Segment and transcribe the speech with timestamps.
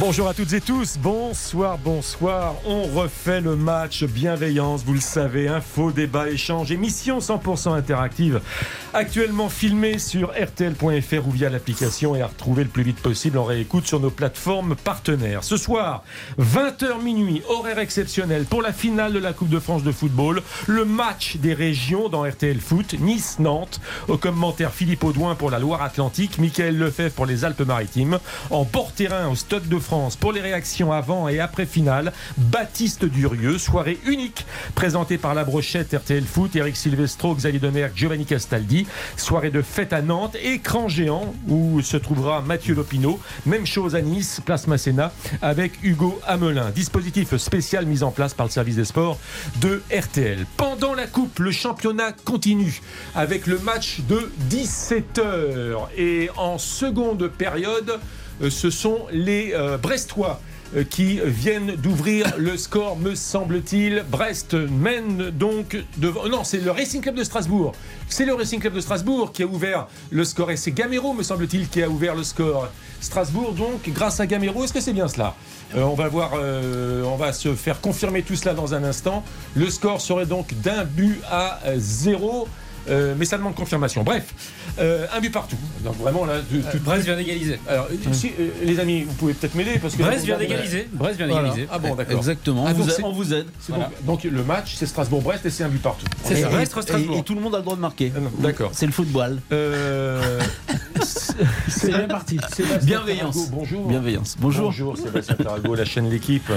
[0.00, 2.56] Bonjour à toutes et tous, bonsoir, bonsoir.
[2.66, 8.40] On refait le match bienveillance, vous le savez, info, débat, échange, émission 100% interactive,
[8.92, 13.44] actuellement filmée sur rtl.fr ou via l'application et à retrouver le plus vite possible en
[13.44, 15.44] réécoute sur nos plateformes partenaires.
[15.44, 16.02] Ce soir,
[16.40, 20.84] 20h minuit, horaire exceptionnel pour la finale de la Coupe de France de football, le
[20.84, 26.76] match des régions dans RTL Foot, Nice-Nantes, au commentaire Philippe Audouin pour la Loire-Atlantique, Michael
[26.76, 28.18] Lefebvre pour les Alpes-Maritimes,
[28.50, 32.12] en port-terrain au Stade de France pour les réactions avant et après finale.
[32.38, 38.24] Baptiste Durieux, soirée unique présentée par la brochette RTL Foot, Eric Silvestro, Xavier Domergue, Giovanni
[38.24, 38.86] Castaldi.
[39.16, 43.20] Soirée de fête à Nantes, écran géant où se trouvera Mathieu Lopineau.
[43.46, 45.12] Même chose à Nice, place Masséna
[45.42, 46.70] avec Hugo Hamelin.
[46.70, 49.18] Dispositif spécial mis en place par le service des sports
[49.60, 50.46] de RTL.
[50.56, 52.80] Pendant la coupe, le championnat continue
[53.14, 58.00] avec le match de 17h et en seconde période
[58.50, 60.40] ce sont les euh, Brestois
[60.76, 64.04] euh, qui viennent d'ouvrir le score, me semble-t-il.
[64.10, 66.28] Brest mène donc devant.
[66.28, 67.72] Non, c'est le Racing Club de Strasbourg.
[68.08, 70.50] C'est le Racing Club de Strasbourg qui a ouvert le score.
[70.50, 72.68] Et c'est Gamero, me semble-t-il, qui a ouvert le score.
[73.00, 75.34] Strasbourg, donc, grâce à Gamero, est-ce que c'est bien cela?
[75.76, 79.22] On va voir, on va se faire confirmer tout cela dans un instant.
[79.54, 82.48] Le score serait donc d'un but à zéro.
[82.88, 84.02] Euh, mais ça demande confirmation.
[84.02, 84.34] Bref,
[84.78, 85.56] euh, un but partout.
[85.82, 87.58] Donc vraiment là, de, euh, Brest vient d'égaliser.
[87.68, 88.32] Alors, si,
[88.62, 90.88] les amis, vous pouvez peut-être m'aider parce que Brest vient d'égaliser.
[90.92, 91.68] Brest vient d'égaliser.
[91.70, 92.16] Ah bon, d'accord.
[92.16, 92.64] Exactement.
[92.66, 93.46] Ah, on, donc vous aide, on vous aide.
[93.68, 96.06] Donc, donc, le match, c'est Strasbourg-Brest et c'est un but partout.
[96.24, 96.48] C'est ça.
[96.48, 97.16] Et- Brest, Strasbourg.
[97.18, 98.12] Et, tout le monde a le droit de marquer.
[98.16, 98.70] Ah D'accord.
[98.72, 99.38] C'est le football.
[99.52, 100.40] Euh,
[101.68, 102.38] C'est bien parti.
[102.82, 103.50] Bienveillance.
[103.50, 103.86] Bonjour.
[103.88, 104.36] Bienveillance.
[104.38, 104.66] Bonjour.
[104.66, 106.50] Bonjour Sébastien Tarago, la chaîne L'équipe.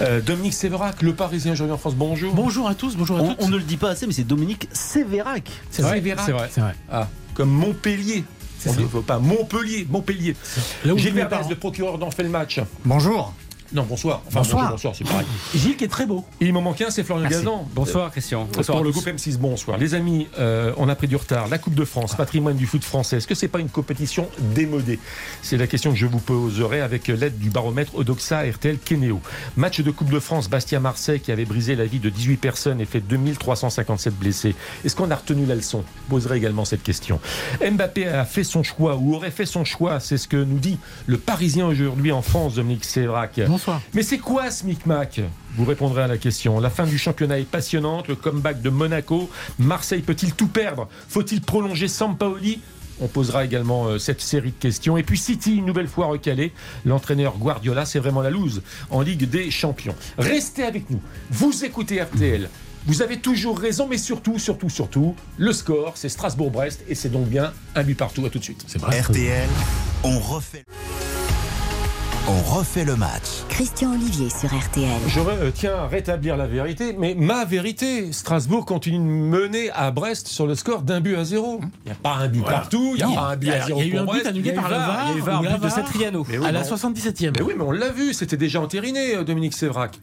[0.00, 2.32] Euh, Dominique Séverac, le Parisien aujourd'hui en France, bonjour.
[2.34, 3.42] Bonjour à tous, bonjour à On, toutes.
[3.42, 5.50] on ne le dit pas assez, mais c'est Dominique Sévérac.
[5.70, 6.24] C'est vrai, Sévérac.
[6.24, 6.48] c'est vrai.
[6.52, 6.74] C'est vrai.
[6.90, 8.24] Ah, comme Montpellier.
[8.58, 10.34] C'est On faut pas Montpellier, Montpellier.
[10.84, 12.60] Verdez, pas, le procureur d'en fait le match.
[12.84, 13.32] Bonjour.
[13.72, 14.22] Non, bonsoir.
[14.26, 14.56] Enfin, Bonsoir.
[14.62, 15.26] bonjour, bonsoir, c'est pareil.
[15.54, 16.24] Gilles qui est très beau.
[16.40, 17.38] Il m'en manque un, c'est Florian Merci.
[17.44, 17.68] Gazan.
[17.74, 18.48] Bonsoir Christian.
[18.52, 19.76] Bonsoir pour le groupe M6, bonsoir.
[19.76, 21.48] Les amis, euh, on a pris du retard.
[21.48, 24.98] La Coupe de France, patrimoine du foot français, est-ce que c'est pas une compétition démodée?
[25.42, 29.20] C'est la question que je vous poserai avec l'aide du baromètre Odoxa RTL Kenéo.
[29.56, 32.86] Match de Coupe de France, Bastia-Marseille qui avait brisé la vie de 18 personnes et
[32.86, 34.54] fait 2357 blessés.
[34.84, 35.84] Est-ce qu'on a retenu la leçon?
[36.06, 37.20] Je poserai également cette question.
[37.60, 40.78] Mbappé a fait son choix ou aurait fait son choix, c'est ce que nous dit
[41.06, 43.38] le Parisien aujourd'hui en France, Dominique Sévrac.
[43.58, 43.82] Bonsoir.
[43.92, 45.20] Mais c'est quoi ce micmac?
[45.56, 46.60] Vous répondrez à la question.
[46.60, 49.28] La fin du championnat est passionnante, le comeback de Monaco.
[49.58, 50.88] Marseille peut-il tout perdre?
[51.08, 52.60] Faut-il prolonger Sampaoli?
[53.00, 54.96] On posera également euh, cette série de questions.
[54.96, 56.52] Et puis City, une nouvelle fois recalé.
[56.84, 59.96] L'entraîneur Guardiola, c'est vraiment la loose en Ligue des Champions.
[60.18, 61.00] Restez avec nous.
[61.28, 62.48] Vous écoutez RTL.
[62.86, 67.26] Vous avez toujours raison, mais surtout, surtout, surtout, le score, c'est Strasbourg-Brest et c'est donc
[67.26, 68.24] bien un but partout.
[68.24, 68.64] À tout de suite.
[68.68, 68.80] C'est.
[68.80, 69.48] RTL,
[70.04, 70.64] on refait.
[72.30, 73.22] On refait le match.
[73.48, 74.88] Christian Olivier sur RTL.
[75.08, 79.90] Je euh, tiens à rétablir la vérité, mais ma vérité, Strasbourg continue de mener à
[79.90, 81.60] Brest sur le score d'un but à zéro.
[81.62, 83.66] Il n'y a pas un but partout, il n'y a Non, pas un but à
[83.66, 85.00] zéro il y a eu un but annulé par VAR, VAR.
[85.06, 85.68] il y a eu ou VAR, la but de.
[85.70, 86.26] Satriano.
[86.28, 87.32] Oui, à la mais on- 77e.
[87.38, 89.98] mais oui, mais on l'a vu, c'était déjà entériné, euh, Dominique Sévrac.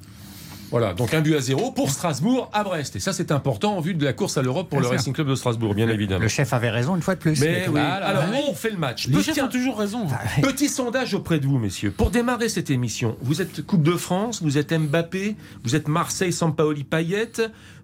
[0.77, 2.97] Voilà, donc un but à zéro pour Strasbourg à Brest.
[2.97, 4.97] Et ça, c'est important en vue de la course à l'Europe pour Bien le sûr.
[4.97, 6.19] Racing Club de Strasbourg, bien évidemment.
[6.21, 7.39] Le chef avait raison une fois de plus.
[7.39, 8.39] Mais oui, Voilà, alors oui.
[8.49, 9.07] on fait le match.
[9.07, 10.05] Les Petit- chefs ont toujours raison.
[10.41, 11.91] Petit sondage auprès de vous, messieurs.
[11.91, 16.33] Pour démarrer cette émission, vous êtes Coupe de France, vous êtes Mbappé, vous êtes Marseille,
[16.33, 17.31] Sampaoli, Payet,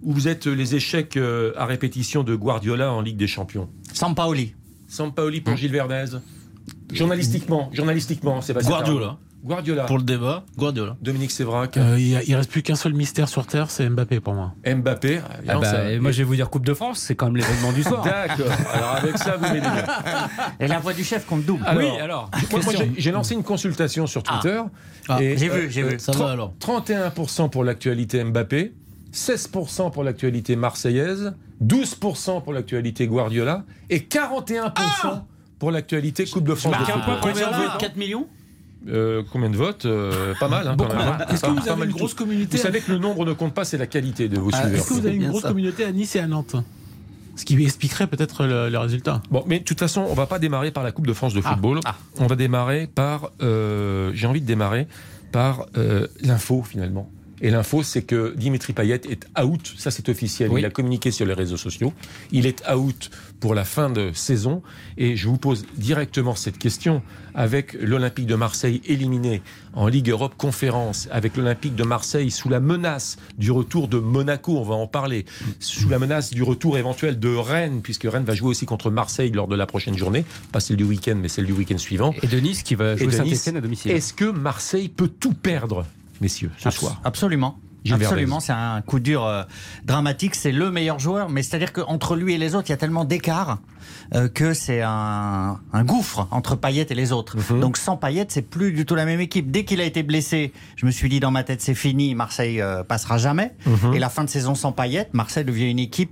[0.03, 3.69] ou vous êtes les échecs euh, à répétition de Guardiola en Ligue des Champions?
[3.93, 4.53] Sampaoli.
[4.89, 6.17] Sampaoli pour Gilles Verdez.
[6.91, 8.69] Journalistiquement, journalistiquement, Sébastien.
[8.69, 9.17] Guardiola.
[9.43, 9.83] Guardiola.
[9.85, 10.95] Pour le débat, Guardiola.
[11.01, 11.75] Dominique Sévrac.
[11.77, 14.53] Euh, il, il reste plus qu'un seul mystère sur Terre, c'est Mbappé pour moi.
[14.65, 15.19] Mbappé.
[15.47, 17.25] Ah Non, bah, ça- et moi je vais vous dire Coupe de France, c'est quand
[17.27, 18.03] même l'événement du soir.
[18.03, 18.45] D'accord.
[18.73, 19.85] Alors avec ça, vous m'aidez bien.
[20.59, 21.63] Et la voix du chef compte double.
[21.65, 22.29] Alors, oui, alors.
[22.51, 22.93] Moi, moi, question.
[22.97, 24.61] j'ai- lancé une consultation sur Twitter.
[25.09, 25.99] Ah, et, j'ai vu, j'ai vu.
[25.99, 28.73] Ça va alors 31% pour l'actualité Mbappé,
[29.11, 31.33] 16% pour l'actualité marseillaise,
[31.63, 34.71] 12% pour l'actualité Guardiola et 41%
[35.59, 36.71] pour l'actualité Coupe de France.
[36.71, 38.27] marque un point Combien de Concernant- votes 4 millions?
[38.87, 40.97] Euh, combien de votes Euh, Pas mal, hein, quand même.
[40.97, 41.17] hein.
[41.29, 43.63] Est-ce que vous avez une grosse communauté Vous savez que le nombre ne compte pas,
[43.63, 44.79] c'est la qualité de vos Ah, suiveurs.
[44.79, 45.49] Est-ce que vous avez une grosse ça.
[45.49, 46.55] communauté à Nice et à Nantes
[47.35, 49.21] Ce qui expliquerait peut-être le, le résultat.
[49.29, 51.41] Bon, mais de toute façon, on va pas démarrer par la Coupe de France de
[51.41, 51.79] football.
[51.85, 51.95] Ah.
[52.17, 53.29] On va démarrer par.
[53.43, 54.87] euh, J'ai envie de démarrer
[55.31, 57.09] par euh, l'info finalement.
[57.41, 59.73] Et l'info, c'est que Dimitri Payet est out.
[59.77, 60.49] Ça, c'est officiel.
[60.49, 60.61] Oui.
[60.61, 61.91] Il a communiqué sur les réseaux sociaux.
[62.31, 63.09] Il est out
[63.39, 64.61] pour la fin de saison.
[64.97, 67.01] Et je vous pose directement cette question
[67.33, 69.41] avec l'Olympique de Marseille éliminé
[69.73, 74.57] en Ligue Europe Conférence, avec l'Olympique de Marseille sous la menace du retour de Monaco,
[74.57, 75.25] on va en parler,
[75.59, 79.31] sous la menace du retour éventuel de Rennes, puisque Rennes va jouer aussi contre Marseille
[79.31, 82.13] lors de la prochaine journée, pas celle du week-end, mais celle du week-end suivant.
[82.21, 83.15] Et de Nice qui va jouer Nice.
[83.15, 83.91] Saint-Etienne à domicile.
[83.91, 85.85] Est-ce que Marseille peut tout perdre,
[86.21, 87.59] messieurs, ce soir Absolument.
[88.05, 89.41] Absolument, c'est un coup dur euh,
[89.85, 90.35] dramatique.
[90.35, 93.05] C'est le meilleur joueur, mais c'est-à-dire qu'entre lui et les autres, il y a tellement
[93.05, 93.57] d'écart
[94.13, 97.37] euh, que c'est un, un gouffre entre Payet et les autres.
[97.51, 97.59] Mhm.
[97.59, 99.49] Donc sans Payet, c'est plus du tout la même équipe.
[99.49, 102.61] Dès qu'il a été blessé, je me suis dit dans ma tête, c'est fini, Marseille
[102.61, 103.55] euh, passera jamais.
[103.65, 103.95] Mhm.
[103.95, 106.11] Et la fin de saison sans Payet, Marseille devient une équipe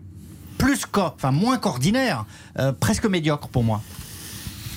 [0.57, 2.25] plus co- enfin moins qu'ordinaire,
[2.81, 3.81] presque médiocre pour moi.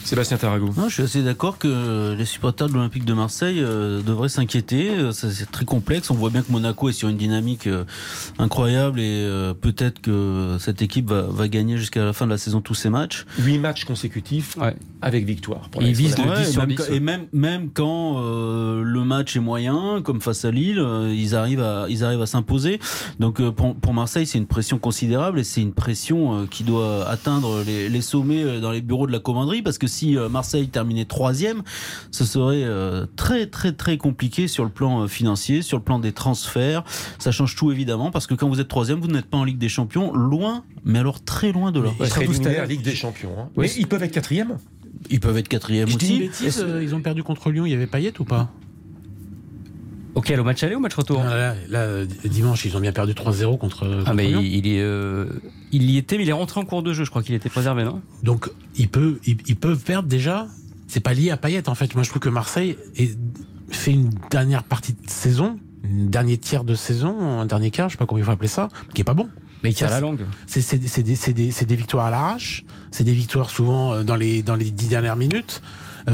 [0.05, 0.73] Sébastien Tarragou.
[0.77, 4.91] Non, je suis assez d'accord que les supporters de l'Olympique de Marseille euh, devraient s'inquiéter.
[4.91, 6.11] Euh, ça, C'est très complexe.
[6.11, 7.85] On voit bien que Monaco est sur une dynamique euh,
[8.39, 12.39] incroyable et euh, peut-être que cette équipe va, va gagner jusqu'à la fin de la
[12.39, 13.25] saison tous ses matchs.
[13.39, 14.75] Huit matchs consécutifs Ouais.
[15.01, 15.69] avec victoire.
[15.71, 16.29] pour Il la vise Expo.
[16.29, 16.97] le 10 et, sur même, 10, quand- ouais.
[16.97, 21.63] et même, même quand euh, le match est moyen, comme face à Lille, ils arrivent
[21.63, 22.81] à, ils arrivent à s'imposer.
[23.21, 27.63] Donc pour, pour Marseille, c'est une pression considérable et c'est une pression qui doit atteindre
[27.65, 31.05] les, les sommets dans les bureaux de la commanderie parce que si euh, Marseille terminait
[31.05, 31.63] troisième,
[32.11, 35.99] ce serait euh, très très très compliqué sur le plan euh, financier, sur le plan
[35.99, 36.83] des transferts.
[37.19, 39.59] Ça change tout évidemment parce que quand vous êtes troisième, vous n'êtes pas en Ligue
[39.59, 41.91] des Champions, loin, mais alors très loin de là.
[42.01, 42.67] Ils seraient à.
[42.67, 43.33] Ligue des Champions.
[43.39, 43.49] hein.
[43.57, 43.67] Oui.
[43.69, 44.57] Mais ils peuvent être quatrième.
[45.11, 46.45] Ils peuvent être quatrième Je dis une aussi.
[46.45, 48.51] bêtise, euh, ils ont perdu contre Lyon, il y avait Payet ou pas?
[50.15, 53.15] Ok, au match aller ou match retour Ah, là, là, dimanche, ils ont bien perdu
[53.15, 54.41] 3-0 contre, Ah contre mais Lyon.
[54.43, 55.27] il, il est, euh,
[55.73, 57.05] il y était, mais il est rentré en cours de jeu.
[57.05, 58.03] Je crois qu'il était préservé, non?
[58.23, 60.49] Donc, ils peuvent, ils, ils peuvent perdre déjà.
[60.87, 61.95] C'est pas lié à Payet, en fait.
[61.95, 63.17] Moi, je trouve que Marseille est-
[63.71, 67.95] fait une dernière partie de saison, un dernier tiers de saison, un dernier quart, je
[67.95, 69.29] sais pas comment il faut appeler ça, qui est pas bon.
[69.65, 70.21] Mais tire Ça, la langue.
[70.47, 74.71] C'est des, des- victoires à l'arrache, c'est des victoires souvent euh, dans les, dans les
[74.71, 75.63] dix dernières minutes,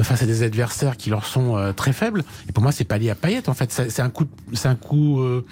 [0.02, 2.24] face à des adversaires qui leur sont euh, très faibles.
[2.48, 3.72] Et pour moi, c'est pas lié à Payet, en fait.
[3.72, 5.44] C'est un coup, c'est un coup, euh,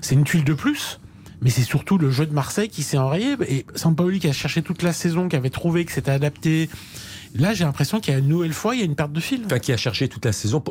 [0.00, 1.00] c'est une tuile de plus.
[1.40, 3.36] Mais c'est surtout le jeu de Marseille qui s'est enrayé.
[3.48, 6.68] Et Sampaoli qui a cherché toute la saison, qui avait trouvé que c'était adapté.
[7.34, 9.20] Là, j'ai l'impression qu'il y a une nouvelle fois, il y a une perte de
[9.20, 9.42] fil.
[9.44, 10.62] Enfin, qui a cherché toute la saison.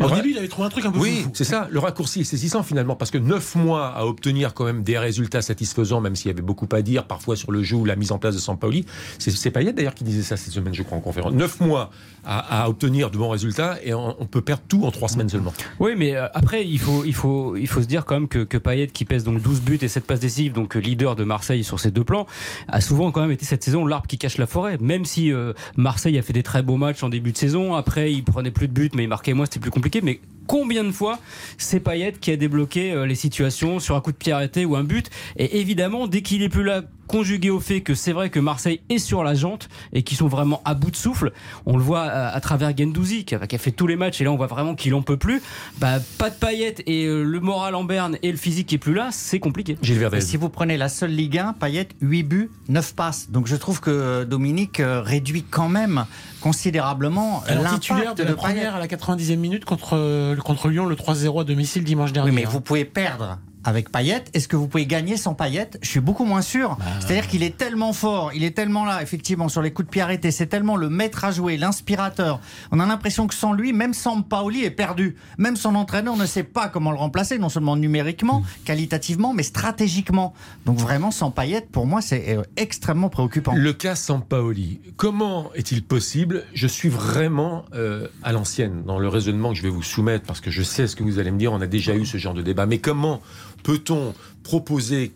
[0.00, 1.68] Au début, il avait trouvé un truc un peu Oui, c'est ça.
[1.70, 5.42] Le raccourci est saisissant finalement, parce que neuf mois à obtenir quand même des résultats
[5.42, 8.12] satisfaisants, même s'il y avait beaucoup à dire parfois sur le jeu ou la mise
[8.12, 8.84] en place de Sampaoli.
[9.18, 11.32] C'est c'est Payet d'ailleurs qui disait ça cette semaine, je crois, en conférence.
[11.32, 11.90] Neuf mois
[12.26, 15.54] à, obtenir de bons résultats et on, on peut perdre tout en trois semaines seulement.
[15.78, 18.40] Oui, mais euh, après, il faut, il, faut, il faut se dire quand même que,
[18.40, 21.22] que Payet, qui pèse donc 12 buts et 7 passes décisives, donc euh, leader de
[21.22, 22.26] Marseille sur ces deux plans,
[22.68, 24.76] a souvent quand même été cette saison l'arbre qui cache la forêt.
[24.80, 28.12] Même si euh, Marseille a fait des très beaux matchs en début de saison, après
[28.12, 30.00] il prenait plus de buts, mais il marquait moins, c'était plus compliqué.
[30.02, 31.18] Mais combien de fois
[31.58, 34.76] c'est Payet qui a débloqué euh, les situations sur un coup de pied arrêté ou
[34.76, 38.30] un but Et évidemment, dès qu'il est plus là, conjugué au fait que c'est vrai
[38.30, 41.32] que Marseille est sur la jante et qu'ils sont vraiment à bout de souffle,
[41.64, 44.20] on le voit à, à travers Gendouzi qui a, qui a fait tous les matchs
[44.20, 45.42] et là on voit vraiment qu'il en peut plus.
[45.78, 48.78] Bah, pas de paillettes et euh, le moral en berne et le physique qui est
[48.78, 49.76] plus là, c'est compliqué.
[49.82, 50.18] Gilles Verdez.
[50.18, 53.30] Et si vous prenez la seule Ligue 1, Payet, 8 buts, 9 passes.
[53.30, 56.06] Donc je trouve que Dominique euh, réduit quand même
[56.40, 58.34] considérablement l'impact de de, la Payet.
[58.34, 62.30] première à la 90e minute contre, euh, contre Lyon, le 3-0 à domicile dimanche dernier.
[62.30, 62.50] Oui, mais hein.
[62.50, 64.24] vous pouvez perdre avec Payet.
[64.34, 66.76] Est-ce que vous pouvez gagner sans Payet Je suis beaucoup moins sûr.
[66.76, 69.90] Bah, C'est-à-dire qu'il est tellement fort, il est tellement là, effectivement, sur les coups de
[69.90, 70.30] pied arrêtés.
[70.30, 72.40] C'est tellement le maître à jouer, l'inspirateur.
[72.70, 75.16] On a l'impression que sans lui, même sans Paoli est perdu.
[75.38, 80.34] Même son entraîneur ne sait pas comment le remplacer, non seulement numériquement, qualitativement, mais stratégiquement.
[80.64, 83.54] Donc vraiment, sans Payet, pour moi, c'est euh, extrêmement préoccupant.
[83.54, 86.44] Le cas Sampaoli, comment est-il possible?
[86.54, 90.40] Je suis vraiment euh, à l'ancienne dans le raisonnement que je vais vous soumettre parce
[90.40, 91.52] que je sais ce que vous allez me dire.
[91.52, 92.66] On a déjà eu ce genre de débat.
[92.66, 93.20] Mais comment
[93.66, 95.12] peut-on proposer,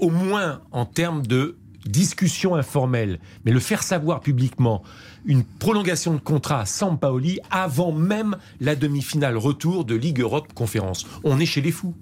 [0.00, 1.56] au moins en termes de
[1.86, 4.82] discussion informelle, mais le faire savoir publiquement,
[5.24, 11.06] une prolongation de contrat à Sampaoli avant même la demi-finale retour de Ligue Europe Conférence?
[11.22, 11.94] On est chez les fous,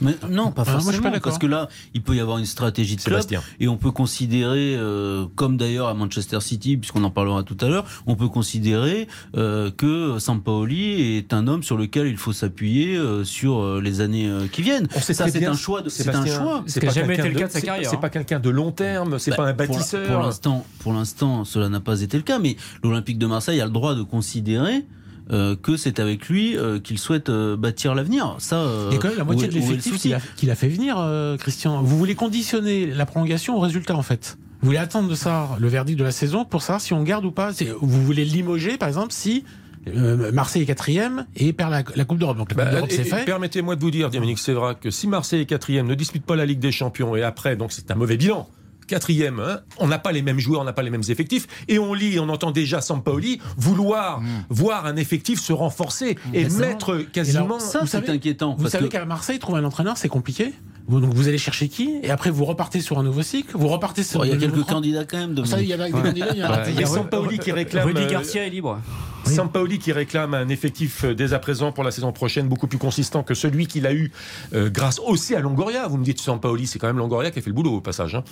[0.00, 1.30] Mais non, pas Ah, moi, je suis forcément, pas d'accord.
[1.32, 3.42] parce que là, il peut y avoir une stratégie de club, Sébastien.
[3.60, 7.68] et on peut considérer, euh, comme d'ailleurs à Manchester City, puisqu'on en parlera tout à
[7.68, 9.06] l'heure, on peut considérer
[9.36, 14.00] euh, que Sampaoli est un homme sur lequel il faut s'appuyer euh, sur euh, les
[14.00, 14.88] années euh, qui viennent.
[14.96, 15.82] On sait Ça, très c'est un choix.
[15.82, 16.64] de- C'est un Sébastien, choix.
[16.66, 18.00] C'est jamais été quelqu'un le cas de sa carrière, C'est hein.
[18.00, 20.06] pas quelqu'un de long terme, c'est Bah, pas un bâtisseur.
[20.08, 23.66] Pour l'instant, pour l'instant, cela n'a pas été le cas, mais l'Olympique de Marseille a
[23.66, 24.84] le droit de considérer
[25.32, 28.36] euh, que c'est avec lui euh, qu'il souhaite euh, bâtir l'avenir.
[28.38, 29.98] Ça, euh, Il y a quand même la moitié où de le l'effectif
[30.36, 31.82] qu'il a, fait venir, euh, Christian.
[31.82, 34.36] Vous voulez conditionner la prolongation au résultat, en fait?
[34.60, 37.24] Vous voulez attendre de ça le verdict de la saison pour savoir si on garde
[37.24, 37.50] ou pas?
[37.80, 39.44] Vous voulez limoger, par exemple, si
[39.88, 42.36] Euh, Marseille est quatrième et perd la, la Coupe d'Europe.
[42.38, 43.24] Donc la Bah, Coupe d'Europe et- c'est fait.
[43.24, 46.46] Permettez-moi de vous dire, Dominique Sévrac, que si Marseille est quatrième, ne dispute pas la
[46.46, 48.48] Ligue des Champions et après, donc c'est un mauvais bilan.
[48.92, 51.78] Quatrième, hein, on n'a pas les mêmes joueurs, on n'a pas les mêmes effectifs, et
[51.78, 54.20] on lit, on entend déjà Sampaoli vouloir
[54.50, 57.58] voir un effectif se renforcer et ça- mettre quasiment.
[57.58, 58.50] Ça, c'est inquiétant.
[58.54, 60.52] Vous parce savez qu'à Marseille, trouver un entraîneur, c'est compliqué.
[60.90, 62.00] Donc vous allez chercher qui?
[62.02, 63.56] Et après, vous repartez sur un nouveau cycle.
[63.56, 64.26] Vous repartez sur.
[64.26, 65.34] Il y a quelques candidats quand même.
[65.34, 67.38] Vous savez, il y a des candidats, il y a- Ouais, Il y a Sampaoli
[67.38, 67.86] qui réclame.
[67.86, 68.78] Rudy euh, Garcia est libre.
[69.24, 72.78] Sampaoli qui réclame un effectif euh, dès à présent pour la saison prochaine beaucoup plus
[72.78, 74.10] consistant que celui qu'il a eu
[74.52, 75.86] euh, grâce aussi à Longoria.
[75.88, 78.16] Vous me dites Sampaoli, c'est quand même Longoria qui a fait le boulot au passage.
[78.16, 78.24] hein.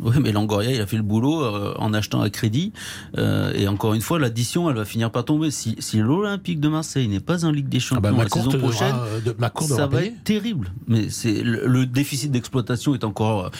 [0.00, 2.72] Oui, mais Langoria, il a fait le boulot euh, en achetant à crédit.
[3.16, 5.50] Euh, et encore une fois, l'addition, elle va finir par tomber.
[5.50, 8.28] Si, si l'Olympique de Marseille n'est pas en Ligue des Ah Champions bah, ma la
[8.28, 10.08] courte saison prochaine, euh, de- ma courte ça va payer.
[10.10, 10.72] être terrible.
[10.88, 13.50] Mais c'est le, le déficit d'exploitation est encore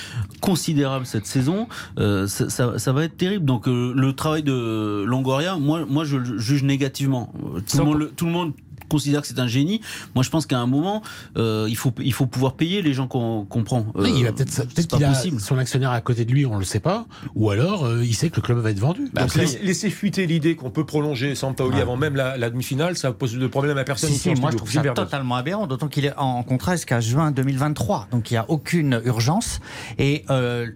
[0.41, 1.69] considérable cette saison.
[1.99, 3.45] Euh, ça, ça- ça va être terrible.
[3.45, 7.33] Donc euh, le travail de Longoria, moi, moi je le juge négativement.
[7.71, 8.53] Tout le monde, le- tout le monde
[8.89, 9.81] considère que c'est un génie.
[10.15, 11.03] Moi, je pense qu'à un moment,
[11.37, 13.87] euh, il faut il faut pouvoir payer les gens qu'on qu'on prend.
[13.95, 14.57] Oui, il Euh, a peut-être
[14.89, 15.41] pas qu'il a possible.
[15.41, 17.07] son actionnaire à côté de lui, on le sait pas.
[17.35, 19.03] Ou alors, euh, il sait que le club va être vendu.
[19.13, 21.83] Donc, Donc, laisse- laisser fuiter l'idée qu'on peut prolonger Sampaoli Ouais.
[21.83, 24.11] avant même la, la demi-finale, ça pose de problème à personne.
[24.11, 27.01] Si, si, moi je trouve ça Gilbert totalement aberrant, d'autant qu'il est en contrat jusqu'à
[27.01, 28.09] juin 2023.
[28.11, 29.61] Donc il n'y a aucune urgence.
[29.99, 30.67] Et euh,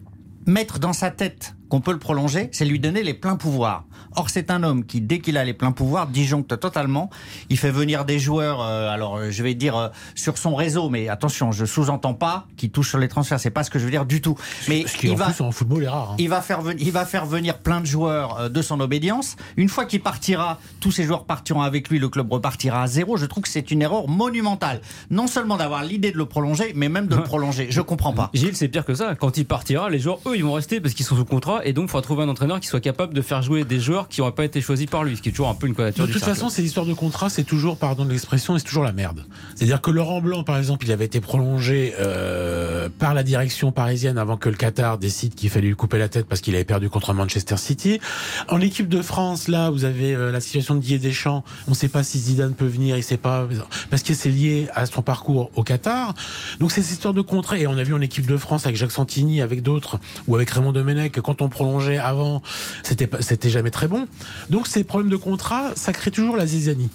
[0.46, 3.84] mettre dans sa tête qu'on peut le prolonger, c'est lui donner les pleins pouvoirs.
[4.16, 7.10] Or, c'est un homme qui, dès qu'il a les pleins pouvoirs, disjoncte totalement.
[7.50, 10.88] Il fait venir des joueurs, euh, alors euh, je vais dire euh, sur son réseau,
[10.88, 13.84] mais attention, je sous-entends pas qu'il touche sur les transferts, c'est pas ce que je
[13.84, 14.36] veux dire du tout.
[14.68, 16.12] Mais ce qui il en va, plus en football est rare.
[16.12, 16.16] hein.
[16.18, 19.36] il va faire venir, il va faire venir plein de joueurs euh, de son obédience.
[19.56, 23.16] Une fois qu'il partira, tous ces joueurs partiront avec lui, le club repartira à zéro.
[23.16, 24.80] Je trouve que c'est une erreur monumentale.
[25.10, 27.66] Non seulement d'avoir l'idée de le prolonger, mais même de le prolonger.
[27.70, 28.30] Je comprends pas.
[28.34, 29.14] Gilles, c'est pire que ça.
[29.14, 31.72] Quand il partira, les joueurs, eux, ils vont rester parce qu'ils sont sous contrat et
[31.72, 34.20] donc il faudra trouver un entraîneur qui soit capable de faire jouer des joueurs qui
[34.20, 36.08] n'auraient pas été choisis par lui, ce qui est toujours un peu une quadrature De
[36.08, 36.34] du toute cercle.
[36.38, 39.24] façon, ces histoires de contrat, c'est toujours, pardon de l'expression, c'est toujours la merde.
[39.54, 44.18] C'est-à-dire que Laurent Blanc, par exemple, il avait été prolongé euh, par la direction parisienne
[44.18, 46.88] avant que le Qatar décide qu'il fallait lui couper la tête parce qu'il avait perdu
[46.90, 48.00] contre Manchester City.
[48.48, 51.44] En équipe de France, là, vous avez euh, la situation de Didier Deschamps.
[51.66, 53.46] On ne sait pas si Zidane peut venir, il sait pas
[53.90, 56.14] parce que c'est lié à son parcours au Qatar.
[56.60, 57.58] Donc c'est ces histoires de contrat.
[57.58, 60.50] Et on a vu en équipe de France avec Jacques Santini, avec d'autres, ou avec
[60.50, 62.42] Raymond Domenech, quand on prolongeait avant,
[62.82, 64.06] c'était pas- c'était jamais très bon.
[64.50, 66.90] Donc ces problèmes de contrat, ça crée toujours la zizanie.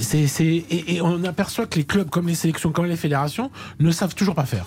[0.00, 3.50] C'est, c'est, et, et on aperçoit que les clubs, comme les sélections, comme les fédérations,
[3.78, 4.66] ne savent toujours pas faire.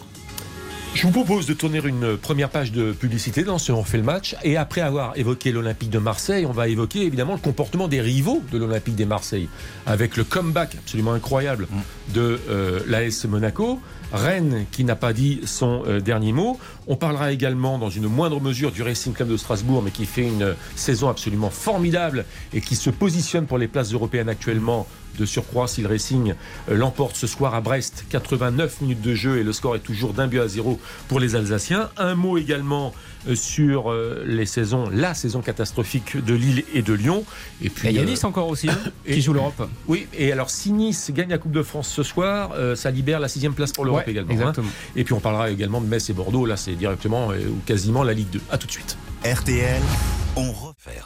[0.96, 4.04] Je vous propose de tourner une première page de publicité dans ce On fait le
[4.04, 4.36] match.
[4.44, 8.42] Et après avoir évoqué l'Olympique de Marseille, on va évoquer évidemment le comportement des rivaux
[8.52, 9.50] de l'Olympique de Marseille.
[9.86, 11.68] Avec le comeback absolument incroyable
[12.16, 13.80] de euh, l'AS Monaco.
[14.12, 16.60] Rennes qui n'a pas dit son euh, dernier mot.
[16.88, 20.28] On parlera également dans une moindre mesure du Racing Club de Strasbourg, mais qui fait
[20.28, 24.88] une saison absolument formidable et qui se positionne pour les places européennes actuellement.
[25.18, 26.34] De surcroît, si le Racing
[26.70, 30.14] euh, l'emporte ce soir à Brest, 89 minutes de jeu et le score est toujours
[30.14, 31.90] d'un but à zéro pour les Alsaciens.
[31.98, 32.94] Un mot également
[33.28, 37.26] euh, sur euh, les saisons, la saison catastrophique de Lille et de Lyon.
[37.62, 39.68] Et puis, il y a euh, Nice encore aussi, hein, et- qui joue l'Europe.
[39.88, 43.20] oui, et alors si Nice gagne la Coupe de France ce soir, euh, ça libère
[43.20, 44.32] la sixième place pour l'Europe Ouais, également.
[44.32, 44.36] hein.
[44.36, 44.70] exactement.
[44.96, 46.46] Et puis on parlera également de Metz et Bordeaux.
[46.46, 48.42] Là, c'est directement euh, ou quasiment la Ligue 2.
[48.52, 48.98] À tout de suite.
[49.26, 49.82] RTL,
[50.38, 51.02] on refait.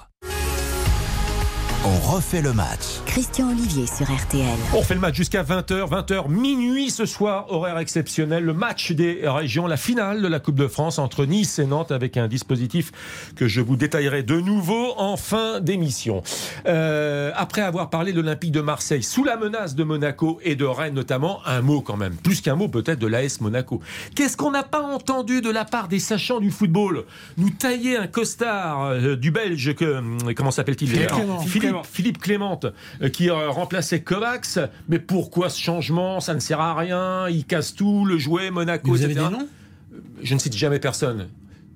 [1.86, 3.02] On refait le match.
[3.14, 4.58] Christian Olivier sur RTL.
[4.74, 9.20] On fait le match jusqu'à 20h, 20h minuit ce soir, horaire exceptionnel, le match des
[9.26, 12.92] régions, la finale de la Coupe de France entre Nice et Nantes avec un dispositif
[13.36, 16.24] que je vous détaillerai de nouveau en fin d'émission.
[16.66, 20.66] Euh, après avoir parlé de l'Olympique de Marseille, sous la menace de Monaco et de
[20.66, 23.80] Rennes notamment, un mot quand même, plus qu'un mot peut-être de l'AS Monaco.
[24.16, 27.04] Qu'est-ce qu'on n'a pas entendu de la part des sachants du football?
[27.38, 31.40] Nous tailler un costard euh, du Belge, que, hum, comment s'appelle-t-il Philippe Clément.
[31.42, 32.60] Philippe, Philippe Clément,
[33.03, 34.60] euh, qui euh, remplaçait Kovacs.
[34.90, 36.20] Mais pourquoi ce changement?
[36.20, 37.28] Ça ne sert à rien.
[37.30, 39.48] Il casse tout, le jouet, Monaco, Vous avez des noms?
[40.22, 41.28] Je ne cite jamais personne.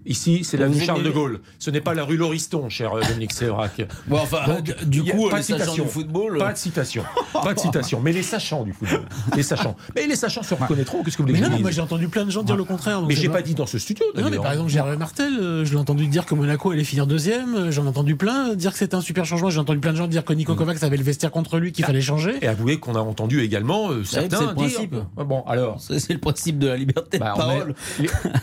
[0.08, 1.42] Ici, c'est Vous l'avenue Charles de Gaulle.
[1.60, 3.82] Ce n'est pas la rue Lauriston, cher euh, Dominique Sévrac.
[4.08, 5.84] Bon, enfin, Donc, du coup, pas les sachants citation.
[5.84, 6.38] du football.
[6.40, 7.04] Pas de citation.
[7.34, 8.00] Pas de citation.
[8.00, 9.02] Mais les sachants du football.
[9.36, 9.76] Les sachants.
[9.96, 11.04] Mais les sachants se reconnaîtront.
[11.04, 13.02] Qu'est-ce que vous voulez Mais non, moi j'ai entendu plein de gens dire le contraire.
[13.02, 14.06] Mais j'ai pas dit dans ce studio.
[14.16, 17.06] Non, mais par exemple, Gérard Martel, euh, je l'ai entendu dire que Monaco allait finir
[17.06, 17.56] deuxième.
[17.56, 19.50] euh, J'en ai entendu plein dire que c'était un super changement.
[19.50, 20.58] J'ai entendu plein de gens dire que Nico Mm.
[20.58, 22.36] Kovacs avait le vestiaire contre lui, qu'il fallait changer.
[22.42, 24.56] Et avouez qu'on a entendu également euh, c'est certains le dire.
[24.56, 24.96] principe.
[25.18, 25.80] Ah Bon, alors.
[25.82, 27.76] C'est le principe de la liberté Bah, de on parole.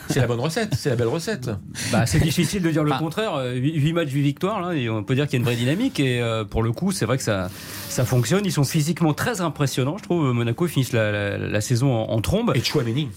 [0.09, 1.49] C'est la bonne recette, c'est la belle recette.
[1.91, 3.41] Bah, c'est difficile de dire le Enfin, contraire.
[3.53, 5.99] 8 matchs, 8 victoires, là, et on peut dire qu'il y a une vraie dynamique.
[5.99, 7.49] Et euh, pour le coup, c'est vrai que ça,
[7.89, 8.41] ça fonctionne.
[8.45, 10.31] Ils sont physiquement très impressionnants, je trouve.
[10.33, 12.51] Monaco ils finissent la, la- la saison en, en trombe.
[12.55, 13.09] Et Chouameni.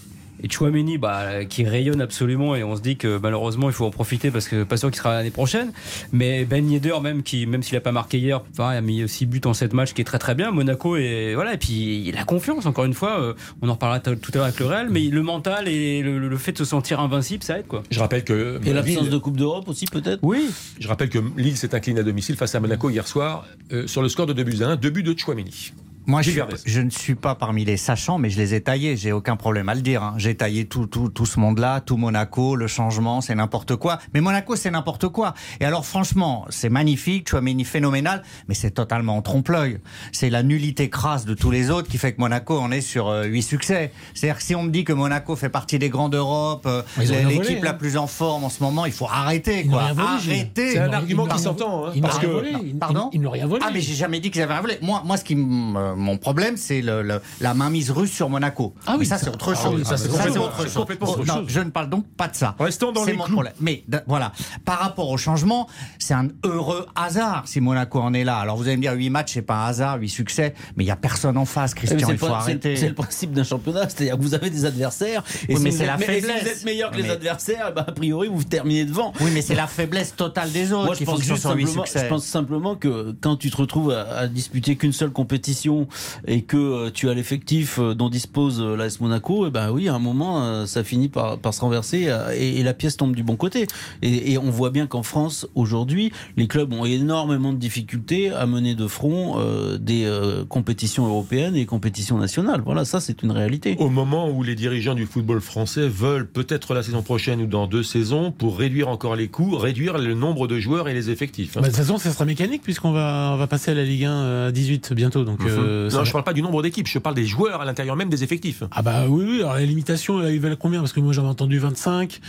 [0.43, 3.91] Et Chouameni, bah, qui rayonne absolument, et on se dit que malheureusement, il faut en
[3.91, 5.73] profiter parce que pas sûr qu'il sera l'année prochaine.
[6.13, 9.27] Mais Ben Yedder, même, qui, même s'il a pas marqué hier, pareil, a mis 6
[9.27, 10.51] buts en 7 matchs, qui est très très bien.
[10.51, 13.21] Monaco, et voilà, et puis il a confiance, encore une fois.
[13.21, 16.19] euh, On en reparlera tout à l'heure avec le Real, mais le mental et le,
[16.29, 17.83] le fait de se sentir invincible, ça aide, quoi.
[17.91, 20.21] Je rappelle que Et l'absence Lille- de Coupe d'Europe aussi, peut-être?
[20.23, 23.87] Oui, je rappelle que Lille s'est incliné à domicile face à Monaco hier soir euh,
[23.87, 25.73] sur le score de 2 buts à 1, 2 buts de Chouameni.
[26.09, 28.97] Moi, je, suis- je ne suis pas parmi les sachants, mais je les ai taillés.
[28.97, 30.03] J'ai aucun problème à le dire.
[30.03, 30.15] hein.
[30.17, 33.99] J'ai taillé tout, tout, tout ce monde-là, tout Monaco, le changement, c'est n'importe quoi.
[34.15, 35.35] Mais Monaco, c'est n'importe quoi.
[35.61, 39.81] Et alors, franchement, c'est magnifique, Chouameni phénoménal, mais c'est totalement en trompe-l'œil.
[40.11, 43.09] C'est la nullité crasse de tous les autres qui fait que Monaco en est sur
[43.09, 43.93] euh, huit succès.
[44.15, 47.29] C'est-à-dire que si on me dit que Monaco fait partie des grands d'Europe, euh, rien
[47.29, 47.75] l'équipe volé, la hein.
[47.75, 49.85] plus en forme en ce moment, il faut arrêter, quoi.
[49.85, 50.09] rien volé.
[50.09, 50.73] Arrêtez.
[50.73, 51.87] C'est un argument qui rien- s'entend.
[51.89, 52.53] hein, parce rien que volé.
[52.65, 53.63] Ils- Pardon Ils n'ont rien volé.
[53.67, 54.79] Ah, mais j'ai jamais dit qu'ils avaient un volet.
[54.81, 58.29] Moi, moi, ce qui m- euh, mon problème, c'est le, le- la mainmise russe sur
[58.29, 58.75] Monaco.
[58.87, 59.75] Ah oui, mais ça, c'est autre ah chose.
[59.79, 60.75] oui, ça, c'est Ça, complètement- autre c'est chose.
[60.75, 61.45] complètement autre non, chose.
[61.49, 62.55] je ne parle donc pas de ça.
[62.59, 63.35] Restons dans les mon clous.
[63.35, 63.53] problème.
[63.61, 64.33] Mais voilà,
[64.65, 68.39] par rapport au changement, c'est un heureux hasard si Monaco en est là.
[68.39, 70.87] Alors vous allez me dire 8 matchs, c'est pas un hasard, 8 succès, mais il
[70.87, 71.99] y a personne en face, Christian.
[71.99, 72.77] c'est Il faut le- c'est- arrêter.
[72.77, 75.23] C'est le principe d'un championnat, c'est-à-dire que vous avez des adversaires.
[75.49, 77.67] Et Oui, si mais vous c'est êtes- la si vous êtes meilleur que les adversaires,
[77.71, 79.13] eh ben, a priori, vous terminez devant.
[79.21, 81.55] Oui, mais c'est la faiblesse totale des autres Moi, je pense, qu'ils sont juste sur
[81.55, 82.05] 8 simplement, succès.
[82.05, 85.88] je pense simplement que quand tu te retrouves à, à disputer qu'une seule compétition
[86.27, 89.89] et que euh, tu as l'effectif euh, dont dispose euh, l'AS Monaco, et ben oui,
[89.89, 93.23] à un moment, ça finit par, par se renverser et, et la pièce tombe du
[93.23, 93.67] bon côté.
[94.03, 98.47] Et, et on voit bien qu'en France, aujourd'hui, les clubs ont énormément de difficultés à
[98.47, 102.63] mener de front euh, des euh, compétitions européennes et compétitions nationales.
[102.65, 103.77] Voilà, ça, c'est une réalité.
[103.79, 107.67] Au moment où les dirigeants du football français veulent peut-être la saison prochaine ou dans
[107.67, 111.57] deux saisons pour réduire encore les coûts, réduire le nombre de joueurs et les effectifs.
[111.57, 111.61] hein.
[111.61, 114.05] Bah, de toute façon, ça sera mécanique puisqu'on va, on va passer à la Ligue
[114.05, 115.25] 1 à 18 bientôt.
[115.25, 115.47] Donc, euh,
[115.91, 118.09] ça non, je parle pas du nombre d'équipes, je parle des joueurs à l'intérieur même
[118.09, 118.63] des effectifs.
[118.71, 120.81] Ah bah oui, oui, alors la limitation, là, ils veulent combien?
[120.81, 122.21] Parce que moi j'avais entendu 25.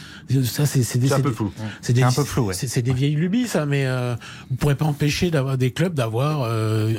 [0.44, 1.52] Ça, c'est c'est des, C'est un peu flou.
[1.82, 2.54] C'est des, C'est un peu flou, ouais.
[2.54, 4.16] c'est- des vieilles lubies, ça, mais euh,
[4.50, 6.44] vous pourrez pas empêcher d'avoir des clubs d'avoir.
[6.44, 6.94] euh,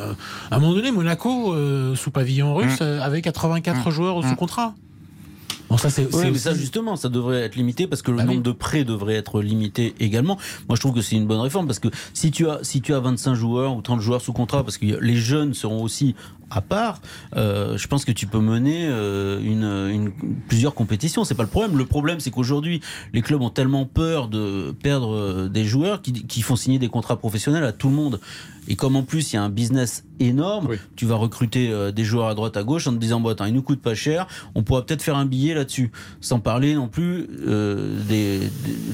[0.50, 4.74] à un moment donné, Monaco, euh, sous pavillon russe, euh, avait 84 joueurs sous contrat.
[5.70, 6.12] Bon, ça, c'est.
[6.12, 8.34] Mais ça justement, ça devrait être limité parce que le Bah oui.
[8.34, 10.36] nombre de prêts devrait être limité également.
[10.68, 12.92] Moi, je trouve que c'est une bonne réforme parce que si tu as si tu
[12.92, 16.16] as 25 joueurs ou 30 joueurs sous contrat, parce que les jeunes seront aussi
[16.50, 17.00] à part,
[17.36, 21.24] euh, je pense que tu peux mener euh, une, une- plusieurs compétitions.
[21.24, 21.76] C'est pas le problème.
[21.78, 22.80] Le problème, c'est qu'aujourd'hui,
[23.12, 26.88] les clubs ont tellement peur de perdre euh, des joueurs qui, qui font signer des
[26.88, 28.20] contrats professionnels à tout le monde.
[28.68, 30.76] Et comme en plus il y a un business énorme, Oui.
[30.94, 33.46] tu vas recruter euh, des joueurs à droite à gauche en te disant bon attends,
[33.46, 36.86] il nous coûte pas cher, on pourra peut-être faire un billet là-dessus, sans parler non
[36.86, 38.38] plus euh, des,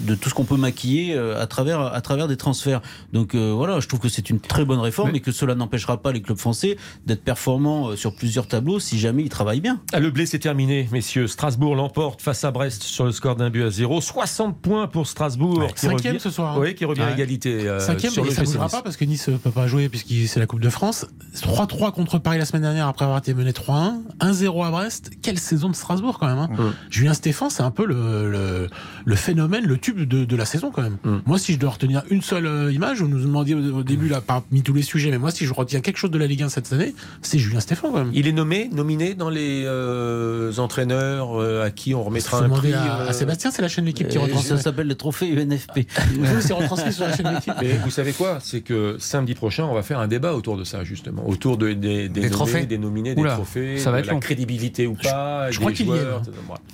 [0.07, 2.81] de tout ce qu'on peut maquiller euh, à travers à travers des transferts.
[3.13, 5.55] Donc euh, voilà, je trouve que c'est une très bonne réforme, Mais- et que cela
[5.57, 9.61] n'empêchera pas les clubs français d'être performants euh, sur plusieurs tableaux si jamais ils travaillent
[9.61, 9.81] bien.
[9.93, 11.27] Ah, le blé, c'est terminé, messieurs.
[11.29, 14.01] Strasbourg l'emporte face à Brest sur le score d'un but à zéro.
[14.01, 15.59] 60 points pour Strasbourg.
[15.59, 16.57] Ouais, qui cinquième revient- ce soir.
[16.57, 16.61] hein.
[16.61, 18.97] Oui, qui revient à égalité euh, Cinquième, sur et le ça ne bougera pas parce
[18.97, 21.07] que Nice ne peut pas jouer puisque c'est la Coupe de France.
[21.35, 24.01] 3-3 contre Paris la semaine dernière après avoir été mené 3-1.
[24.21, 25.11] 1-0 à Brest.
[25.23, 26.39] Quelle saison de Strasbourg quand même.
[26.39, 26.49] hein.
[26.57, 26.73] Mm.
[26.91, 28.69] Julien Stéphan, c'est un peu le, le,
[29.05, 30.97] le phénomène, le tube de, de la saison quand même.
[31.05, 31.17] Mm.
[31.27, 34.09] Moi, si je dois retenir une seule euh, image, vous nous demandiez au, au début,
[34.09, 36.43] là, parmi tous les sujets, mais moi, si je retiens quelque chose de la Ligue
[36.43, 38.11] 1 cette année, c'est Julien Stéphan quand même.
[38.15, 42.73] Il est nommé, nominé dans les euh, entraîneurs euh, à qui on remettra un prix.
[42.73, 44.57] à, euh, à Sébastien, c'est la chaîne L'équipe qui Euh, retransmet.
[44.57, 45.77] ça s'appelle les trophées UNFP.
[46.19, 47.55] Oui, c'est retransmis sur la chaîne L'équipe.
[47.61, 48.39] Mais vous savez quoi?
[48.43, 51.29] C'est que samedi prochain, on va faire un débat autour de ça, justement.
[51.29, 52.67] Autour de, des, des, Des nommés, trophées?
[52.67, 54.21] des nominés, des Oula, trophées, ça va de être la long.
[54.21, 55.95] crédibilité ou pas, je crois des qu'il y est.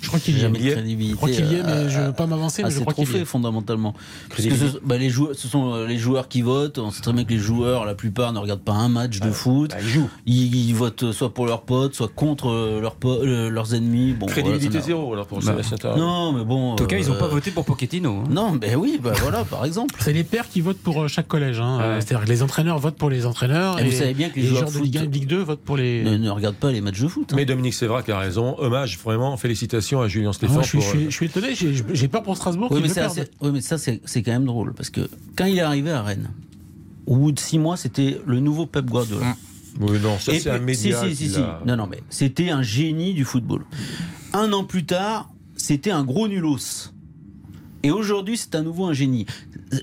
[0.01, 0.49] Je crois qu'il y est.
[0.49, 0.53] De.
[1.11, 2.81] Je crois qu'il y est, mais je à- veux pas m'avancer, à mais je ces
[2.81, 3.25] crois qu'il y trophées est.
[3.25, 3.93] fondamentalement.
[4.29, 4.79] Parce que Crédibilité.
[4.81, 6.77] ce, bah, les joueurs, ce sont euh, les joueurs qui votent.
[6.79, 9.31] On sait très bien que les joueurs, la plupart, ne regardent pas un match de
[9.31, 9.71] foot.
[9.71, 10.09] Bah, il joue.
[10.25, 14.13] Ils, ils votent soit pour leurs potes, soit contre euh, leurs, euh, leurs ennemis.
[14.13, 15.95] Bon, Crédibilité voilà, ça zéro alors pour Bah, Sébastien.
[15.97, 16.71] Non, mais bon.
[16.73, 18.17] En tout cas, ils n'ont euh, pas voté pour Pochettino.
[18.19, 18.23] hein.
[18.29, 19.95] Non, ben oui, bah voilà, par exemple.
[19.99, 21.59] C'est les pairs qui votent pour chaque collège.
[21.59, 21.77] Hein.
[21.77, 22.01] Ouais.
[22.01, 23.79] C'est-à-dire que les entraîneurs votent pour les entraîneurs.
[23.79, 25.13] Et vous savez bien que les les joueurs joueurs de foot Ligue 1 et de
[25.13, 26.03] Ligue 2 votent pour les.
[26.03, 27.29] ne, ne regardent pas les matchs de foot.
[27.31, 27.35] hein.
[27.35, 28.55] Mais Dominique Sévrac a raison.
[28.59, 30.55] Hommage, vraiment, félicitations à Julien Ah, Stéphane.
[30.55, 31.47] moi, je, suis, pour, je suis- je suis étonné,
[31.93, 34.73] j'ai peur pour Strasbourg Oui, mais, assez- oui, mais ça, c'est c'est quand même drôle.
[34.73, 35.01] Parce que
[35.35, 36.29] quand il est arrivé à Rennes,
[37.05, 39.35] au bout de six mois, c'était le nouveau Pep Guardiola.
[39.79, 41.01] Oui, non, ça c'est un média.
[41.03, 43.65] Si, si, si, Non, non, mais c'était un génie du football.
[44.33, 46.91] Un an plus tard, c'était un gros nulos.
[47.83, 49.25] Et aujourd'hui, c'est à nouveau un génie.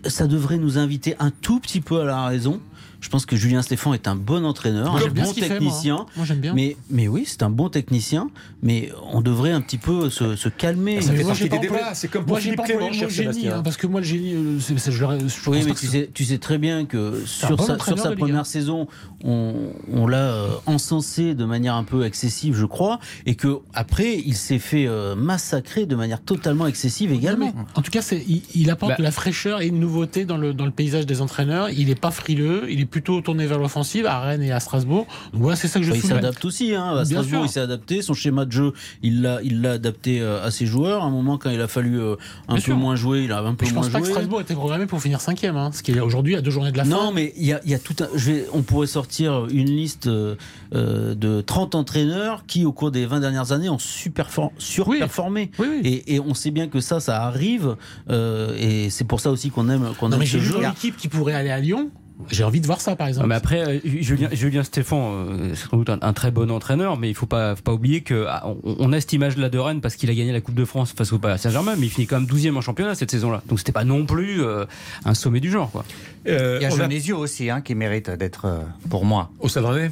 [0.06, 2.60] Ça devrait nous inviter un tout petit peu à la raison,
[3.00, 5.94] Je pense que Julien Stéphan est un bon entraîneur, Moi, un bon fait, technicien.
[5.96, 6.06] moi.
[6.16, 6.52] Moi, j'aime bien.
[6.54, 8.28] Mais, mais oui, c'est un bon technicien,
[8.62, 11.00] mais on devrait un petit peu se, se calmer.
[11.00, 11.94] Ça Mais fait moi, partie j'ai des débats.
[11.94, 13.56] C'est comme pour Moi, j'ai Philippe pas Clément, cher génie, Sébastien.
[13.58, 15.86] hein, parce que moi, le génie, euh, c'est- c'est- je, l'aurais- je Oui, mais tu
[15.86, 18.46] sais, tu sais très bien que sur bon sa, sur entraîneur sa de Ligue première
[18.46, 18.86] saison,
[19.24, 19.54] on,
[19.92, 24.34] on l'a euh, encensé de manière un peu excessive, je crois, et que après il
[24.36, 27.52] s'est fait euh, massacrer de manière totalement excessive également.
[27.74, 28.96] En tout cas, c'est, il, il apporte Bah.
[28.98, 31.70] de la fraîcheur et une nouveauté dans le, dans le paysage des entraîneurs.
[31.70, 35.06] Il n'est pas frileux, il est plutôt tourné vers l'offensive à Rennes et à Strasbourg.
[35.32, 36.74] Donc voilà, c'est ça que je Bah, il s'adapte aussi.
[36.74, 36.96] Hein.
[36.98, 38.02] À Strasbourg, il s'est adapté.
[38.02, 38.72] Son schéma de jeu,
[39.02, 41.02] il l'a, il l'a adapté euh, à ses joueurs.
[41.02, 42.14] À un moment, quand il a fallu euh,
[42.48, 42.76] un Bien peu sûr.
[42.76, 44.12] moins jouer, il a un peu Mais je moins pense pas que joué.
[44.14, 46.76] Strasbourg était programmé pour finir cinquième, hein, ce qui est aujourd'hui à deux journées de
[46.78, 46.90] la fin.
[46.90, 48.08] Non, mais il y a, y a tout un.
[48.14, 50.34] Je vais, on pourrait sortir une liste euh,
[50.72, 55.50] de 30 entraîneurs qui, au cours des 20 dernières années, ont surperformé.
[55.58, 55.80] Oui, oui.
[55.84, 57.76] Et, et on sait bien que ça, ça arrive.
[58.10, 60.54] euh, et c'est pour ça aussi qu'on aime, qu'on Non, aime mais ce jeu.
[60.54, 61.90] dans l'équipe qui pourrait aller à Lyon.
[62.30, 63.24] J'ai envie de voir ça, par exemple.
[63.24, 66.50] Non, mais après, euh, Julien, Julien Stéphan, euh, c'est sans doute un, un très bon
[66.50, 69.80] entraîneur, mais il faut pas, faut pas oublier que ah, a cette image-là de Rennes
[69.80, 72.06] parce qu'il a gagné la Coupe de France face au Paris Saint-Germain, mais il finit
[72.06, 73.42] quand même 12e en championnat cette saison-là.
[73.48, 74.64] Donc c'était pas non plus euh,
[75.04, 75.70] un sommet du genre.
[75.70, 75.84] Quoi.
[76.28, 79.30] Euh, Il y a on a- Genesio aussi hein, qui mérite d'être, euh, pour moi.
[79.40, 79.48] Au.
[79.56, 79.88] Ah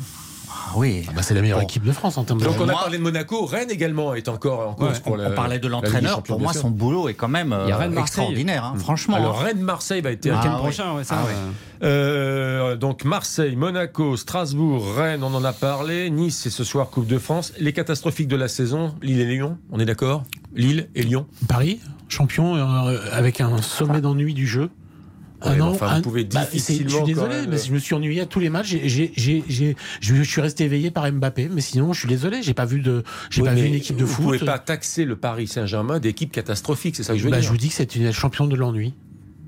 [0.76, 1.04] oui.
[1.08, 1.64] Ah bah, c'est la meilleure Bon.
[1.64, 2.44] équipe de France en termes de.
[2.44, 5.12] Donc on a moi- parlé de Monaco, Rennes également est encore en cause Ouais, pour
[5.12, 6.22] on, la- on parlait de l'entraîneur.
[6.22, 8.02] Pour moi, son boulot est quand même euh, Il y a Rennes-Marseille.
[8.24, 8.64] extraordinaire.
[8.64, 9.16] hein, Franchement.
[9.16, 9.44] Alors hein.
[9.44, 10.36] Rennes-Marseille va être Ah.
[10.36, 10.58] Week-end ouais.
[10.58, 11.16] prochain, ouais, ça.
[11.20, 11.32] Ah, ouais.
[11.84, 16.10] Euh, donc Marseille, Monaco, Strasbourg, Rennes, on en a parlé.
[16.10, 17.52] Nice, c'est ce soir Coupe de France.
[17.60, 20.24] Les catastrophiques de la saison, Lille et Lyon, on est d'accord?
[20.54, 21.26] Lille et Lyon.
[21.48, 24.70] Paris, champion euh, avec un sommet d'ennui du jeu.
[25.44, 27.78] Ouais, Un an, enfin, vous pouvez bah, difficilement Je suis désolé, même- mais je me
[27.78, 28.68] suis ennuyé à tous les matchs.
[28.70, 32.08] J'ai- j'ai- j'ai- j'ai- je, je suis resté éveillé par Mbappé, mais sinon, je suis
[32.08, 34.24] désolé, j'ai pas vu de, j'ai Oui, pas vu une équipe de vous foot.
[34.24, 37.46] pouvez pas taxer le Paris Saint-Germain d'équipe catastrophique, c'est ça que je veux Bah, dire.
[37.46, 38.94] je vous dis que c'est une champion de l'ennui.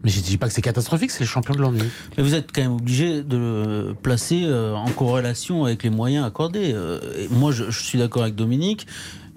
[0.03, 1.83] Mais je dis pas que c'est catastrophique, c'est le champion de l'ennui.
[2.17, 6.25] Mais vous êtes quand même obligé de le placer euh, en corrélation avec les moyens
[6.25, 6.71] accordés.
[6.73, 8.87] Euh, et moi, je, je suis d'accord avec Dominique.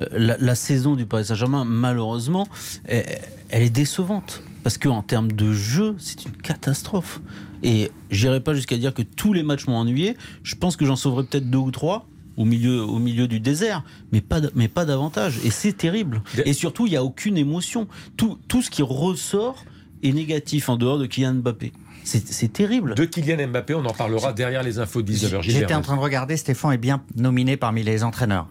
[0.01, 2.47] Euh, La, la saison du Paris Saint-Germain, malheureusement,
[2.85, 3.05] elle,
[3.49, 4.43] elle est décevante.
[4.63, 7.19] Parce qu'en termes de jeu, c'est une catastrophe.
[7.63, 10.15] Et j'irai pas jusqu'à dire que tous les matchs m'ont ennuyé.
[10.43, 13.83] Je pense que j'en sauverai peut-être deux ou trois au milieu, au milieu du désert,
[14.11, 15.39] mais pas, mais pas davantage.
[15.43, 16.23] Et c'est terrible.
[16.45, 17.87] Et surtout, il n'y a aucune émotion.
[18.17, 19.63] Tout, tout ce qui ressort
[20.01, 21.73] est négatif en dehors de Kylian Mbappé.
[22.05, 22.95] C'est c'est terrible.
[22.95, 25.41] De Kylian Mbappé, on en parlera derrière les infos de 19h.
[25.41, 28.47] J'étais en train de regarder, Stéphane est bien nominé parmi les entraîneurs.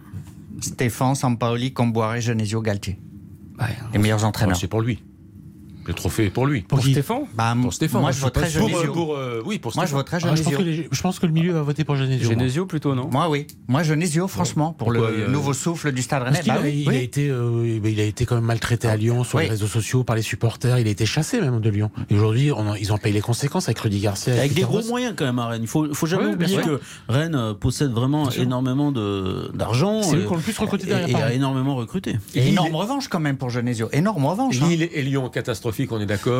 [0.60, 2.98] Stéphane, Sampaoli, Comboiré, Genesio, Galtier.
[3.92, 4.56] Les meilleurs entraîneurs.
[4.56, 5.02] C'est pour lui.
[5.86, 6.62] Le trophée est pour lui.
[6.62, 8.00] Pour qui Stéphane Bah, Pour Stéphane.
[8.00, 8.30] moi, je je sûr.
[8.32, 8.90] Pour, Genesio.
[8.90, 10.58] euh, pour, euh, oui, pour Moi, je Ah, je, pense Genesio.
[10.58, 12.28] que les- je pense que le milieu va voter pour Genesio.
[12.30, 13.46] Genesio plutôt, non Moi, oui.
[13.68, 16.40] Moi, Genesio, franchement, pour Pourquoi, le euh, nouveau souffle du Stade Rennais.
[16.46, 16.96] Bah oui, il, oui.
[16.96, 19.44] a été, euh, il a été quand même maltraité à Lyon sur Oui.
[19.44, 20.78] les réseaux sociaux par les supporters.
[20.78, 21.90] Il a été chassé même de Lyon.
[22.10, 24.34] Et aujourd'hui, en- ils ont payé les conséquences avec Rudy Garcia.
[24.34, 25.62] Avec des gros moyens quand même à Rennes.
[25.62, 30.02] Il faut, faut jamais oublier que Rennes possède vraiment énormément de- d'argent.
[30.02, 32.16] C'est eux et- qui ont le plus recruté et, derrière et a énormément recruté.
[32.34, 33.88] Et énorme revanche quand même pour Genesio.
[33.92, 34.56] Énorme revanche.
[34.62, 34.66] hein.
[34.68, 35.28] Lille et Lyon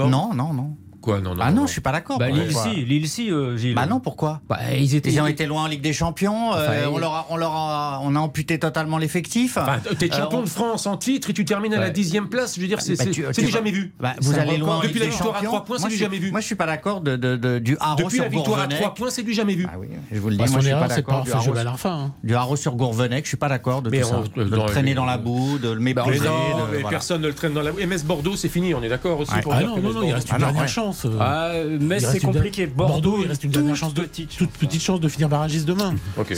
[0.09, 0.77] Non, non, non.
[1.03, 1.41] Quoi Non, non.
[1.43, 2.19] Ah non, je suis pas d'accord.
[2.19, 3.75] Bah, Lille, si, Lille, si, euh, Gilles.
[3.75, 5.11] Bah non, pourquoi Bah, ils étaient.
[5.11, 6.55] Ils ont été loin en Ligue des Champions.
[6.55, 9.57] euh, Enfin, on, leur a, on leur a, on a amputé totalement l'effectif.
[9.59, 12.29] Enfin, t'es Euh, champion on- de France en titre et tu termines à la dixième
[12.29, 12.55] place.
[12.57, 13.93] Je veux dire, c'est Bah, du vas- jamais vu.
[14.01, 14.83] Bah, vous allez loin en record.
[14.83, 15.51] Ligue Depuis la des victoire à Champions.
[15.51, 16.31] trois points, c'est Moi, du jamais vu.
[16.31, 18.63] Moi, je suis pas d'accord de, de- de- du Haro Depuis sur la victoire à
[18.63, 18.79] Gourvenec.
[18.81, 19.67] trois points, c'est du jamais vu.
[19.69, 20.39] Ah oui, je vous le dis.
[20.43, 22.13] Bah, moi, je suis pas d'accord du Haro sur- hein.
[22.23, 23.25] du Haro sur Gourvenec.
[23.25, 26.27] Je suis pas d'accord de le traîner dans la boue, de le Mais mépriser.
[26.27, 27.73] non, personne ne le traîne dans la.
[27.73, 30.29] MS Bordeaux, c'est fini, on est d'accord aussi Ah dire non, non, non, il reste
[30.29, 30.69] une Ah non, dernière ouais.
[30.93, 31.05] Chance.
[31.07, 31.17] euh.
[31.21, 32.67] Ah, mais Il c'est compliqué.
[32.67, 35.95] Bordeaux, il reste une dernière chance de petite toute petite chance de finir barragiste demain.
[36.19, 36.35] Ok.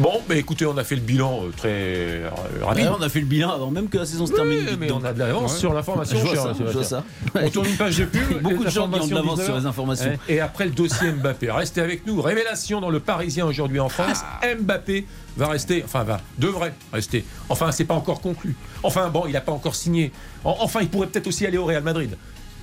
[0.00, 2.28] Bon, bah écoutez, on a fait le bilan euh, très euh,
[2.62, 2.86] rapide.
[2.86, 4.76] Ouais, on a fait le bilan avant même que la saison se Oui, termine.
[4.80, 6.18] mais on a de l'avance sur l'information.
[6.18, 7.04] Je vois cher ça, je vois Sébastien.
[7.34, 7.40] ça.
[7.42, 8.40] On tourne une page de pub.
[8.42, 9.46] Beaucoup de gens qui ont de l'avance 19.
[9.46, 10.18] sur les informations.
[10.28, 12.20] Et après le dossier Mbappé, restez avec nous.
[12.20, 14.22] Révélation dans le Parisien aujourd'hui en France.
[14.60, 15.06] Mbappé
[15.36, 17.24] va rester, enfin va, devrait rester.
[17.48, 18.56] Enfin, c'est pas encore conclu.
[18.82, 20.10] Enfin bon, il n'a pas encore signé.
[20.44, 22.16] En- Enfin, il pourrait peut-être aussi aller au Real Madrid.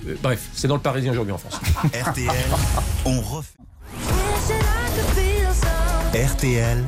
[0.06, 1.60] Euh, bref, c'est dans le Parisien aujourd'hui en France.
[2.08, 2.30] RTL,
[3.04, 3.54] on refait.
[6.14, 6.84] RTL,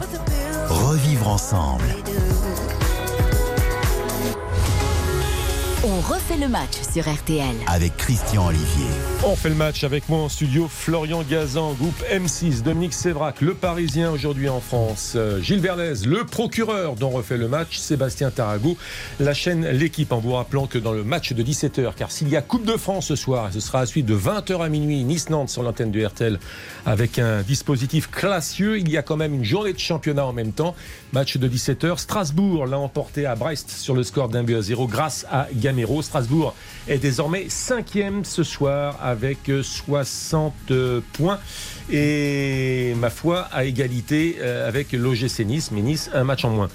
[0.69, 1.85] revivre ensemble.
[5.85, 7.55] On refait le match sur RTL.
[7.67, 8.87] Avec Christian Olivier.
[9.23, 10.67] On fait le match avec moi en studio.
[10.67, 15.13] Florian Gazan, groupe M6, Dominique Sévrac, le Parisien aujourd'hui en France.
[15.15, 17.77] Euh, Gilles Verlez, le procureur dont refait le match.
[17.77, 18.79] Sébastien Tarago,
[19.19, 20.11] la chaîne L'équipe.
[20.13, 22.79] En vous rappelant que dans le match de 17h, car s'il y a Coupe de
[22.79, 26.05] France ce soir, ce sera à suite de 20h à minuit, Nice-Nantes sur l'antenne du
[26.05, 26.39] RTL
[26.87, 30.53] avec un dispositif classieux, il y a quand même une journée de championnat en même
[30.53, 30.75] temps.
[31.13, 31.99] Match de 17h.
[31.99, 36.01] Strasbourg l'a emporté à Brest sur le score d'un but à zéro grâce à Gamero.
[36.01, 36.55] Strasbourg
[36.89, 41.39] est désormais cinquième ce soir avec euh, 60 euh, points.
[41.91, 46.69] Et ma foi, à égalité euh, avec l'OGC Nice, mais Nice, un match en moins.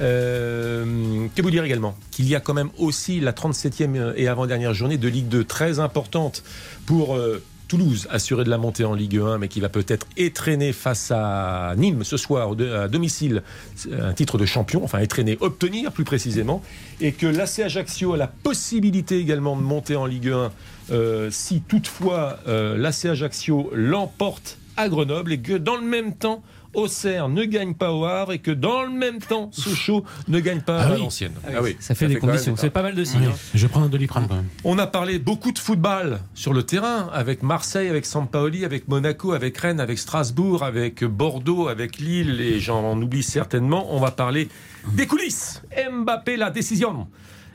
[0.00, 1.94] Euh, que vous dire également?
[2.10, 5.78] Qu'il y a quand même aussi la 37e et avant-dernière journée de Ligue 2 très
[5.78, 6.42] importante
[6.86, 10.74] pour euh, Toulouse, assuré de la montée en Ligue 1, mais qui va peut-être étraîner
[10.74, 13.42] face à Nîmes ce soir à domicile
[13.90, 16.62] un titre de champion, enfin étraîner, obtenir plus précisément,
[17.00, 20.52] et que l'AC Ajaccio a la possibilité également de monter en Ligue 1
[20.90, 26.42] euh, si toutefois euh, l'AC Ajaccio l'emporte à Grenoble et que dans le même temps
[26.74, 30.60] Auxerre ne gagne pas au Havre et que dans le même temps Sochaux ne gagne
[30.60, 30.92] pas Ah à oui.
[30.98, 31.32] Valenciennes.
[31.46, 32.54] Ah oui, Ça fait des conditions.
[32.56, 33.20] C'est pas mal de signes.
[33.20, 33.36] Oui, hein.
[33.54, 34.46] je prends un doliprane quand même.
[34.64, 39.32] on a parlé beaucoup de football sur le terrain, avec Marseille, avec Sampaoli, avec Monaco,
[39.32, 43.94] avec Rennes, avec Strasbourg, avec Bordeaux, avec Lille, et j'en oublie certainement.
[43.94, 44.48] On va parler
[44.94, 45.62] des coulisses.
[45.92, 47.06] Mbappé, la décision.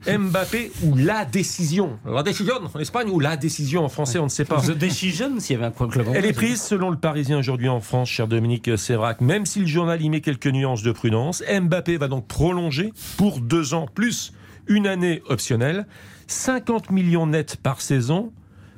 [0.06, 2.00] Mbappé ou la décision?
[2.06, 4.62] La décision en Espagne ou la décision en français, on ne sait pas.
[4.62, 7.80] The Decision, s'il y avait un club Elle est prise selon le Parisien aujourd'hui en
[7.80, 9.22] France, cher Dominique Sévrac.
[9.22, 13.40] Même si le journal y met quelques nuances de prudence, Mbappé va donc prolonger pour
[13.40, 14.34] deux ans plus
[14.68, 15.88] une année optionnelle,
[16.28, 18.34] 50 millions nets par saison,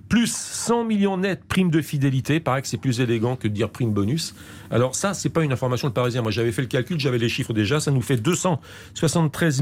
[0.10, 2.40] plus 100 millions nets prime de fidélité.
[2.40, 4.34] Paraît que c'est plus élégant que de dire prime bonus.
[4.72, 6.24] Alors ça, c'est pas une information de Parisien.
[6.24, 7.80] Moi, j'avais fait le calcul, j'avais les chiffres déjà.
[7.80, 9.62] Ça nous fait 273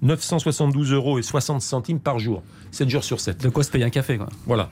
[0.00, 3.42] 972 euros et 60 centimes par jour, 7 jours sur 7.
[3.42, 4.28] De quoi se payer un café, quoi.
[4.46, 4.70] Voilà.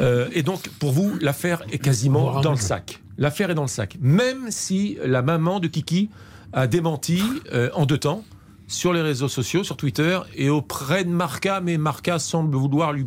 [0.00, 3.00] Euh, et donc, pour vous, l'affaire est quasiment dans le sac.
[3.18, 3.96] L'affaire est dans le sac.
[4.00, 6.10] Même si la maman de Kiki
[6.52, 8.24] a démenti euh, en deux temps
[8.66, 13.06] sur les réseaux sociaux, sur Twitter et auprès de Marca, mais Marca semble vouloir lui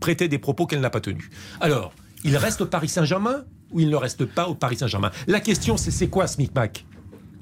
[0.00, 1.30] prêter des propos qu'elle n'a pas tenus.
[1.60, 1.92] Alors,
[2.24, 5.10] il reste au Paris Saint-Germain ou il ne reste pas au Paris Saint-Germain?
[5.26, 6.84] La question, c'est c'est quoi ce micmac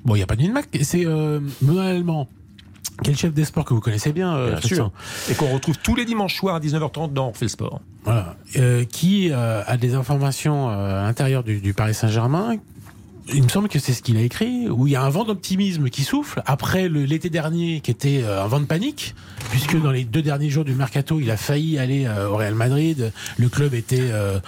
[0.04, 0.68] Bon, il n'y a pas de Mac.
[0.82, 1.40] C'est euh,
[1.78, 2.28] Allemand,
[3.04, 4.92] le chef des sports que vous connaissez bien, euh, Bien sûr.
[5.30, 7.80] Et qu'on retrouve tous les dimanches soirs à 19h30 dans On fait le sport.
[8.04, 8.36] Voilà.
[8.56, 12.56] Euh, qui euh, a des informations à l'intérieur du, du Paris Saint-Germain?
[13.34, 15.24] Il me semble que c'est ce qu'il a écrit, où il y a un vent
[15.24, 19.16] d'optimisme qui souffle après l'été dernier qui était euh, un vent de panique,
[19.50, 22.54] puisque dans les deux derniers jours du mercato, il a failli aller euh, au Real
[22.54, 23.12] Madrid.
[23.36, 24.38] Le club était euh,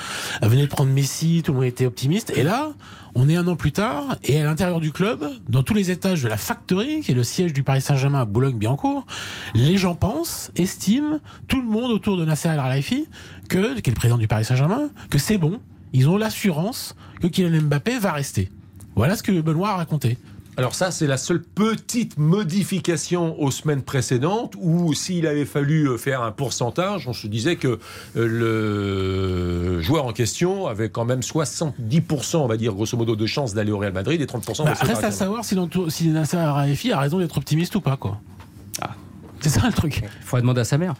[0.42, 2.32] venait de prendre Messi, tout le monde était optimiste.
[2.36, 2.70] Et là,
[3.16, 6.22] on est un an plus tard, et à l'intérieur du club, dans tous les étages
[6.22, 9.06] de la Factory, qui est le siège du Paris Saint-Germain à Boulogne-Billancourt,
[9.54, 13.08] les gens pensent, estiment, tout le monde autour de Nasser Al-Khelaifi,
[13.48, 15.60] que, qui est le président du Paris Saint-Germain, que c'est bon,
[15.92, 18.50] ils ont l'assurance que Kylian Mbappé va rester.
[18.98, 20.18] Voilà ce que Benoît a raconté.
[20.56, 25.96] Alors ça, c'est la seule petite modification aux semaines précédentes où s'il avait fallu euh,
[25.96, 27.78] faire un pourcentage, on se disait que
[28.16, 33.24] euh, le joueur en question avait quand même 70%, on va dire grosso modo, de
[33.26, 35.56] chances d'aller au Real Madrid et 30% Bah, reste à savoir si,
[35.90, 38.20] si Nasser Al-Khelaifi a raison d'être optimiste ou pas, quoi.
[38.82, 38.96] Ah.
[39.38, 40.02] C'est ça le truc.
[40.02, 40.96] Il faudrait demander à sa mère.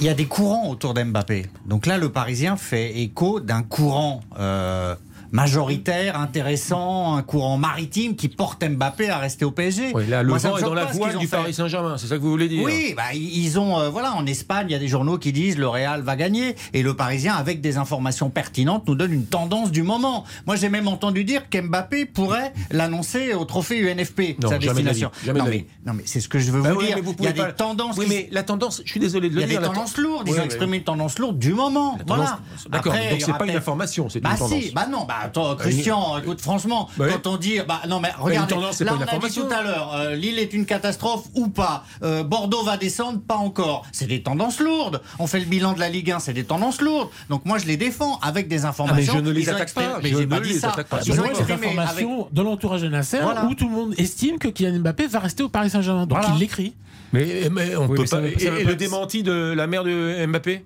[0.00, 1.46] Il y a des courants autour d'Mbappé.
[1.64, 4.96] Donc là, le Parisien fait écho d'un courant euh,
[5.32, 9.92] majoritaire, intéressant, un courant maritime qui porte Mbappé à rester au PSG.
[9.94, 11.36] Oui, là, le Moi, vent est dans la voile du fait.
[11.36, 14.26] Paris Saint-Germain, c'est ça que vous voulez dire Oui, bah, ils ont, euh, voilà, en
[14.26, 17.34] Espagne, il y a des journaux qui disent le Real va gagner et le Parisien,
[17.34, 20.24] avec des informations pertinentes, nous donne une tendance du moment.
[20.46, 25.10] Moi, j'ai même entendu dire qu'Mbappé pourrait l'annoncer au trophée UNFP, Non, sa destination.
[25.24, 25.64] jamais non, mais, vie.
[25.86, 26.98] non, mais c'est ce que je veux Bah vous oui, dire.
[27.02, 29.28] vous Il y a des pas- tendances Oui, qui mais la tendance, je suis désolé
[29.28, 29.60] de il le y a dire.
[29.60, 30.26] des tendances lourdes.
[30.28, 31.96] Ils ont exprimé une tendance lourde du moment.
[31.98, 32.40] Tendance- voilà.
[32.70, 34.60] D'accord, donc il c'est pas une information, c'est Bah une tendance.
[34.60, 37.12] si, bah non, bah attends, Christian, écoute, franchement, Bah oui.
[37.22, 39.62] quand on dit, bah non, mais regardez, tendance, là pas on a dit tout à
[39.62, 43.84] l'heure, euh, Lille est une catastrophe ou pas, Euh, Bordeaux va descendre, pas encore.
[43.92, 45.00] C'est des tendances lourdes.
[45.18, 47.08] On fait le bilan de la Ligue 1, c'est des tendances lourdes.
[47.28, 49.12] Donc moi je les défends avec des informations.
[49.16, 50.70] Ah, je ne les attaque pas, Mais je ne pas dit les ça.
[50.70, 51.00] attaque pas.
[51.04, 53.44] Ils Ils ont ont des exprimé avec- informations dans l'entourage de Nasser Voilà.
[53.44, 56.06] où tout le monde estime que Kylian Mbappé va rester au Paris Saint-Germain.
[56.06, 56.34] Donc Voilà.
[56.34, 56.74] il l'écrit.
[57.12, 58.22] Mais, mais on Oui, peut mais ça pas.
[58.38, 60.64] ça et le démenti de la mère de Mbappé?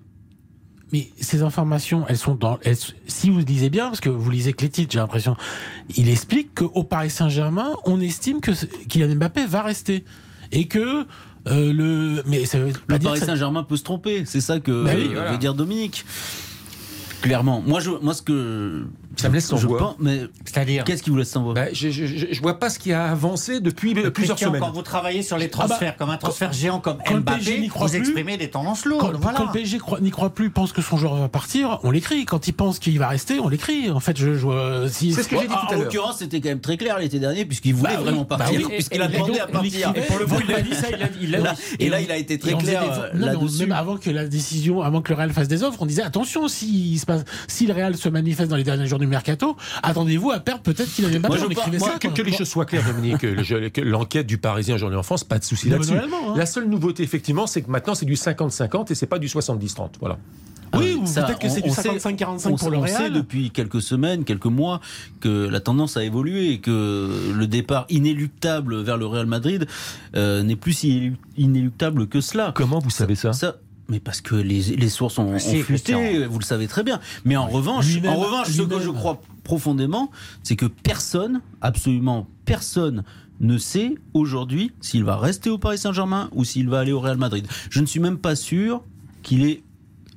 [0.93, 2.59] Mais ces informations, elles sont dans.
[2.63, 2.77] elles-
[3.07, 5.37] si vous lisez bien, parce que vous lisez que les titres, j'ai l'impression,
[5.97, 8.53] il explique qu'au Paris Saint-Germain, on estime que
[8.89, 10.05] Kylian Mbappé va rester
[10.53, 11.07] et que
[11.49, 12.23] euh, le.
[12.27, 14.85] Mais ça veut pas Le dire Paris ça- Saint-Germain peut se tromper, c'est ça que
[14.85, 15.33] Bah oui, euh, voilà.
[15.33, 16.05] veut dire Dominique.
[17.23, 18.85] Clairement, moi, je, moi, ce que
[19.17, 19.97] Ça me laisse sans voix.
[20.45, 20.85] C'est-à-dire.
[20.85, 23.61] qu'est-ce qui vous laisse sans voix Bah, je, je vois pas ce qui a avancé
[23.61, 24.61] depuis Mais plusieurs Christian, semaines.
[24.61, 27.95] Quand vous travaillez sur les transferts, comme un transfert géant comme quand Mbappé, vous plus,
[27.97, 29.13] exprimez des tendances lourdes.
[29.13, 29.39] Quand, voilà.
[29.39, 32.25] quand le PSG n'y croit plus, pense que son joueur va partir, on l'écrit.
[32.25, 33.91] Quand il pense qu'il va rester, on l'écrit.
[33.91, 35.81] En fait, je, je euh, si, C'est ce que j'ai dit Ah, tout à En
[35.83, 38.61] l'occurrence, c'était quand même très clair l'été dernier, puisqu'il voulait Bah oui, vraiment bah partir,
[38.61, 38.75] oui.
[38.75, 39.93] puisqu'il a demandé donc, à partir.
[39.95, 41.61] Et pour le coup, il a dit ça, il a, il l'a dit.
[41.79, 42.83] Et là, il a été très clair
[43.15, 43.59] euh.
[43.59, 46.49] Même avant que la décision, avant que le Real fasse des offres, on disait attention
[46.49, 46.99] si
[47.67, 51.05] le Real se manifeste dans les derniers jours du mercato, attendez-vous à perdre peut-être qu'il
[51.05, 51.43] avait Moi, Mbappé.
[51.47, 51.99] je écrivait moi, ça.
[51.99, 55.03] Que, que les choses soient claires, Dominique, que le- que l'enquête du Parisien aujourd'hui en
[55.03, 55.93] France, pas de souci De là-dessus.
[55.95, 56.35] Hein.
[56.37, 59.91] La seule nouveauté, effectivement, c'est que maintenant c'est du 50-50 et c'est pas du 70-30.
[60.01, 60.19] Voilà.
[60.75, 62.87] Oui, ou Ça, peut-être que on- c'est du on sait- 55-45 on pour le on
[62.87, 63.13] sait Real.
[63.13, 64.81] depuis quelques semaines, quelques mois,
[65.21, 69.67] que la tendance a évolué et que le départ inéluctable vers le Real Madrid
[70.17, 72.53] euh, n'est plus si élu- inéluctable que cela.
[72.55, 73.33] Comment vous savez ça
[73.93, 76.99] mais parce que les, les sources ont, Ah, ont fuité, vous le savez très bien.
[77.27, 80.11] Mais en revanche, en revanche, ce que je crois profondément,
[80.43, 83.05] c'est que personne, absolument personne,
[83.41, 87.19] ne sait aujourd'hui s'il va rester au Paris Saint-Germain ou s'il va aller au Real
[87.19, 87.47] Madrid.
[87.69, 88.83] Je ne suis même pas sûr
[89.23, 89.63] qu'il ait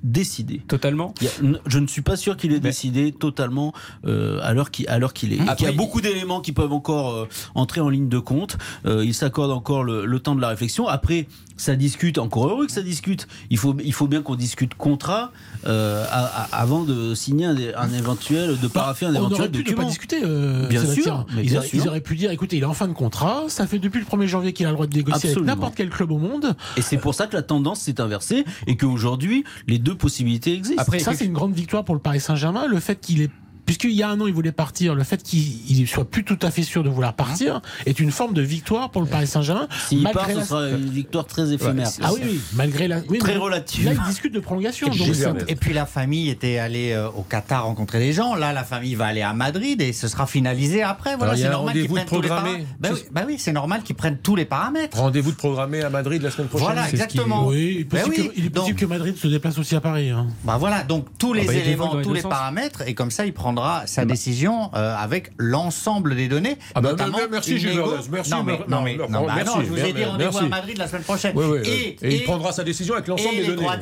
[0.06, 0.62] décidé.
[0.68, 1.14] Totalement.
[1.22, 1.26] A-
[1.66, 3.74] je ne suis pas sûr qu'il ait décidé totalement
[4.06, 5.42] euh, à l'heure qu'il est.
[5.42, 8.58] Après, il y a beaucoup d'éléments qui peuvent encore euh, entrer en ligne de compte.
[8.86, 10.88] Euh, il s'accorde encore le, le temps de la réflexion.
[10.88, 12.18] Après, ça discute.
[12.18, 13.28] Encore heureux que ça discute.
[13.50, 15.32] Il faut il faut bien qu'on discute contrat
[15.66, 19.50] euh, à- à- avant de signer un, un éventuel, de paraffer un On éventuel aurait
[19.50, 20.18] pu ne pas discuter.
[20.24, 21.80] euh, Bien sûr, mais ils, bien auraient, sûr.
[21.84, 24.06] ils auraient pu dire écoutez, il est en fin de contrat, ça fait depuis le
[24.06, 25.48] 1er janvier qu'il a le droit de négocier Absolument.
[25.52, 26.56] avec n'importe quel club au monde.
[26.78, 30.82] Et c'est pour ça que la tendance s'est inversée et qu'aujourd'hui les deux possibilités existent.
[30.82, 32.68] Après, ça, c'est une grande victoire pour le Paris Saint-Germain.
[32.68, 33.32] Le fait qu'il est.
[33.66, 36.38] Puisqu'il y a un an, il voulait partir, le fait qu'il ne soit plus tout
[36.42, 39.68] à fait sûr de vouloir partir est une forme de victoire pour le Paris Saint-Germain.
[39.88, 41.90] S'il malgré part, ce sera une victoire très éphémère.
[42.02, 43.00] Ah oui, oui, malgré la.
[43.10, 43.86] oui, Très relative.
[43.86, 44.88] Là, ils discutent de prolongation.
[44.88, 45.44] donc.
[45.48, 48.36] Et puis la famille était allée euh, au Qatar rencontrer des gens.
[48.36, 51.16] Là, la famille va aller à Madrid et ce sera finalisé après.
[51.18, 52.66] Voilà, c'est normal qu'ils prennent tous les paramètres.
[52.84, 52.90] Oui,
[53.28, 54.98] oui, c'est normal qu'ils prennent tous les paramètres.
[54.98, 56.68] Rendez-vous de programmé à Madrid la semaine prochaine.
[56.68, 57.48] Voilà, exactement.
[57.48, 59.58] Oui, il est possible, Ben oui, que, il est possible donc- que Madrid se déplace
[59.58, 60.10] aussi à Paris.
[60.10, 60.28] hein.
[60.44, 63.88] Bah voilà, donc tous les bah, éléments, tous les paramètres, et comme ça, il prendra
[63.88, 66.58] sa décision euh, avec l'ensemble des données.
[66.76, 67.96] Ah bah, notamment mais- merci, Gilles négo-.
[68.12, 70.04] Merci, non, mais, non, non, mais, non, non, bah merci, non, je vous ai dit
[70.04, 70.42] rendez-vous à.
[70.44, 71.34] Madrid la semaine prochaine.
[71.36, 73.62] Oui, oui, et, et, il prendra sa décision avec l'ensemble des les données.
[73.62, 73.78] droits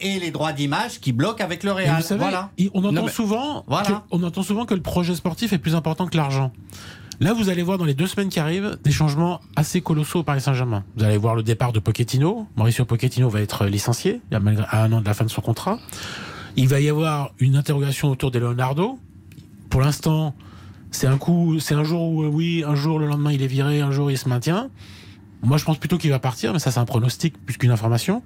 [0.00, 2.02] et les droits d'image qui bloquent avec le Real.
[2.02, 2.50] savez, voilà.
[2.58, 3.86] il- on, entend mais- souvent Voilà.
[3.88, 6.52] que, on entend souvent que le projet sportif est plus important que l'argent.
[7.20, 10.22] Là, vous allez voir dans les deux semaines qui arrivent des changements assez colossaux au
[10.22, 10.84] Paris Saint-Germain.
[10.96, 12.46] Vous allez voir le départ de Pochettino.
[12.56, 15.78] Mauricio Pochettino va être licencié à un an de la fin de son contrat.
[16.56, 18.98] Il va y avoir une interrogation autour de Leonardo.
[19.70, 20.34] Pour l'instant,
[20.90, 23.46] c'est un coup, c'est un jour où euh, oui, un jour le lendemain il est
[23.46, 24.70] viré, un jour il se maintient.
[25.42, 28.22] Moi, je pense plutôt qu'il va partir, mais ça, c'est un pronostic plus qu'une information.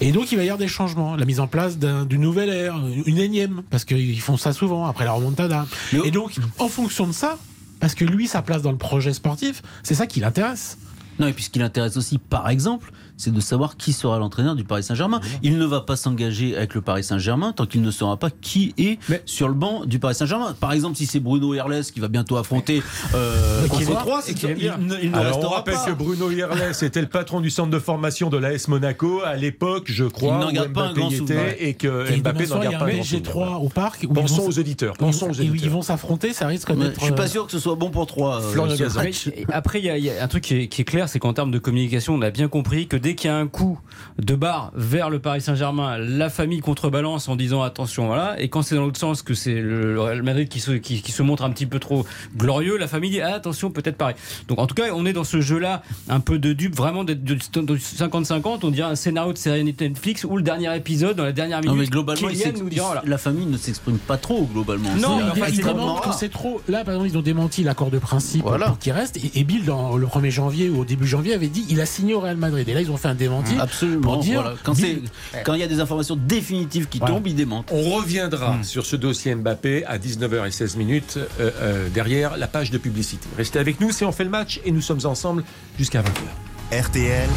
[0.00, 2.48] Et donc, il va y avoir des changements, la mise en place d'un- d'une nouvelle
[2.48, 2.74] ère,
[3.06, 5.66] une énième, parce qu'ils font ça souvent après la remontada.
[6.04, 7.38] Et donc, en fonction de ça,
[7.78, 10.76] parce que lui, sa place dans le projet sportif, c'est ça qui l'intéresse.
[11.20, 14.54] Non, et puis ce qui l'intéresse aussi, par exemple, c'est de savoir qui sera l'entraîneur
[14.56, 15.20] du Paris Saint-Germain.
[15.42, 18.74] Il ne va pas s'engager avec le Paris Saint-Germain tant qu'il ne saura pas qui
[18.78, 20.54] est Mais- sur le banc du Paris Saint-Germain.
[20.58, 22.82] Par exemple, si c'est Bruno Herles qui va bientôt affronter
[23.14, 24.76] euh, Mais qui contre va- trois, et c'est qui aime il, bien.
[24.78, 25.84] ne- il ne Alors, on restera rappelle pas.
[25.86, 29.84] que Bruno Irles était le patron du centre de formation de l'AS Monaco à l'époque,
[29.86, 31.54] je crois, Il n'en où garde pas un Mbappé grand y était souvenir.
[31.60, 34.02] et que Et Mbappé n'en garde pas un grand 3 au parc.
[34.02, 34.94] Où ils Pensons vont- aux auditeurs.
[34.94, 36.98] où Pensons aux ils- vont s'affronter, ça risque d'être.
[37.00, 38.40] je suis pas euh, sûr que ce soit bon pour trois.
[38.42, 41.08] euh, après, il y, a- il y a un truc qui est, qui est clair,
[41.08, 43.46] c'est qu'en termes de communication, on a bien compris que dès qu'il y a un
[43.46, 43.78] coup
[44.18, 48.40] de barre vers le Paris Saint-Germain, la famille contrebalance en disant attention, voilà.
[48.40, 51.12] Et quand c'est dans l'autre sens, que c'est le Real Madrid qui se, qui, qui
[51.12, 54.16] se montre un petit peu trop glorieux, la famille dit ah, attention, peut-être pareil.
[54.48, 57.22] Donc en tout cas, on est dans ce jeu-là un peu de dupe, vraiment d'être
[57.22, 58.60] de, de 50-50.
[58.62, 61.72] On dirait un scénario de série Netflix où le dernier épisode, dans la dernière Non,
[61.74, 63.02] minute, mais globalement, nous voilà.
[63.04, 64.88] la famille ne s'exprime pas trop globalement.
[64.94, 66.62] Non, C'est enfin, ils c'est trop.
[66.68, 68.74] Là, par exemple, ils ont démenti l'accord de principe Voilà.
[68.80, 69.18] qu'il reste.
[69.18, 71.86] Et, et Bill, dans le 1er janvier ou au début janvier, avait dit il a
[71.86, 72.68] signé au Real Madrid.
[72.68, 73.54] Et là, ils ont fait un démenti.
[73.58, 74.02] Absolument.
[74.02, 74.56] Pour dire- voilà.
[74.62, 75.02] Quand c'est-
[75.44, 77.14] quand il y a des informations définitives qui Voilà.
[77.14, 77.70] tombent, ils démentent.
[77.72, 82.78] On reviendra sur ce dossier Mbappé à 19h16 minutes euh, euh, derrière la page de
[82.78, 83.26] publicité.
[83.36, 85.44] Restez avec nous, c'est On fait le match et nous sommes ensemble
[85.78, 86.82] jusqu'à 20h.
[86.84, 87.28] RTL,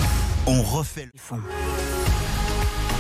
[0.46, 1.97] on refait le...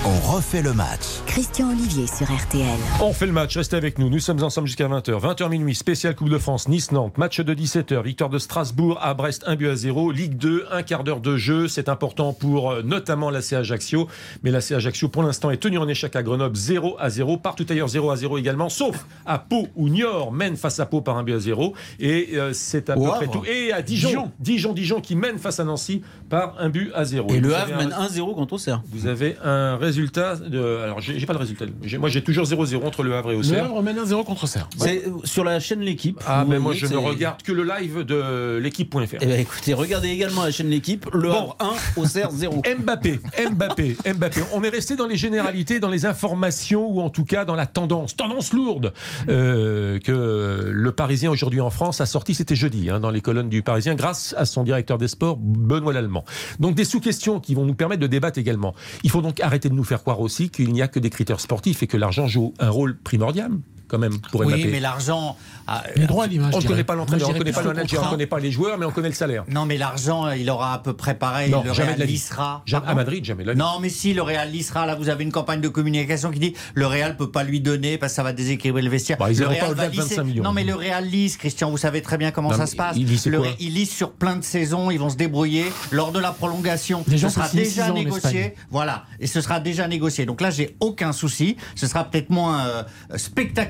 [0.09, 1.01] On refait le match.
[1.25, 2.79] Christian Olivier sur RTL.
[3.01, 4.09] On fait le match, restez avec nous.
[4.09, 5.19] Nous sommes ensemble jusqu'à 20h.
[5.19, 7.17] 20h minuit, spécial Coupe de France, Nice-Nantes.
[7.17, 10.13] Match de 17h, victoire de Strasbourg à Brest, 1 but à 0.
[10.13, 11.67] Ligue 2, un quart d'heure de jeu.
[11.67, 14.07] C'est important pour euh, notamment l'AC Ajaccio.
[14.43, 17.35] Mais l'AC Ajaccio, pour l'instant, est tenu en échec à Grenoble, 0 à 0.
[17.35, 21.01] Partout ailleurs, 0 à 0 également, sauf à Pau, où Niort mène face à Pau
[21.01, 21.73] par un but à 0.
[21.99, 23.43] Et euh, c'est à peu près tout.
[23.45, 24.31] Et à Dijon, Dijon.
[24.39, 27.29] Dijon, Dijon, qui mène face à Nancy par un but à 0.
[27.33, 28.81] Et le Havre mène 1-0 contre Auxerre.
[28.91, 30.77] Vous avez un résultat de.
[30.83, 31.65] Alors, j'ai j'ai pas le résultat.
[31.83, 33.65] J'ai- Moi, j'ai toujours 0-0 entre le Havre et Le Auxerre.
[33.65, 34.69] Havre mène 1-0 contre Serre.
[34.77, 36.19] C'est sur la chaîne L'équipe.
[36.27, 39.17] Ah, mais moi, voyez, je ne regarde que le live de l'équipe.fr.
[39.21, 41.07] Eh ben, écoutez, regardez également la chaîne L'équipe.
[41.13, 41.35] Le Bon.
[41.35, 41.57] Havre
[41.95, 42.61] 1, Auxerre 0.
[42.79, 43.19] Mbappé,
[43.51, 44.41] Mbappé, Mbappé.
[44.53, 47.65] On est resté dans les généralités, dans les informations ou en tout cas dans la
[47.65, 48.93] tendance, tendance lourde
[49.29, 52.33] euh, que le Parisien aujourd'hui en France a sorti.
[52.33, 55.93] C'était jeudi hein, dans les colonnes du Parisien grâce à son directeur des sports Benoît
[55.93, 56.16] Lallemand.
[56.59, 58.73] Donc des sous-questions qui vont nous permettre de débattre également.
[59.03, 61.39] Il faut donc arrêter de nous faire croire aussi qu'il n'y a que des critères
[61.39, 63.51] sportifs et que l'argent joue un rôle primordial.
[63.87, 64.67] Quand même pour Oui, Mbappé.
[64.71, 65.37] mais l'argent.
[65.67, 66.53] ah, à l'image.
[66.55, 68.39] On ne connaît pas l'entraîneur, on ne connaît pas le manager, on ne connaît pas
[68.39, 69.43] les joueurs, mais on connaît le salaire.
[69.49, 71.49] Non, mais l'argent, il aura à peu près pareil.
[71.51, 72.11] Non, le jamais Real de la vie.
[72.13, 72.61] lissera.
[72.65, 73.59] Jamais- à Madrid, jamais de la vie.
[73.59, 74.85] Non, mais si, le Real lissera.
[74.85, 77.97] Là, vous avez une campagne de communication qui dit le Real peut pas lui donner
[77.97, 79.17] parce que ça va déséquilibrer le vestiaire.
[79.17, 80.01] Bah, ils le pas Real va lisser.
[80.15, 80.43] 25 millions.
[80.43, 82.95] Non, mais le Real lisse, Christian, vous savez très bien comment Non, ça se passe.
[82.97, 85.65] il lisse Le quoi Ré- il lisse sur plein de saisons, ils vont se débrouiller.
[85.91, 88.55] Lors de la prolongation, ce sera déjà négocié.
[88.71, 90.25] Voilà, et ce sera déjà négocié.
[90.25, 91.57] Donc là, j'ai aucun souci.
[91.75, 92.83] Ce sera peut-être moins euh,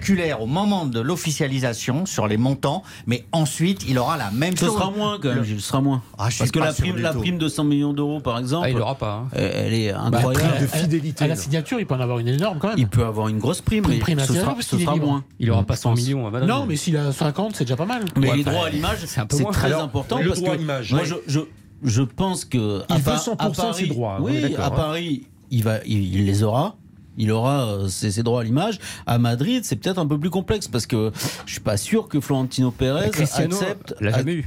[0.08, 4.66] spectaculaire au moment de l'officialisation sur les montants, mais ensuite, il aura la même Ce
[4.66, 4.74] chose.
[4.76, 6.02] sera moins quand même, Gilles, ce sera moins.
[6.18, 8.70] Ah, Parce que pas la prime, la prime de 100 millions d'euros, par exemple, Ah,
[8.70, 9.26] il l'aura pas.
[9.26, 9.28] hein.
[9.34, 10.46] elle est Bah, incroyable.
[10.48, 12.78] après, de à- fidélité, À la signature, il peut en avoir une énorme quand même.
[12.80, 15.24] Il peut avoir une grosse prime, mais prime ce sera, parce ce sera moins.
[15.40, 16.50] Il aura pas 100 millions à Madrid.
[16.50, 18.04] Non, mais s'il a 50, c'est déjà pas mal.
[18.18, 19.52] Mais Ouais, les droits à l'image, c'est un peu c'est moins.
[19.52, 21.08] très Alors, important le parce droit que à l'image, moi, ouais.
[21.08, 21.40] je, je,
[21.84, 24.68] je pense que Il à veut Par- 100% à Paris, ses droits, est Oui, à
[24.68, 24.72] hein.
[24.72, 26.76] Paris, il va, il, il les aura.
[27.18, 28.80] Il aura euh, ses, ses droits à l'image.
[29.06, 31.12] À Madrid, c'est peut-être un peu plus complexe parce que
[31.46, 33.96] je suis pas sûr que Florentino Pérez accepte,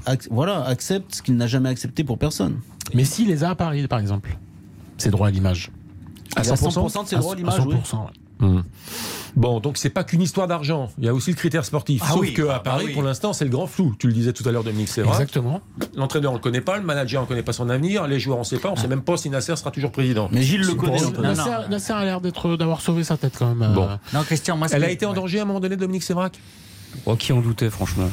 [0.07, 2.61] ac- voilà, accepte ce qu'il n'a jamais accepté pour personne.
[2.95, 4.37] Mais s'il les a à Paris, par exemple,
[4.99, 5.71] ses droits à l'image.
[6.37, 6.71] À Il a 100%?
[6.73, 7.61] 100% de ses À- droits à à l'image.
[7.61, 7.67] 100%.
[7.67, 7.75] oui.
[8.47, 8.49] ouais.
[8.49, 8.63] Hmm.
[9.37, 10.91] Bon, donc c'est pas qu'une histoire d'argent.
[10.99, 12.03] Il y a aussi le critère sportif.
[12.05, 12.93] Ah Sauf oui, que ah à bah Paris, oui.
[12.95, 13.95] pour l'instant, c'est le grand flou.
[13.99, 15.13] Tu le disais tout à l'heure, Dominique Sévra.
[15.13, 15.61] Exactement.
[15.95, 16.77] L'entraîneur, on le connaît pas.
[16.77, 18.07] Le manager, on ne connaît pas son avenir.
[18.07, 18.71] Les joueurs, on ne sait pas.
[18.71, 20.29] On ne sait même pas si Nasser sera toujours président.
[20.33, 20.99] Mais Gilles le connaît.
[21.69, 23.63] Nasser, a l'air d'être d'avoir sauvé sa tête quand même.
[23.71, 23.75] euh.
[23.75, 23.89] Bon.
[24.15, 25.17] Non, Christian, moi, Elle a été en ouais.
[25.17, 26.39] danger à un moment donné, Dominique Sévrac?
[27.07, 28.09] Oh, qui en doutait, franchement?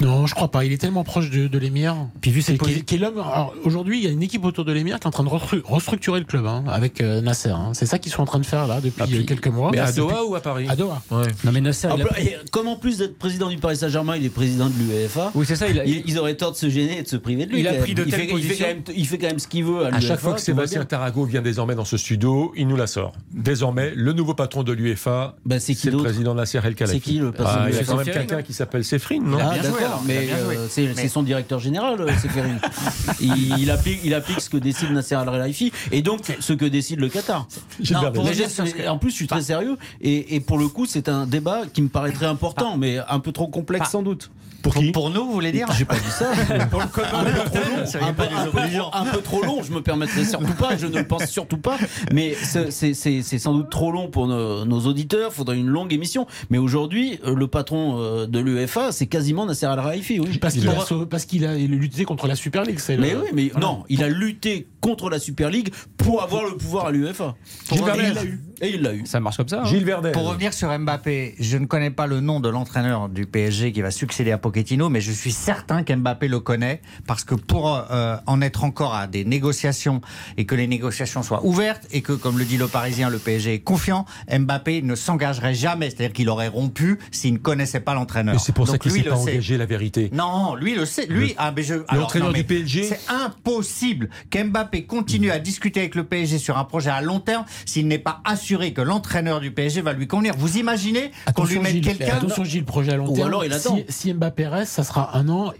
[0.00, 0.64] Non, je crois pas.
[0.64, 1.94] Il est tellement proche de, de l'émir.
[2.20, 3.22] Puis vu C'est qui, qui est l'homme.
[3.64, 5.62] Aujourd'hui, il y a une équipe autour de l'émir qui est en train de restru-
[5.64, 7.50] restructurer le club hein, avec euh, Nasser.
[7.50, 7.70] hein.
[7.74, 9.70] C'est ça qu'ils sont en train de faire là depuis Ah, puis- euh, quelques mois.
[9.72, 11.02] Mais à C'est Doha ou à Paris À Doha.
[11.10, 11.26] Ouais.
[11.44, 14.24] Non, mais Nasser, il a- et Comme en plus d'être président du Paris Saint-Germain, il
[14.24, 15.30] est président de l'UEFA.
[15.34, 15.68] Oui, c'est ça.
[15.68, 17.60] Il a, Ils, ils auraient tort de se gêner et de se priver de lui.
[17.60, 18.66] Il a quand pris de il telles fait, il, fait positions.
[18.66, 20.84] quand même, il fait quand même ce qu'il veut à, À chaque fois que Sébastien.
[20.84, 23.12] Tarago vient désormais dans ce studio, il nous la sort.
[23.32, 26.94] Désormais, le nouveau patron de l'UEFA, Bah, c'est le président Nasser El Khelaifi.
[26.94, 29.20] C'est qui le patron Ah, Il y a quand même quelqu'un hein qui s'appelle Séphrin,
[29.22, 29.38] non
[29.84, 32.58] Alors, mais euh, c'est Mais- c'est son directeur général, euh, Séphérine.
[33.20, 37.00] il, il applique, il applique ce que décide Nasser Al-Khelaifi et donc ce que décide
[37.00, 37.46] le Qatar.
[37.94, 38.24] Non, pour
[38.72, 41.62] que- en plus, je suis très sérieux et, et pour le coup, c'est un débat
[41.72, 44.30] qui me paraît très important, mais un peu trop complexe Pas- sans doute.
[44.64, 46.32] Pour qui Pour nous, vous voulez dire J'ai pas dit ça.
[46.70, 48.90] Pour le commun un peu trop long, soyez un pas peu, un peu désobligeants.
[48.90, 51.58] trop- un peu trop long, je me permettrai surtout pas, je ne le pense surtout
[51.58, 51.76] pas,
[52.12, 55.58] mais c'est- c'est c'est- c'est sans doute trop long pour nos, nos auditeurs, il faudrait
[55.58, 60.18] une longue émission, mais aujourd'hui, euh, le patron euh, de l'UEFA, c'est quasiment Nasser Al-Khelaifi,
[60.18, 60.38] oui.
[60.38, 62.80] Parce qu'il a, sau- parce qu'il a lutté contre la Super League.
[62.88, 66.56] le- Mais oui, mais non, il a lutté contre la Super League pour avoir le
[66.56, 67.34] pouvoir à l'UEFA.
[67.70, 68.40] Il l'a eu.
[68.64, 69.04] Et il l'a eu.
[69.06, 69.60] ça marche comme ça.
[69.62, 69.64] hein.
[69.66, 70.12] Gilles Verdez.
[70.12, 73.82] Pour revenir sur Mbappé, je ne connais pas le nom de l'entraîneur du PSG qui
[73.82, 78.16] va succéder à Pochettino, mais je suis certain qu'Mbappé le connaît parce que pour euh,
[78.26, 80.00] en être encore à des négociations
[80.36, 83.54] et que les négociations soient ouvertes et que, comme le dit le Parisien, le PSG
[83.54, 88.34] est confiant, Mbappé ne s'engagerait jamais, c'est-à-dire qu'il aurait rompu s'il ne connaissait pas l'entraîneur.
[88.34, 89.32] Mais c'est pour ça qu'il lui s'est le pas sait.
[89.32, 90.10] engagé, la vérité.
[90.12, 91.06] Non, lui le sait.
[91.06, 91.74] Lui, Le- ah, mais je.
[91.88, 96.64] alors, l'entraîneur du PSG C'est impossible qu'Mbappé continue à discuter avec le PSG sur un
[96.64, 100.34] projet à long terme s'il n'est pas assuré que l'entraîneur du PSG va lui convenir.
[100.36, 102.16] Vous imaginez qu'on lui mette quelqu'un.
[102.16, 103.28] attention Gilles, projet à long Ou terme.
[103.28, 103.76] alors il attend.
[103.88, 105.52] Si, si Mbappé reste, ça sera un an,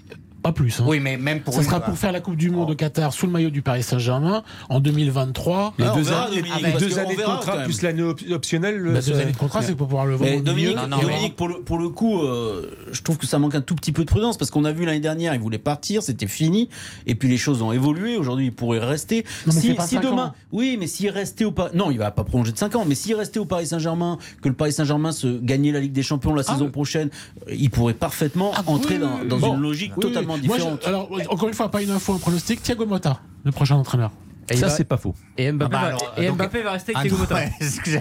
[0.44, 0.78] pas plus.
[0.80, 0.84] hein.
[0.86, 3.24] Oui, mais même pour Ça sera pour faire la Coupe du Monde au Qatar sous
[3.26, 5.72] le maillot du Paris Saint-Germain en 2023.
[5.78, 8.20] Les Ah, on deux, verra, années, Dominique, les deux années de contrat plus l'année op-
[8.30, 8.76] optionnelle.
[8.76, 10.74] le- Bah, deux années de contrat, c'est pour pouvoir le vendre Dominique, milieu.
[10.74, 13.54] Non, non, mais- Dominique, pour, le, pour le coup, euh, je trouve que ça manque
[13.54, 16.02] un tout petit peu de prudence parce qu'on a vu l'année dernière, il voulait partir,
[16.02, 16.68] c'était fini,
[17.06, 18.16] et puis les choses ont évolué.
[18.18, 19.24] Aujourd'hui, il pourrait rester.
[19.46, 20.34] Non, mais si c'est pas si cinq demain, ans.
[20.52, 22.94] oui, mais s'il restait au Paris, non, il va pas prolonger de 5 ans, mais
[22.94, 26.34] s'il restait au Paris Saint-Germain, que le Paris Saint-Germain se gagnait la Ligue des Champions
[26.34, 27.08] la saison prochaine,
[27.50, 29.54] il pourrait parfaitement entrer Ah, oui, dans, dans bon.
[29.56, 30.02] une logique Oui,
[30.42, 31.06] totalement.
[31.10, 32.62] Moi, alors, encore une fois, pas une info, un pronostic.
[32.62, 34.10] Thiago Motta, le prochain entraîneur.
[34.50, 35.14] Et Ça, va- c'est pas faux.
[35.38, 35.90] Et Mbappé, Ah bah va,
[36.28, 36.38] donc-
[36.72, 37.36] rester Ah avec Thiago Motta.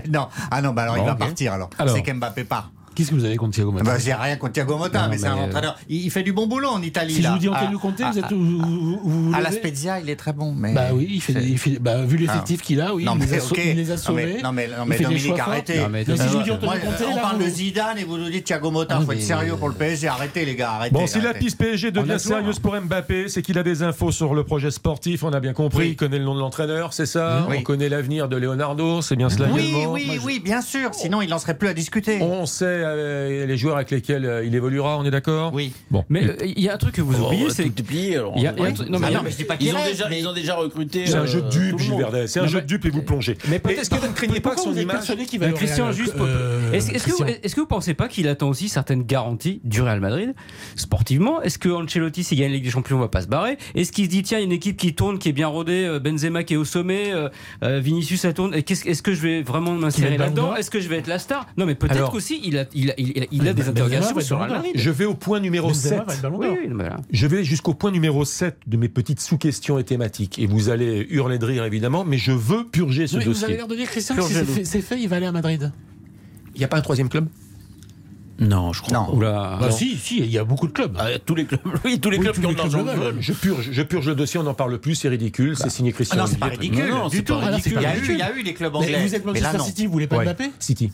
[0.12, 0.28] non.
[0.52, 1.70] Ah non, bah alors Bon, il va partir alors.
[1.80, 1.96] Alors.
[1.96, 2.72] C'est qu'Mbappé part.
[2.96, 5.18] Qu'est-ce que vous avez contre Thiago Motta Bah, j'ai rien contre Thiago Motta, Non, mais,
[5.18, 5.78] c'est un euh, entraîneur.
[5.90, 7.14] Il, il fait du bon boulot en Italie.
[7.16, 9.42] Si je vous dis Ah, Antonio Conte, ah, vous êtes ah, vous, vous, vous À
[9.42, 10.54] la Spezia, il est très bon.
[10.56, 10.74] Mais...
[10.74, 12.66] Bah oui, il fait, il fait- bah, vu l'effectif Ah.
[12.66, 14.26] qu'il a, oui, non, il, mais les a, il les a Non, sauvés.
[14.26, 15.80] mais, non, mais, non, il mais Dominique, arrêtez.
[15.80, 17.98] Non, mais Mais si je vous dis Euh, Antonio Conte, on là, parle de Zidane
[17.98, 18.98] et vous nous dites Thiago Motta.
[19.00, 20.08] Ah, faut être sérieux pour le PSG.
[20.08, 20.72] Arrêtez, les gars.
[20.74, 20.94] Arrêtez.
[20.94, 24.34] Bon, si la piste PSG devient sérieuse pour Mbappé, c'est qu'il a des infos sur
[24.34, 27.48] le projet sportif, on a bien compris, il connaît le nom de l'entraîneur, c'est ça.
[27.50, 30.94] On connaît l'avenir de Leonardo, c'est bien cela Oui, oui, oui, bien sûr.
[30.94, 32.20] Sinon, il n'en serait plus à discuter.
[32.22, 35.72] On sait euh, les joueurs avec lesquels euh, il évoluera, on est d'accord Oui.
[35.92, 36.04] Bon.
[36.10, 39.86] Mais euh, il y a un truc que vous Oh, oubliez, c'est Ah ils, ont
[39.86, 41.06] déjà, mais- ils ont déjà recruté.
[41.08, 43.02] C'est un jeu de dupe, le Gilles c'est un Non, jeu de dupe et vous
[43.04, 43.38] plongez.
[43.50, 46.14] Mais peut-être Est-ce que vous ne craignez pas que Pourquoi son image Christian, juste.
[46.74, 50.34] Est-ce que, vous- vous pensez pas qu'il attend aussi certaines garanties du Real Madrid
[50.76, 51.42] sportivement?
[51.42, 53.58] Est-ce que Ancelotti, s'il gagne la Ligue des Champions, va pas se barrer?
[53.76, 55.48] Est-ce qu'il se dit tiens, il y a une équipe qui tourne, qui est bien
[55.48, 57.12] rodée, Benzema qui est au sommet,
[57.62, 58.54] Vinicius ça tourne?
[58.54, 60.56] Est-ce que je vais vraiment m'insérer là-dedans?
[60.56, 61.48] Est-ce que je vais être la star?
[61.58, 64.20] Non, mais peut-être qu'aussi il, a- il, a- il a- il a Mais des interrogations
[64.20, 64.40] sur.
[64.40, 64.72] Madrid.
[64.76, 66.08] Je vais au point numéro Benzema 7.
[66.08, 66.58] va être Ballon Oui, d'Or.
[66.62, 66.96] oui, voilà.
[67.12, 70.40] Je vais jusqu'au point numéro 7 de mes petites sous-questions et thématiques.
[70.40, 73.40] Et vous allez hurler de rire, évidemment, mais je veux purger ce Oui, vous avez
[73.42, 73.56] dossier.
[73.58, 74.66] l'air de dire, Christian, que si Purgez-le.
[74.66, 75.72] c'est fait, il va aller à Madrid.
[76.56, 77.28] Il n'y a pas un troisième club?
[78.40, 79.06] Non, je crois Non.
[79.06, 79.12] pas.
[79.14, 79.58] Oula.
[79.62, 80.96] Bah, si, si, il y a beaucoup de clubs.
[81.00, 83.16] Ah, tous les clubs, oui, tous les Oui, clubs tous qui ont de l'argent veulent.
[83.20, 85.96] je purge, je purge le dossier, on n'en parle plus, c'est ridicule, c'est signé Ah
[85.96, 86.90] Christian non, c'est pas ridicule.
[86.90, 87.34] Non, non, du tout.
[87.34, 88.16] pas Ah, c'est Il y, a eu, ridicule.
[88.16, 89.06] il y a eu des clubs Mais anglais.
[89.06, 89.60] vous êtes mais Manchester.
[89.64, 90.26] City, vous voulez pas Ouais.
[90.26, 90.92] Mbappé City.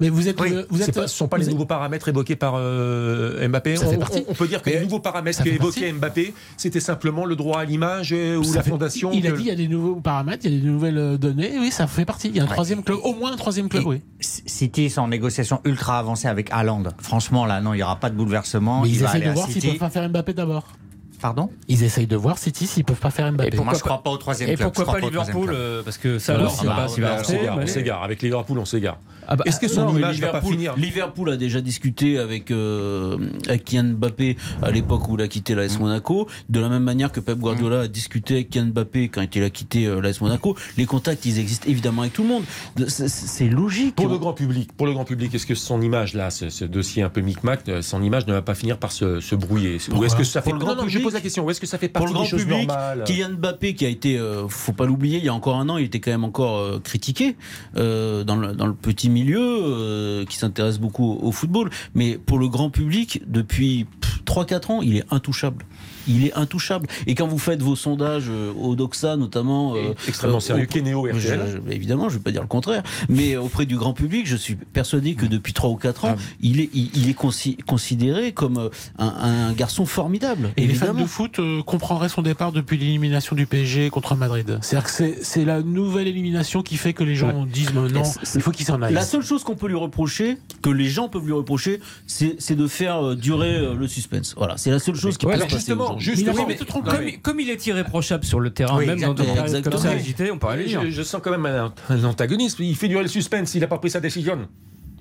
[0.00, 0.50] Mais vous êtes, Oui.
[0.50, 3.48] le- vous êtes, pas- ce ne sont pas les êtes- nouveaux paramètres évoqués par euh,
[3.48, 3.76] Mbappé.
[3.76, 4.24] Ça fait on, partie.
[4.28, 6.78] on- on peut dire que Mais les nouveaux paramètres ça que fait évoquait Mbappé, c'était
[6.80, 9.10] simplement le droit à l'image euh, ou Ça la fait- fondation.
[9.12, 11.16] Il a dit il y a des nouveaux paramètres, il y a des nouvelles euh,
[11.18, 11.52] données.
[11.58, 12.28] Oui, ça fait partie.
[12.28, 14.00] Il y a un troisième club, au moins un troisième club, Et oui.
[14.20, 16.84] City sont en négociation ultra avancée avec Haaland.
[17.00, 18.82] Franchement, là, non, il n'y aura pas de bouleversement.
[18.82, 20.68] Mais il ils va essayent aller de voir s'ils peuvent pas faire Mbappé d'abord.
[21.20, 21.50] Pardon?
[21.66, 23.50] Ils essayent de voir City s'ils peuvent pas faire Mbappé.
[23.50, 24.68] pourquoi Moi, je pas- crois pas au troisième Et club.
[24.72, 25.84] pourquoi je crois pas Liverpool club.
[25.84, 28.02] Parce que ça, on s'égare.
[28.04, 28.98] Avec Liverpool, on s'égare.
[29.30, 32.18] Ah bah, Est-ce que son Non, image va pas Liverpool, finir Liverpool a déjà discuté
[32.18, 36.68] avec, euh, avec Kylian Mbappé à l'époque où il a quitté l'AS Monaco, de la
[36.70, 40.00] même manière que Pep Guardiola a discuté avec Kylian Mbappé quand il a quitté euh,
[40.00, 40.56] l'AS Monaco.
[40.78, 42.44] Les contacts, ils existent évidemment avec tout le monde.
[42.76, 43.94] De- C'est logique.
[43.96, 46.64] Pour le grand public, pour le grand public, est-ce que son image là, ce, ce
[46.64, 49.78] dossier un peu micmac, euh, son image ne va pas finir par se, se brouiller?
[49.94, 51.44] Ou est-ce que ça fait Pour le non, grand non, je public pose la question.
[51.44, 53.04] Ou est-ce que ça fait Pour partie le grand des choses public, normales?
[53.04, 55.76] Kylian Mbappé qui a été, euh, faut pas l'oublier, il y a encore un an,
[55.76, 57.36] il était quand même encore euh, critiqué
[57.74, 61.70] dans, le, dans le petit milieu euh, qui s'intéresse beaucoup au, football.
[61.94, 63.86] Mais pour le grand public, depuis
[64.26, 65.64] 3-4 ans, il est intouchable.
[66.08, 66.86] Il est intouchable.
[67.06, 71.06] Et quand vous faites vos sondages euh, au Doxa, notamment, euh, extrêmement euh, sérieux, Kenéo
[71.12, 71.60] je- RTL.
[71.66, 74.36] je- évidemment, je ne vais pas dire le contraire, mais auprès du grand public, je
[74.36, 78.32] suis persuadé que depuis 3 ou 4 ans, il est, il, il est consi- considéré
[78.32, 79.06] comme euh, un,
[79.48, 80.50] un garçon formidable.
[80.56, 84.58] Et les fans de foot euh, comprendraient son départ depuis l'élimination du PSG contre Madrid.
[84.62, 87.86] C'est-à-dire que c'est- c'est la nouvelle élimination qui fait que les gens disent non,
[88.34, 88.94] il faut qu'il s'en aille.
[88.94, 92.54] La seule chose qu'on peut lui reprocher, que les gens peuvent lui reprocher, c'est c'est
[92.56, 94.34] de faire durer le suspense.
[94.36, 96.56] Voilà, c'est la seule chose qui Ouais, peut se passer justement, juste- oui, mais-.
[96.56, 99.24] Comme, comme il est irréprochable sur le terrain, Oui, même dans des
[99.62, 100.82] comme ça agitées, on le dire.
[100.84, 102.62] je, je sens quand même un, un antagonisme.
[102.62, 103.54] Il fait durer le suspense.
[103.54, 104.48] Il n'a pas pris sa décision.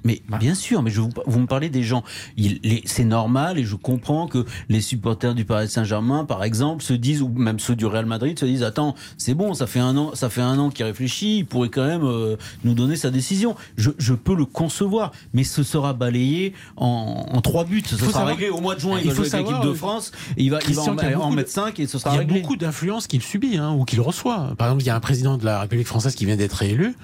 [0.04, 2.04] Mais bien sûr, mais je vous, vous me parlez des gens.
[2.38, 6.94] Il- C'est normal et je comprends que les supporters du Paris Saint-Germain, par exemple, se
[6.94, 9.96] disent, ou même ceux du Real Madrid, se disent attends, c'est bon, ça fait un
[9.98, 13.10] an, ça fait un an qu'il réfléchit, il pourrait quand même euh, nous donner sa
[13.10, 13.56] décision.
[13.78, 17.84] Je, je peux le concevoir, mais ce sera balayé en, en trois buts.
[17.86, 18.98] Ce sera réglé au mois de juin.
[19.00, 20.12] il Il faut jouer avec l'équipe de France.
[20.38, 22.18] Et il va, il va en, a en mettre 5 et ce sera Il y
[22.18, 22.42] a réglé.
[22.42, 24.54] beaucoup d'influences qu'il subit hein, ou qu'il reçoit.
[24.58, 26.96] Par exemple, il y a un président de la République française qui vient d'être élu,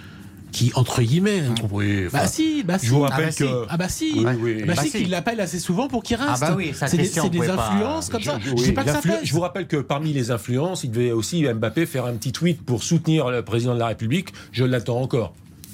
[0.53, 1.43] qui entre guillemets.
[1.71, 2.05] Oui.
[2.13, 2.85] Bah si, bah si.
[2.87, 3.43] je vous Ah rappelle bah si.
[3.43, 3.65] que.
[3.69, 4.63] Ah bah si, Oui, oui.
[4.65, 4.97] bah, Bah si, si.
[4.99, 6.29] qu'il l'appelle assez souvent pour qu'il reste.
[6.31, 8.37] Ah bah oui, c'est des, des pas- influences comme ça.
[8.39, 9.19] Je, Je, oui, dis pas que ça pèse.
[9.23, 12.61] je vous rappelle que parmi les influences, il devait aussi Mbappé faire un petit tweet
[12.63, 14.29] pour soutenir le président de la République.
[14.51, 15.33] Je l'attends encore.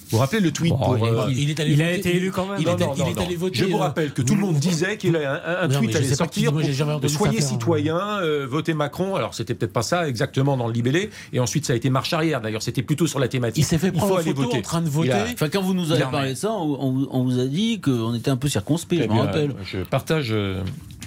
[0.10, 1.92] Vous vous rappelez le tweet Bon, pour il est- euh, il est allé il a
[1.94, 2.58] été élu quand même.
[2.60, 3.22] Il, non, est, non, il non, est non.
[3.26, 3.60] allé voter.
[3.60, 6.08] Je vous euh, rappelle que tout le monde disait qu'il a un, un tweet allait
[6.08, 6.62] qui- sortir pour
[7.10, 7.46] soyez hein.
[7.46, 9.16] citoyen, euh, votez Macron.
[9.16, 11.10] Alors c'était peut-être pas ça exactement dans le libellé.
[11.34, 12.42] Et ensuite ça a été marche arrière.
[12.42, 13.64] D'ailleurs c'était plutôt sur la thématique.
[13.64, 14.58] Il s'est fait faut prendre en aller photo voter.
[14.58, 15.12] en train de voter.
[15.12, 18.32] a- Enfin, quand vous nous avez parlé de ça, on, vous a dit qu'on était
[18.32, 19.54] un peu circonspect, Eh je me bien, rappelle.
[19.64, 20.62] Je partage euh,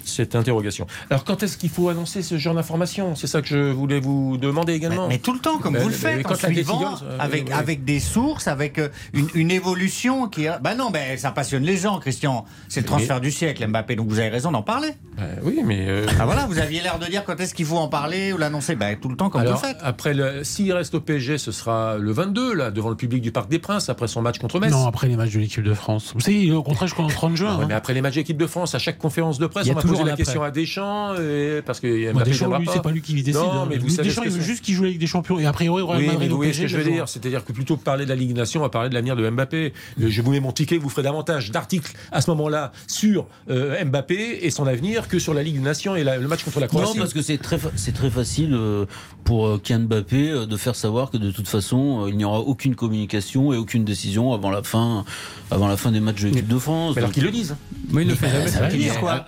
[0.04, 0.86] cette interrogation.
[1.10, 3.14] Alors quand est-ce qu'il faut annoncer ce genre d'information?
[3.16, 5.08] C'est ça que je voulais vous demander également.
[5.08, 7.50] mais tout le temps, comme Mais- vous le faites, quand en suivant, décision, euh, avec,
[7.50, 10.46] avec des sources, avec euh, une, une évolution qui...
[10.48, 12.44] a- Bah non, ben ça passionne les gens, Christian.
[12.68, 14.90] C'est le transfert du siècle, Mbappé, donc vous avez raison d'en parler.
[15.18, 17.78] Euh, oui, mais euh, Ah voilà, vous aviez l'air de dire quand est-ce qu'il faut
[17.78, 18.74] en parler ou l'annoncer.
[18.76, 19.78] Ben tout le temps, comme Alors, vous le faites.
[19.82, 23.32] après, le- s'il reste au PSG, ce sera le 22, là, devant le public du
[23.32, 24.70] Parc des Princes, après son match contre Metz.
[24.72, 26.12] Non, après les matchs de l'équipe de France.
[26.14, 27.50] Vous savez, au contraire, jusqu'au 30 juin.
[27.52, 27.66] Ah ouais, hein.
[27.68, 30.04] mais après les matchs d'équipe de France, à chaque conférence de presse, on va poser
[30.10, 33.14] la question à Deschamps, et- parce que Moi, Mbappé Deschamps, lui, c'est pas lui qui
[33.14, 33.34] décide.
[33.34, 33.66] Non, hein.
[33.68, 34.46] mais vous Lui, savez Deschamps, il veut c'est.
[34.46, 35.38] juste qu'il joue avec des champions.
[35.38, 37.08] Et a priori, Oui, Madrid vous voyez ce que je veux dire?
[37.08, 39.16] C'est-à-dire que plutôt que parler de la Ligue des Nations, on va parler de l'avenir
[39.16, 39.72] de Mbappé.
[40.00, 43.82] Euh, Je vous mets mon ticket, vous ferez davantage d'articles à ce moment-là sur euh,
[43.84, 46.60] Mbappé et son avenir que sur la Ligue des Nations et la- le match contre
[46.60, 46.98] la Non, Croatie.
[46.98, 48.86] parce que c'est très, fa- c'est très facile euh,
[49.24, 52.24] pour euh, Kylian Mbappé euh, de faire savoir que de toute façon, euh, il n'y
[52.24, 55.04] aura aucune communication et aucune décision avant la fin,
[55.50, 56.94] avant la fin des matchs de l'équipe de France.
[56.96, 57.56] Mais alors qu'ils le disent.
[57.90, 58.50] Mais il ne fait jamais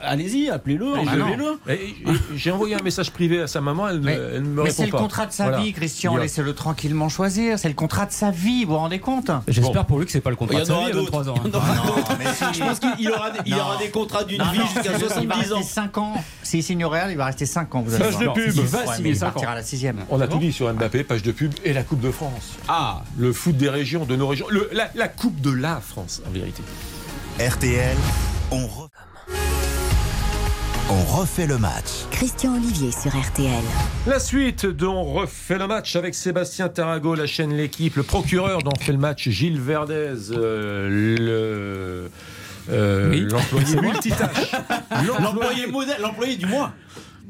[0.02, 1.58] Allez-y, appelez-le, Ah, enlevez-le.
[2.34, 4.62] J'ai envoyé un message privé à sa maman, elle, ne- Mais- elle ne me Mais
[4.62, 5.58] répond c'est le contrat de sa Voilà.
[5.60, 6.16] vie, Christian.
[6.16, 7.58] Laissez-le tranquillement choisir.
[7.58, 9.30] C'est le contrat de sa vie, vous vous rendez compte?
[9.48, 11.12] J'espère pour lui que c'est pas le contrat de sa vie aura à d'autres.
[11.12, 11.34] 23 ans.
[11.34, 12.16] Aura Ah non, d'autres.
[12.18, 12.44] mais si.
[12.58, 13.60] Je pense qu'il aura des, il Non.
[13.60, 15.62] aura des contrats d'une vie jusqu'à il va 70 rester ans.
[15.62, 16.14] 5 ans.
[16.42, 17.82] S'il signe au Real, il va rester 5 ans.
[17.82, 18.34] Vous allez Page voir.
[18.34, 18.52] de pub.
[18.56, 19.96] Il va signer à la sixième.
[20.10, 22.54] On a tout dit sur Mbappé, page de pub et la Coupe de France.
[22.68, 24.46] Ah Le foot des régions, de nos régions.
[24.50, 26.62] Le- la, la Coupe de la France, en vérité.
[27.38, 27.96] RTL,
[28.52, 28.68] on,
[30.90, 32.04] on refait le match.
[32.10, 33.62] Christian Olivier sur RTL.
[34.06, 38.72] La suite dont refait le match avec Sébastien Tarago, la chaîne L'équipe, le procureur dont
[38.78, 42.10] fait le match Gilles Verdez, euh, le
[42.70, 43.20] euh, Oui.
[43.30, 44.52] l'employé multitâche.
[45.20, 46.72] L'employé modèle, l'employé du mois.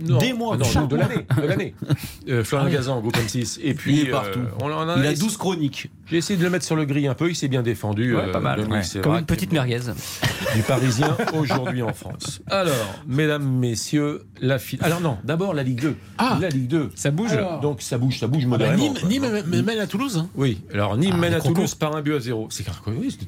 [0.01, 1.75] Non, Des mois, non, chaque non, de l'année, de l'année.
[2.29, 3.61] Euh, Florian Gazan, groupe M6.
[3.63, 4.39] Et puis, Il est partout.
[4.39, 5.91] euh, on en a, Il a 12 chroniques.
[6.11, 7.29] J'ai essayé de le mettre sur le gris un peu.
[7.29, 8.17] Il s'est bien défendu.
[8.17, 8.61] Ouais, pas mal.
[8.61, 9.01] Dominique Ouais.
[9.03, 9.81] Comme une petite merguez.
[10.57, 12.41] du Parisien aujourd'hui en France.
[12.51, 12.75] Alors,
[13.07, 15.97] mesdames, messieurs, la fi- Alors non, d'abord la Ligue 2.
[16.19, 16.39] Ah.
[16.41, 16.91] la Ligue 2.
[16.95, 17.33] Ça bouge.
[17.33, 17.61] Alors.
[17.61, 18.83] Donc ça bouge, ça bouge Ah bah, modérément.
[18.83, 19.09] Nîmes.
[19.23, 20.17] Nîmes mène- mène à Toulouse.
[20.17, 20.29] hein.
[20.35, 21.41] Oui, alors Nîmes Ah, mène à.
[21.41, 22.49] Toulouse par un but à zéro.
[22.51, 22.65] C'est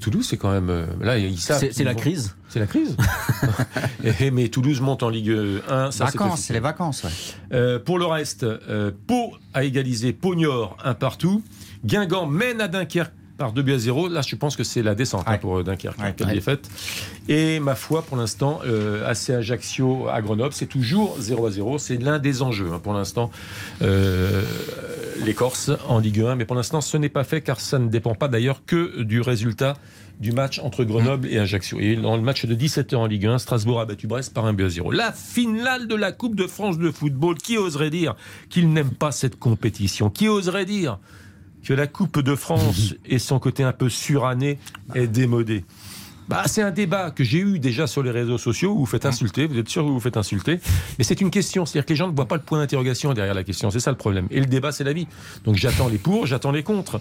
[0.00, 1.64] Toulouse, c'est quand même euh, là ils savent.
[1.70, 2.34] C'est la vont- crise.
[2.48, 2.96] C'est la crise.
[4.20, 5.30] Et- mais Toulouse monte en Ligue
[5.68, 5.90] 1.
[5.90, 7.04] Ça, c'est Vacances, c'est les vacances.
[7.04, 7.10] ouais.
[7.52, 11.42] Euh, pour le reste, euh, Pau a égalisé Pau-Niort un partout.
[11.84, 14.08] Guingamp mène à Dunkerque par 2 buts à 0.
[14.08, 15.98] Là, je pense que c'est la descente hein, pour euh, Dunkerque.
[15.98, 16.14] Ouais.
[16.16, 16.70] Quelle défaite.
[17.28, 21.78] Et ma foi, pour l'instant, euh, AC Ajaccio à Grenoble, c'est toujours 0 à 0.
[21.78, 23.30] C'est l'un des enjeux hein, pour l'instant.
[23.82, 24.42] Euh,
[25.24, 26.36] les Corses en Ligue 1.
[26.36, 29.20] Mais pour l'instant, ce n'est pas fait car ça ne dépend pas d'ailleurs que du
[29.20, 29.74] résultat
[30.20, 31.78] du match entre Grenoble et Ajaccio.
[31.78, 34.52] Et dans le match de 17h en Ligue 1, Strasbourg a battu Brest par un
[34.52, 34.90] but à 0.
[34.92, 38.16] La finale de la Coupe de France de football, qui oserait dire
[38.48, 40.10] qu'il n'aime pas cette compétition?
[40.10, 40.98] Qui oserait dire
[41.62, 44.58] que la Coupe de France et son côté un peu suranné
[44.94, 45.64] est démodé?
[46.28, 49.06] Bah, c'est un débat que j'ai eu déjà sur les réseaux sociaux où vous faites
[49.06, 50.60] insulter, vous êtes sûr que vous vous faites insulter,
[50.98, 53.34] mais c'est une question, c'est-à-dire que les gens ne voient pas le point d'interrogation derrière
[53.34, 54.26] la question, c'est ça le problème.
[54.30, 55.06] Et le débat, c'est la vie.
[55.44, 57.00] Donc j'attends les pour, j'attends les contre.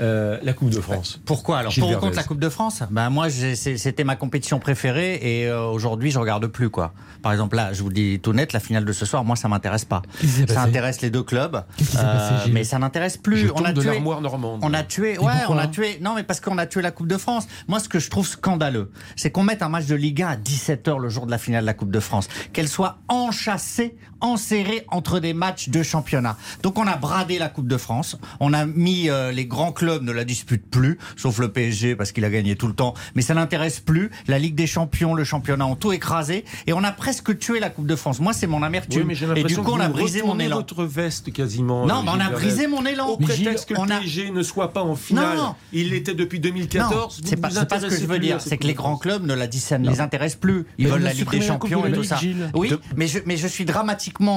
[0.00, 1.20] Euh, la Coupe de France.
[1.24, 5.16] Pourquoi alors Gilles Pour contre la Coupe de France Ben moi, c'était ma compétition préférée
[5.22, 6.92] et euh, aujourd'hui, je regarde plus quoi.
[7.22, 9.36] Par exemple, là, je vous le dis tout net, la finale de ce soir, moi,
[9.36, 10.02] ça m'intéresse pas.
[10.48, 12.02] Ça intéresse les deux clubs, Euh,
[12.38, 13.50] passé, mais ça n'intéresse Je plus.
[13.54, 13.90] On a de tué.
[13.90, 14.60] l'armoire normande.
[14.62, 15.98] On a tué, ouais, on a tué.
[16.00, 17.46] Non, mais parce qu'on a tué la Coupe de France.
[17.68, 20.36] Moi, ce que je trouve scandaleux, c'est qu'on mette un match de Ligue 1 à
[20.36, 22.28] 17h le jour de la finale de la Coupe de France.
[22.52, 26.36] Qu'elle soit enchâssée, enserrée entre des matchs de championnat.
[26.62, 28.16] Donc, on a bradé la Coupe de France.
[28.40, 32.12] On a mis euh, les grands clubs ne la disputent plus, sauf le PSG parce
[32.12, 32.94] qu'il a gagné tout le temps.
[33.14, 34.10] Mais ça n'intéresse plus.
[34.28, 37.70] La Ligue des Champions, le championnat ont tout écrasé et on a presque tué la
[37.70, 38.20] Coupe de France.
[38.20, 39.00] Moi, c'est mon amertume.
[39.02, 40.56] Oui, mais j'ai et du coup, on a brisé mon élan.
[40.56, 41.86] votre veste quasiment.
[41.86, 43.06] Non, euh, mais on Gilles a brisé mon élan.
[43.08, 45.36] Au prétexte que on le a- PSG ne soit pas en finale.
[45.36, 45.54] Non.
[45.72, 46.90] Il l'était depuis 2014.
[46.92, 48.40] Non, vous c'est pas, pas ce que je veux dire.
[48.40, 50.66] C'est que les grands clubs ne la disent, ça ne les intéresse plus.
[50.78, 52.18] Ils Mais veulent on la Ligue des Champions et tout ça.
[52.54, 53.64] Oui, mais je, mais je suis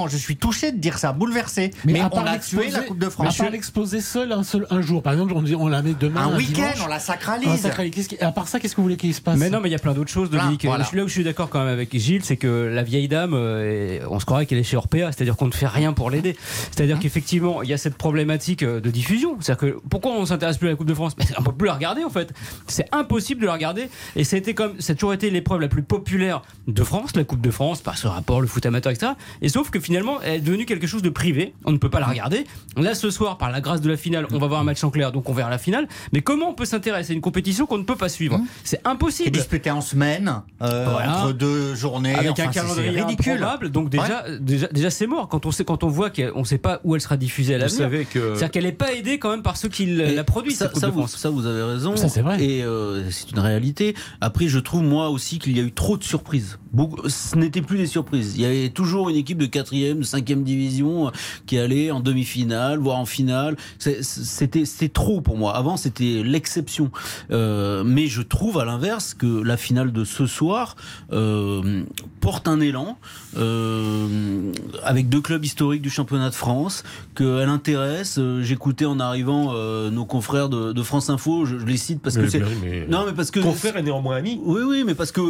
[0.10, 1.72] je suis touché de dire ça, bouleversé.
[1.86, 3.38] Mais, à on part a tué la l'exposer- Coupe de À France.
[3.38, 5.02] part l'exposer seul un, seul un jour.
[5.04, 6.28] Par exemple, on, dit, on la met demain.
[6.28, 8.08] Un week-end, on la sacralise.
[8.08, 9.72] qui- À part ça, qu'est-ce que vous voulez qu'il se passe Mais non, mais il
[9.72, 10.66] y a plein d'autres choses, Dominique.
[10.66, 10.84] voilà.
[10.84, 13.08] Je suis là où je suis d'accord quand même avec Gilles, c'est que la vieille
[13.08, 16.10] dame, euh, on se croirait qu'elle est chez Orpea, c'est-à-dire qu'on ne fait rien pour
[16.10, 16.36] l'aider.
[16.72, 19.38] C'est-à-dire qu'effectivement, il y a cette problématique euh, de diffusion.
[19.40, 21.14] C'est-à-dire que pourquoi on s'intéresse plus à la Coupe de France?
[21.18, 22.32] Mais On peut plus la regarder en fait.
[22.68, 23.90] C'est impossible de la regarder.
[24.16, 27.16] Et ça a été comme, ça a toujours été l'épreuve la plus populaire de France,
[27.16, 29.14] la Coupe de France, par ce rapport, le foot amateur, etc.
[29.42, 31.54] Et sauf que finalement, elle est devenue quelque chose de privé.
[31.66, 32.46] On ne peut pas la regarder.
[32.78, 34.90] Là, ce soir, par la grâce de la finale, on va voir un match en
[34.90, 35.88] clair, donc on verra la finale.
[36.12, 38.84] Mais comment on peut s'intéresser à une compétition qu'on ne peut pas suivre C'est Qui
[38.86, 39.32] est impossible.
[39.32, 41.18] disputé en semaine, euh, Voilà.
[41.26, 42.14] entre deux journées.
[42.16, 43.32] avec Enfin, un c'est- calendrier c'est ridicule.
[43.34, 43.70] improbable.
[43.72, 45.28] Donc déjà, déjà, déjà c'est mort.
[45.30, 47.58] Quand on sait, quand on voit qu'on ne sait pas où elle sera diffusée à
[47.58, 47.90] l'avenir.
[48.10, 50.58] que C'est-à-dire qu'elle n'est pas aidée quand même par ceux qui Et la produisent.
[50.58, 51.18] ça, cette Coupe ça, de vous, France.
[51.18, 51.96] ça, vous avez raison.
[51.96, 52.44] Ça, c'est vrai.
[52.44, 53.96] Et euh, c'est une réalité.
[54.22, 56.60] Après, je trouve moi aussi qu'il y a eu trop de surprises.
[56.72, 58.34] Beaucoup, ce n'était plus des surprises.
[58.36, 61.12] Il y avait toujours une équipe de quatrième, de cinquième division euh,
[61.46, 63.56] qui allait en demi-finale, voire en finale.
[63.80, 65.56] C'était, trop pour moi.
[65.56, 66.92] Avant, c'était l'exception.
[67.32, 70.76] Euh, mais je trouve à l'inverse que la finale de ce soir
[71.12, 71.84] euh,
[72.20, 72.98] porte un élan
[73.38, 74.52] euh,
[74.84, 76.84] avec deux clubs historiques du championnat de France,
[77.16, 78.20] qu'elle intéresse.
[78.42, 79.54] J'écoutais en arrivant
[79.90, 82.42] nos confrères de, de France Info, je, je les cite parce que c'est.
[82.90, 83.40] Non, mais parce que.
[83.40, 84.40] Confrère est néanmoins ami.
[84.44, 85.22] Oui, oui, mais parce que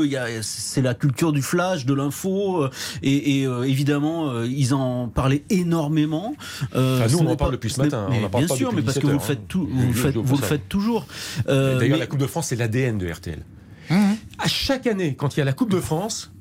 [0.42, 2.68] c'est la culture du flash, de l'info,
[3.02, 3.68] et, et, euh,
[4.22, 6.36] évidemment, euh, ils en parlaient énormément.
[6.76, 8.48] Euh, Enfin, nous, on en parle pas- depuis ce matin, on mais en parle bien
[8.50, 9.46] pas sûr, mais parce que 17 vous le faites hein.
[9.48, 10.46] tout, Je- vous le je- faites, je vous le vois ça.
[10.48, 11.08] faites toujours.
[11.50, 13.40] Euh, D'ailleurs, mais- la Coupe de France, c'est l'ADN de RTL.
[13.90, 16.32] À chaque année, quand il y a la Coupe de France,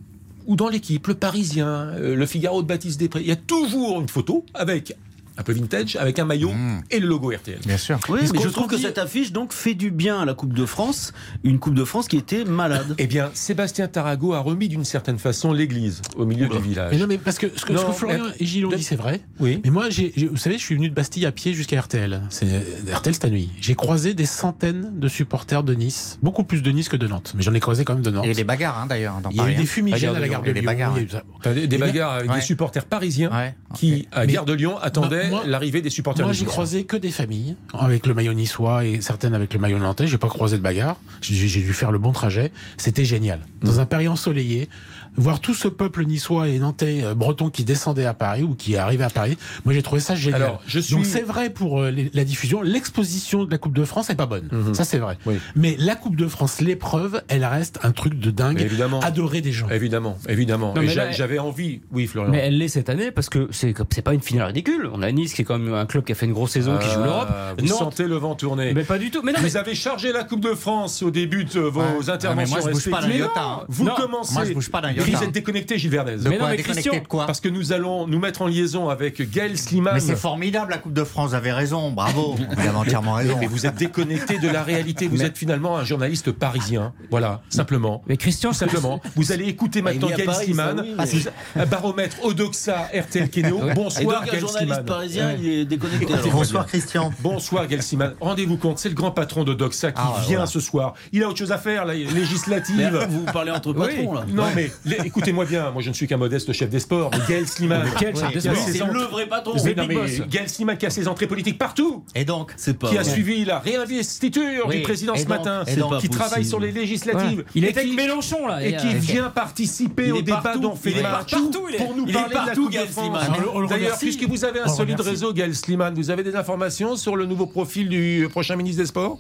[0.47, 4.01] ou dans l'équipe, le Parisien, euh, le Figaro de Baptiste Després, il y a toujours
[4.01, 4.97] une photo avec
[5.39, 6.53] un peu vintage, avec un maillot
[6.91, 7.59] et le logo RTL.
[7.67, 7.99] Bien sûr.
[8.09, 10.67] Oui, mais je trouve que cette affiche donc fait du bien à la Coupe de
[10.67, 11.13] France,
[11.45, 12.95] une Coupe de France qui était malade.
[12.99, 16.93] Eh bien, Sébastien Tarago a remis d'une certaine façon l'église au milieu du village.
[16.93, 18.71] Mais non, mais parce que ce que, ce Non, que Florian mais- et Gilles ont
[18.71, 19.21] dit, c'est vrai.
[19.41, 19.61] Oui.
[19.65, 22.23] Mais moi, vous savez, je suis venu de Bastille à pied jusqu'à RTL.
[22.31, 22.47] C'est
[22.93, 23.51] RTL cette nuit.
[23.61, 27.33] J'ai croisé des centaines de supporters de Nice, beaucoup plus de Nice que de Nantes,
[27.37, 28.25] mais j'en ai croisé quand même de Nantes.
[28.25, 29.67] Il y a eu des bagarres hein, d'ailleurs dans Il y a eu des hein.
[29.67, 31.67] fumigènes à la gare de Il y a eu des Lyon.
[31.67, 32.37] des, bagarres avec ouais.
[32.37, 33.31] des supporters parisiens
[33.75, 37.57] qui, à Gare de Lyon, attendaient L'arrivée des supporters Moi, j'ai croisé que des familles
[37.73, 40.07] avec le maillot niçois et certaines avec le maillot nantais.
[40.07, 40.97] J'ai pas croisé de bagarre.
[41.21, 42.53] J'ai dû faire le bon trajet.
[42.77, 43.41] C'était génial.
[43.63, 44.69] Dans un Paris ensoleillé,
[45.17, 48.77] voir tout ce peuple niçois et nantais, euh, breton qui descendait à Paris ou qui
[48.77, 50.43] arrivait à Paris, moi j'ai trouvé ça génial.
[50.43, 53.85] Alors, je suis- Donc c'est vrai pour euh, la diffusion, l'exposition de la Coupe de
[53.85, 54.75] France est pas bonne, Mhm.
[54.75, 55.19] ça c'est vrai.
[55.27, 55.35] Oui.
[55.57, 59.01] Mais la Coupe de France, l'épreuve, elle reste un truc de dingue, Mais évidemment.
[59.01, 59.69] adoré des gens.
[59.71, 60.75] Évidemment, évidemment.
[60.75, 61.81] Non, mais j'avais envie.
[61.93, 62.31] Oui, Florian.
[62.31, 64.89] Mais elle l'est cette année parce que c'est pas une finale ridicule.
[64.93, 66.79] On a Nice qui est quand même un club qui a fait une grosse saison,
[66.79, 67.29] qui joue Ah, l'Europe.
[67.59, 68.73] Vous Nantes- sentez le vent tourner.
[68.75, 69.21] mais pas du tout.
[69.23, 71.87] Mais non, mais Vous avez chargé la Coupe de France au début de vos Ouais.
[71.87, 73.21] Ah, mais interventions moi, je bouge pas d'un respectives.
[73.21, 73.65] iota, hein.
[73.69, 73.95] Vous Non.
[73.97, 74.35] commencez.
[74.35, 75.25] Moi, je bouge pas d'un Vous iota.
[75.25, 76.17] êtes déconnecté, Gilles Verdez.
[76.29, 79.57] Mais non, mais Christian, quoi Parce que nous allons nous mettre en liaison avec Gaël
[79.59, 79.95] Sliman.
[79.95, 82.35] Mais c'est formidable la Coupe de France, vous avez raison, bravo.
[82.53, 83.37] Vous avez entièrement raison.
[83.41, 85.09] Mais vous êtes déconnecté de la réalité.
[85.09, 86.93] Vous êtes finalement un journaliste parisien.
[87.11, 88.03] Voilà, simplement.
[88.07, 89.01] mais Christian, simplement.
[89.17, 90.77] Vous allez écouter maintenant il est à Gaël Paris, Sliman.
[90.77, 91.25] ça, oui,
[91.57, 93.61] mais- baromètre Odoxa RTL Keno.
[93.69, 94.85] Et Bonsoir donc, un Gaël journaliste Sliman.
[94.85, 96.07] parisien, il est déconnecté.
[96.31, 97.13] Bonsoir Christian.
[97.21, 98.13] Bonsoir Gaël Sliman.
[98.21, 100.47] Rendez-vous compte, c'est le grand patron de Doxa qui Ah, vient voilà.
[100.47, 100.95] ce soir.
[101.13, 103.07] Il a autre chose à faire, la Mais législative.
[103.09, 104.25] vous parlez entre patrons, là.
[104.29, 104.71] Non mais
[105.05, 108.17] écoutez-moi bien, moi je ne suis qu'un modeste chef des sports, mais Gaël Sliman, quel
[108.17, 109.53] chef qui des a sports ses C'est entrées- le vrai patron.
[109.63, 110.29] Oui, non, Big mais Boss.
[110.29, 113.45] Gaël Sliman qui a ses entrées politiques partout, Et donc C'est pas qui a suivi
[113.45, 115.65] la réinvestiture du président ce matin,
[116.01, 117.45] qui travaille sur les législatives.
[117.55, 118.65] Il et est avec Mélenchon là.
[118.65, 120.61] et qui vient participer au débat partout.
[120.61, 122.55] dont fait Il est match partout, il est- pour nous il est parler de la
[122.55, 123.69] Coupe de France.
[123.69, 127.27] D'ailleurs, puisque vous avez un solide réseau, Gaël Sliman, vous avez des informations sur le
[127.27, 129.19] nouveau profil du prochain ministre des Sports?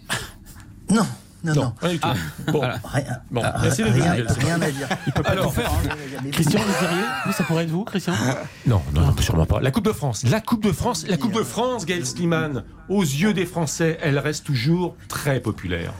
[0.90, 1.06] Non,
[1.44, 1.72] non, non.
[1.80, 2.08] rien du tout.
[2.52, 4.46] Bon, Rien, Bon, ah, merci rien, Gaël Sliman.
[4.46, 4.88] rien à dire.
[5.24, 5.54] alors,
[6.32, 8.14] Christian, vous diriez Oui, ça pourrait être vous, Christian
[8.66, 9.60] Non, non, non, sûrement pas.
[9.60, 10.22] La Coupe de France.
[10.24, 14.18] La Coupe de France, la Coupe de France, Gaël Sliman, aux yeux des Français, elle
[14.18, 15.92] reste toujours très populaire.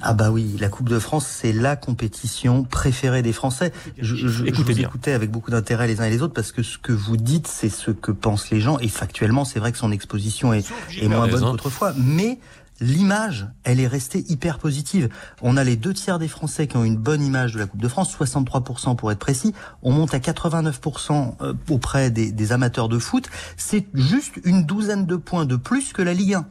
[0.00, 3.72] Ah bah oui, la Coupe de France, c'est la compétition préférée des Français.
[3.98, 4.88] Je, je, je Écoutez vous bien.
[4.88, 7.48] écoutais avec beaucoup d'intérêt les uns et les autres parce que ce que vous dites,
[7.48, 8.78] c'est ce que pensent les gens.
[8.78, 10.64] Et factuellement, c'est vrai que son exposition est,
[11.00, 11.50] est moins bonne hein.
[11.50, 11.94] qu'autrefois.
[11.98, 12.38] Mais
[12.80, 15.08] l'image, elle est restée hyper positive.
[15.42, 17.80] On a les deux tiers des Français qui ont une bonne image de la Coupe
[17.80, 19.54] de France, 63% pour être précis.
[19.82, 23.28] On monte à 89% euh, auprès des, des amateurs de foot.
[23.56, 26.46] C'est juste une douzaine de points de plus que la Ligue 1.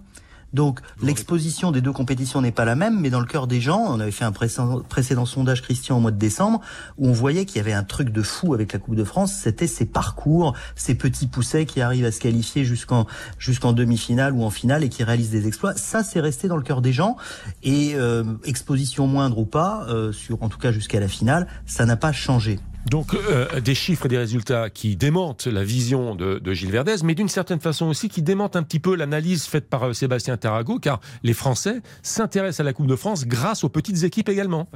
[0.53, 3.83] Donc l'exposition des deux compétitions n'est pas la même, mais dans le cœur des gens,
[3.87, 6.61] on avait fait un précédent, précédent sondage Christian au mois de décembre,
[6.97, 9.33] où on voyait qu'il y avait un truc de fou avec la Coupe de France,
[9.33, 13.05] c'était ces parcours, ces petits poussets qui arrivent à se qualifier jusqu'en
[13.37, 15.75] jusqu'en demi-finale ou en finale et qui réalisent des exploits.
[15.75, 17.17] Ça, c'est resté dans le cœur des gens.
[17.63, 21.85] Et euh, exposition moindre ou pas, euh, sur en tout cas jusqu'à la finale, ça
[21.85, 22.59] n'a pas changé.
[22.89, 26.95] Donc euh, des chiffres et des résultats qui démentent la vision de, de Gilles Verdez,
[27.03, 30.37] mais d'une certaine façon aussi qui démentent un petit peu l'analyse faite par euh, Sébastien
[30.37, 34.69] Tarago, car les Français s'intéressent à la Coupe de France grâce aux petites équipes également.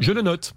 [0.00, 0.54] Je le note.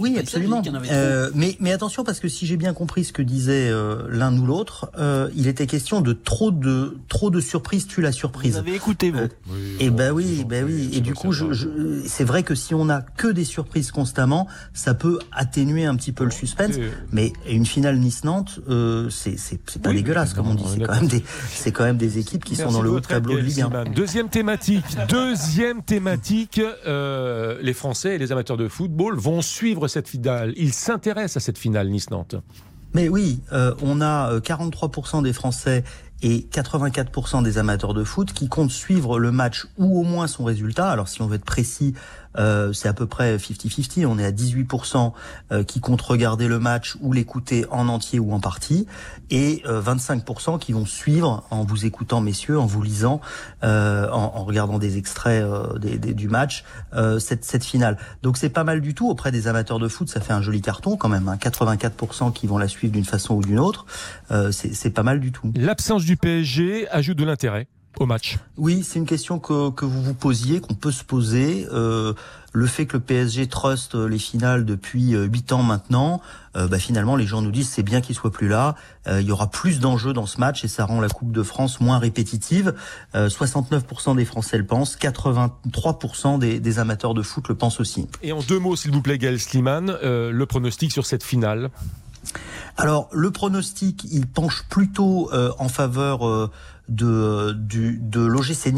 [0.00, 0.62] Oui, absolument.
[0.90, 4.36] Euh, mais, mais attention parce que si j'ai bien compris ce que disait euh, l'un
[4.38, 8.52] ou l'autre, euh, il était question de trop de trop de surprises tue la surprise.
[8.54, 9.18] Vous avez écouté, vous.
[9.18, 9.28] Euh,
[9.78, 10.90] Et ben oui, ben oui.
[10.92, 14.48] Et du coup, je, je- c'est vrai que si on a que des surprises constamment,
[14.72, 16.72] ça peut atténuer un petit peu le suspense.
[16.74, 20.64] C'est- Mais une finale Nice-Nantes, euh, c'est c'est c'est pas Oui, dégueulasse comme on dit.
[20.72, 21.22] C'est quand même des
[21.52, 23.66] c'est quand même des équipes qui sont dans le haut tableau de Ligue 1.
[23.66, 23.92] Slimane.
[23.94, 30.08] Deuxième thématique, deuxième thématique, euh, les Français et les amateurs de football vont suivre cette
[30.08, 30.54] finale.
[30.56, 32.36] Ils s'intéressent à cette finale Nice-Nantes.
[32.94, 35.84] Mais oui, euh, on a euh, 43% des Français
[36.22, 40.44] et 84% des amateurs de foot qui comptent suivre le match ou au moins son
[40.44, 40.90] résultat.
[40.90, 41.94] Alors si on veut être précis,
[42.38, 44.06] euh, c'est à peu près 50-50.
[44.06, 45.12] On est à 18%
[45.52, 48.86] euh, qui comptent regarder le match ou l'écouter en entier ou en partie,
[49.30, 53.20] et euh, 25% qui vont suivre en vous écoutant, messieurs, en vous lisant,
[53.62, 56.64] euh, en, regardant des extraits euh, du match,
[56.94, 57.96] euh, cette, cette finale.
[58.22, 60.08] Donc c'est pas mal du tout auprès des amateurs de foot.
[60.08, 61.28] Ça fait un joli carton quand même.
[61.28, 63.86] Hein, 84% qui vont la suivre d'une façon ou d'une autre.
[64.30, 65.52] Euh, c'est pas mal du tout.
[65.54, 67.66] L'absence du PSG ajoute de l'intérêt
[67.98, 68.38] au match.
[68.56, 71.66] Oui, c'est une question que, que vous vous posiez, qu'on peut se poser.
[71.72, 72.14] Euh,
[72.52, 76.20] le fait que le PSG truste les finales depuis euh, huit ans maintenant,
[76.56, 78.74] euh, bah, finalement les gens nous disent c'est bien qu'il soit plus là.
[79.06, 81.42] Euh, il y aura plus d'enjeux dans ce match et ça rend la Coupe de
[81.42, 82.74] France moins répétitive.
[83.14, 88.08] Euh, 69% des Français le pensent, 83% des, des amateurs de foot le pensent aussi.
[88.22, 91.70] Et en deux mots, s'il vous plaît, Gaël Slimane, euh, le pronostic sur cette finale?
[92.76, 96.50] Alors le pronostic, il penche plutôt euh, en faveur euh,
[96.90, 98.74] de du, de l'OGC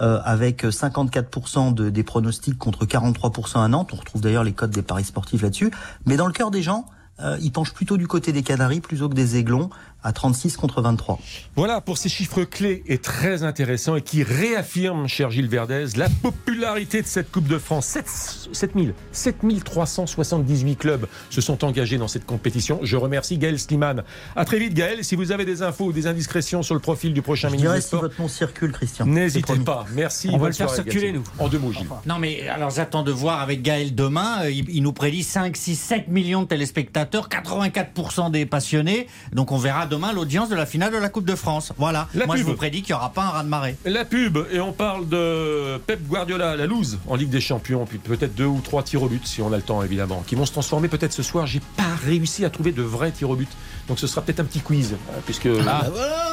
[0.00, 3.90] euh, avec 54% de, des pronostics contre 43% à Nantes.
[3.92, 5.70] On retrouve d'ailleurs les codes des paris sportifs là-dessus.
[6.06, 6.86] Mais dans le cœur des gens,
[7.20, 9.70] euh, il penche plutôt du côté des Canaries plutôt que des Aiglons
[10.02, 11.18] à 36 contre 23.
[11.56, 16.08] Voilà pour ces chiffres clés et très intéressants et qui réaffirment, cher Gilles Verdez, la
[16.08, 17.86] popularité de cette Coupe de France.
[17.86, 18.04] 7,
[18.52, 22.80] 7000, 7378 clubs se sont engagés dans cette compétition.
[22.82, 24.02] Je remercie Gaël Sliman.
[24.36, 25.04] À très vite Gaël.
[25.04, 27.70] Si vous avez des infos ou des indiscrétions sur le profil du prochain Je ministre
[27.72, 29.06] dirais si votre nom circule, Christian.
[29.06, 29.86] N'hésitez pas.
[29.94, 30.30] Merci.
[30.32, 31.24] On va le faire soirée, circuler, nous.
[31.38, 31.86] En deux mots, Gilles.
[32.06, 35.56] Non mais alors j'attends de voir avec Gaël demain, Euh, il, il nous prédit 5,
[35.56, 40.64] 6, 7 millions de téléspectateurs, 84% des passionnés, donc on verra demain l'audience de la
[40.66, 41.72] finale de la Coupe de France.
[41.76, 43.76] Voilà, La moi je vous prédis qu'il n'y aura pas un raz-de-marée.
[43.84, 47.98] La pub, et on parle de Pep Guardiola, la loose en Ligue des Champions, puis
[47.98, 50.46] peut-être deux ou trois tirs au but, si on a le temps évidemment, qui vont
[50.46, 51.46] se transformer peut-être ce soir.
[51.46, 53.48] J'ai pas réussi à trouver de vrais tirs au but,
[53.88, 55.86] donc ce sera peut-être un petit quiz, euh, puisque Ah.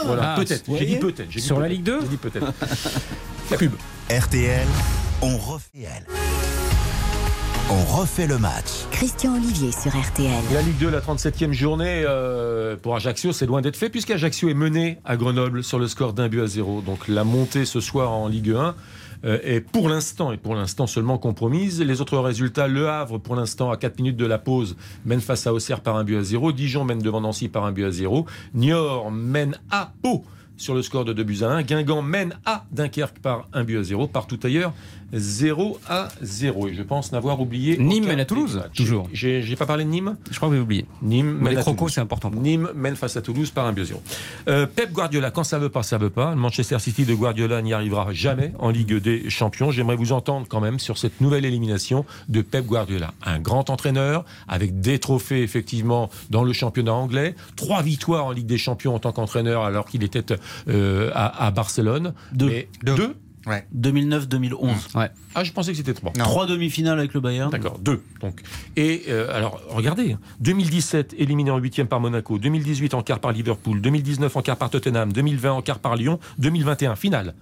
[0.05, 0.64] voilà, Ah, peut-être.
[0.68, 1.28] vous J'ai dit peut-être.
[1.28, 1.76] dit Sur la peut-être.
[1.78, 1.99] Ligue 2?
[2.01, 2.53] J'ai dit peut-être.
[3.51, 3.74] La pub.
[4.10, 4.68] RTL,
[5.22, 5.86] on refait
[7.72, 8.88] On refait le match.
[8.89, 10.43] Christian Olivier sur RTL.
[10.51, 14.55] La Ligue 2, la 37e journée euh, pour Ajaccio, c'est loin d'être fait, puisqu'Ajaccio est
[14.55, 16.82] mené à Grenoble sur le score d'un but à zéro.
[16.82, 18.74] Donc la montée ce soir en Ligue 1
[19.26, 21.80] euh, est pour l'instant, et pour l'instant seulement compromise.
[21.80, 25.45] Les autres résultats, Le Havre, pour l'instant, à 4 minutes de la pause, mène face
[25.45, 26.51] à Auxerre par un but à zéro.
[26.51, 28.26] Dijon mène devant Nancy par un but à zéro.
[28.55, 30.26] Niort mène à Pau
[30.59, 31.63] sur le score de 2 buts à 1.
[31.63, 34.07] Guingamp mène à Dunkerque par un but à zéro.
[34.07, 34.74] Partout ailleurs,
[35.14, 36.68] 0 à 0.
[36.70, 37.78] Et je pense n'avoir oublié.
[37.78, 39.10] Nîmes mène à Toulouse, toujours.
[39.14, 40.86] J'ai j'ai pas parlé de Nîmes Je crois que vous avez oublié.
[41.01, 41.91] Nîmes Mais mène les à crocos, Toulouse.
[41.95, 42.32] c'est important.
[42.32, 43.80] Nîmes mène face à Toulouse par un but.
[44.47, 46.32] Euh, Pep Guardiola, quand ça veut pas, ça veut pas.
[46.32, 49.72] Le Manchester City de Guardiola n'y arrivera jamais en Ligue des Champions.
[49.72, 53.14] J'aimerais vous entendre quand même sur cette nouvelle élimination de Pep Guardiola.
[53.26, 58.45] Un grand entraîneur avec des trophées effectivement dans le championnat anglais, trois victoires en Ligue
[58.47, 60.26] des Champions en tant qu'entraîneur alors qu'il était
[60.68, 62.14] euh, à, à Barcelone.
[62.34, 62.47] Deux.
[62.49, 62.95] Mais Deux.
[62.95, 63.16] deux
[63.75, 65.09] 2009-2011.
[65.35, 66.11] Ah, je pensais que c'était trois.
[66.13, 67.51] Trois demi-finales avec le Bayern.
[67.51, 68.01] D'accord, deux.
[68.21, 68.41] Donc.
[68.75, 73.81] Et euh, alors, regardez, 2017 éliminé en huitième par Monaco, 2018 en quart par Liverpool,
[73.81, 77.33] 2019 en quart par Tottenham, 2020 en quart par Lyon, 2021 finale.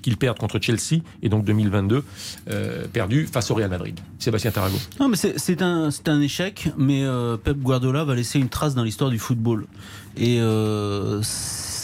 [0.00, 2.04] Qu'ils perdent contre Chelsea et donc 2022
[2.50, 3.98] euh, perdu face au Real Madrid.
[4.20, 4.76] Sébastien Tarago.
[5.00, 8.76] Non, mais c'est un, c'est un échec, mais euh, Pep Guardiola va laisser une trace
[8.76, 9.66] dans l'histoire du football.
[10.16, 11.20] Et euh,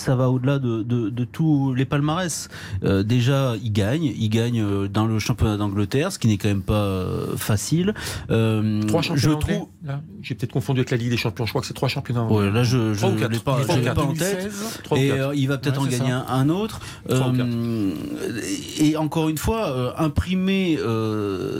[0.04, 2.48] ça va au-delà de, de, de tous les palmarès.
[2.84, 4.04] Euh, déjà, il gagne.
[4.04, 7.94] Il gagne euh, dans le championnat d'Angleterre, ce qui n'est quand même pas euh, facile.
[8.30, 9.68] Euh, Trois je championnats anglais, trouve.
[10.22, 11.46] J'ai peut-être confondu avec la Ligue des Champions.
[11.46, 12.24] Je crois que c'est trois championnats.
[12.24, 14.50] Ouais, là, je ne l'ai pas, je pas en tête.
[14.96, 16.80] Et il va peut-être Ouais, en gagner un, un autre.
[18.78, 20.78] Et encore une fois, imprimer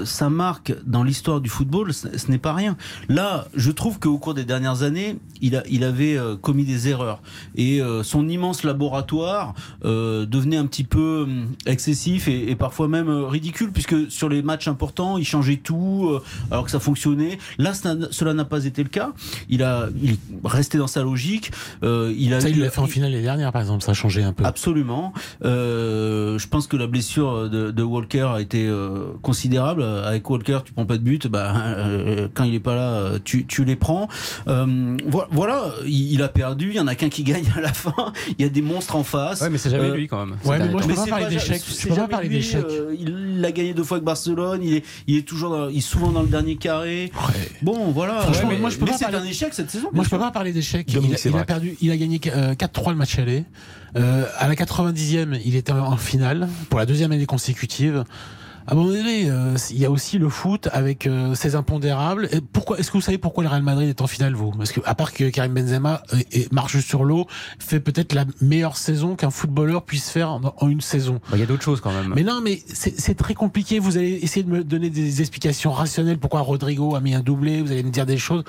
[0.04, 2.76] sa marque dans l'histoire du football, ce, n'est pas rien.
[3.08, 7.20] Là, je trouve qu'au cours des dernières années, il, a, il avait commis des erreurs.
[7.56, 9.54] Et son immense laboratoire
[9.84, 14.28] euh, devenait un petit peu hum, excessif et, et parfois même euh, ridicule, puisque sur
[14.28, 17.38] les matchs importants, il changeait tout, euh, alors que ça fonctionnait.
[17.58, 17.72] Là,
[18.10, 19.12] cela n'a pas été le cas.
[19.48, 21.50] Il, a, il est resté dans sa logique.
[21.82, 23.82] Euh, il a Ça, eu- il l'a fait en finale l'année dernière, par exemple.
[23.84, 24.44] Ça a changé un peu.
[24.44, 25.12] Absolument.
[25.58, 29.82] Euh, je pense que la blessure de, de Walker a été euh, considérable.
[29.82, 31.26] Avec Walker, tu prends pas de but.
[31.26, 34.08] Bah, euh, quand il est pas là, tu, tu les prends.
[34.48, 36.70] Euh, vo- voilà, il, il a perdu.
[36.70, 38.12] Il y en a qu'un qui gagne à la fin.
[38.38, 39.40] Il y a des monstres en face.
[39.40, 40.36] Ouais, mais c'est jamais Euh, lui quand même.
[40.44, 41.62] ouais, mais moi, je peux pas parler ja- d'échec.
[41.66, 42.64] c'est Je peux pas jamais parler lui, d'échec.
[42.68, 44.60] euh, il a gagné deux fois avec Barcelone.
[44.62, 47.12] Il est, il est toujours, dans- il est souvent dans le dernier carré.
[47.14, 47.48] Ouais.
[47.62, 48.20] Bon, voilà.
[48.22, 49.88] Franchement, mais, moi, je peux mais pas c'est parler- un échec cette saison.
[49.92, 50.86] Moi, je peux pas parler d'échec.
[50.90, 51.46] Il, a- il a Sévrac.
[51.46, 53.44] perdu, il a gagné euh, 4-3 le match aller.
[53.96, 58.04] Euh, à la 90e, il était en finale pour la deuxième année consécutive.
[58.66, 62.28] À un moment donné, euh, il y a aussi le foot avec euh, ses impondérables.
[62.32, 64.52] Et pourquoi Est-ce que vous savez pourquoi le Real Madrid est en finale, vous?
[64.52, 66.18] Parce que à part que Karim Benzema euh,
[66.50, 67.26] marche sur l'eau,
[67.58, 71.20] fait peut-être la meilleure saison qu'un footballeur puisse faire en, en une saison.
[71.30, 72.14] Bah, Il y a d'autres choses quand même.
[72.16, 73.78] Mais non, mais c'est c'est très compliqué.
[73.78, 76.18] Vous allez essayer de me donner des explications rationnelles.
[76.18, 78.44] Pourquoi Rodrigo a mis un doublé Vous allez me dire des choses.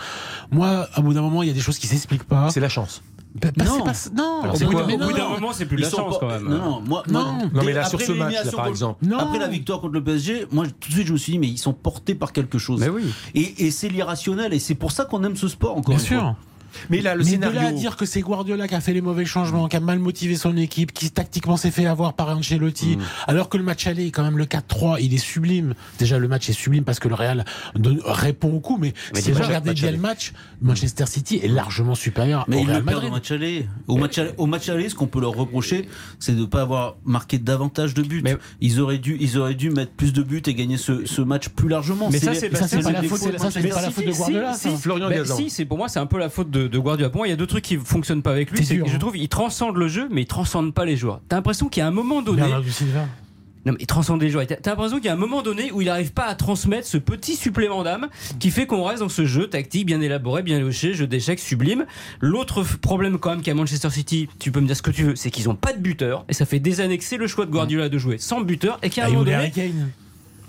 [0.49, 2.49] Moi, à bout d'un moment, il y a des choses qui s'expliquent pas.
[2.51, 3.01] C'est la chance.
[3.41, 3.83] Bah, bah, Non.
[3.93, 4.41] c'est pas- non.
[4.43, 5.83] Alors, au c'est bout quoi d'un- mais Au bout d'un moment, c'est plus de Ils
[5.85, 6.43] la chance pas- quand même.
[6.47, 7.21] Non, non, moi, Non.
[7.23, 9.05] moi, Non, mais là, après sur ce match, là, par exemple.
[9.05, 9.17] Non.
[9.17, 11.47] Après la victoire contre le PSG, moi tout de suite je me suis dit mais
[11.47, 12.79] ils sont portés par quelque chose.
[12.79, 13.03] Mais oui.
[13.33, 16.19] Et, et c'est l'irrationnel et c'est pour ça qu'on aime ce sport encore Bien une
[16.21, 16.35] fois.
[16.89, 17.57] Mais là, le mais scénario.
[17.59, 19.79] de là à dire que c'est Guardiola qui a fait les mauvais changements, qui a
[19.79, 22.97] mal motivé son équipe, qui tactiquement s'est fait avoir par Ancelotti,
[23.27, 25.73] alors que le match aller, quand même le 4-3, il est sublime.
[25.99, 27.45] Déjà le match est sublime parce que le Real
[27.75, 31.47] donne- répond au coup, mais, Mais si vous regardez bien le match, Manchester City est
[31.47, 33.11] largement supérieur Mais au Real perdent au Madrid.
[33.13, 33.67] match aller.
[33.87, 35.87] Au match aller, au match aller, ce qu'on peut leur reprocher,
[36.19, 38.21] c'est de ne pas avoir marqué davantage de buts.
[38.23, 41.21] Mais- Ils auraient dû, ils auraient dû mettre plus de buts et gagner ce, ce
[41.21, 42.09] match plus largement.
[42.11, 43.81] Mais ça, c'est ça, c'est les pas la défauts faute- de ça, c'est Manchester pas
[43.81, 44.11] la faute de.
[44.11, 44.69] Guardiola, si.
[44.77, 45.37] Florian Gazan.
[45.49, 47.09] si, pour moi c'est un peu la faute de, de Guardiola.
[47.09, 48.65] Pour moi, il y a deux trucs qui fonctionnent pas avec lui.
[48.65, 48.99] C'est dur, que je hein.
[48.99, 51.21] trouve il transcende le jeu, mais il transcende pas les joueurs.
[51.29, 52.41] T'as l'impression qu'il y a un moment donné.
[53.67, 54.45] Non, mais transcender les joueurs.
[54.45, 56.87] T'as t'as l'impression qu'il y a un moment donné où il n'arrive pas à transmettre
[56.87, 58.09] ce petit supplément d'âme
[58.39, 61.85] qui fait qu'on reste dans ce jeu tactique bien élaboré, bien loché, jeu d'échecs sublime.
[62.21, 65.03] L'autre f- problème quand même qu'à Manchester City, tu peux me dire ce que tu
[65.05, 66.25] veux, c'est qu'ils n'ont pas de buteur.
[66.29, 68.77] Et ça fait des années que c'est le choix de Guardiola de jouer sans buteur
[68.83, 69.51] et qu'à un Ah, il moment donné.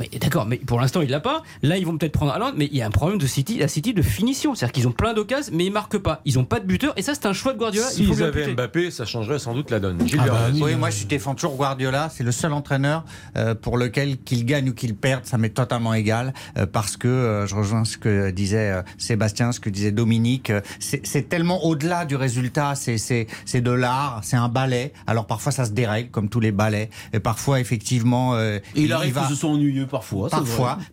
[0.01, 1.43] Oui, d'accord, mais pour l'instant, il l'a pas.
[1.63, 3.69] Là, ils vont peut-être prendre Haaland, mais il y a un problème de City, la
[3.69, 4.55] City de finition.
[4.55, 6.21] C'est-à-dire qu'ils ont plein d'occasions, mais ils marquent pas.
[6.25, 7.87] Ils ont pas de buteur, et ça, c'est un choix de Guardiola.
[7.93, 8.53] il S'ils lui avaient.
[8.53, 10.07] Mbappé, ça changerait sans doute la donne.
[10.07, 10.61] Gilles Ah bah Verdez.
[10.63, 10.73] oui.
[10.73, 12.09] Oui, moi je défends toujours Guardiola.
[12.13, 13.05] C'est le seul entraîneur
[13.37, 16.35] euh, pour lequel qu'il gagne ou qu'il perde, ça m'est totalement égal.
[16.59, 20.51] euh, parce que euh, je rejoins ce que disait euh, Sébastien, ce que disait Dominique.
[20.51, 22.75] euh, c'est c'est tellement au-delà du résultat.
[22.75, 24.93] C'est c'est c'est de l'art, c'est un ballet.
[25.07, 26.91] Alors parfois ça se dérègle comme tous les ballets.
[27.13, 29.23] Et parfois effectivement, euh, Et il arrive va.
[29.23, 30.29] que ce soit ennuyeux parfois.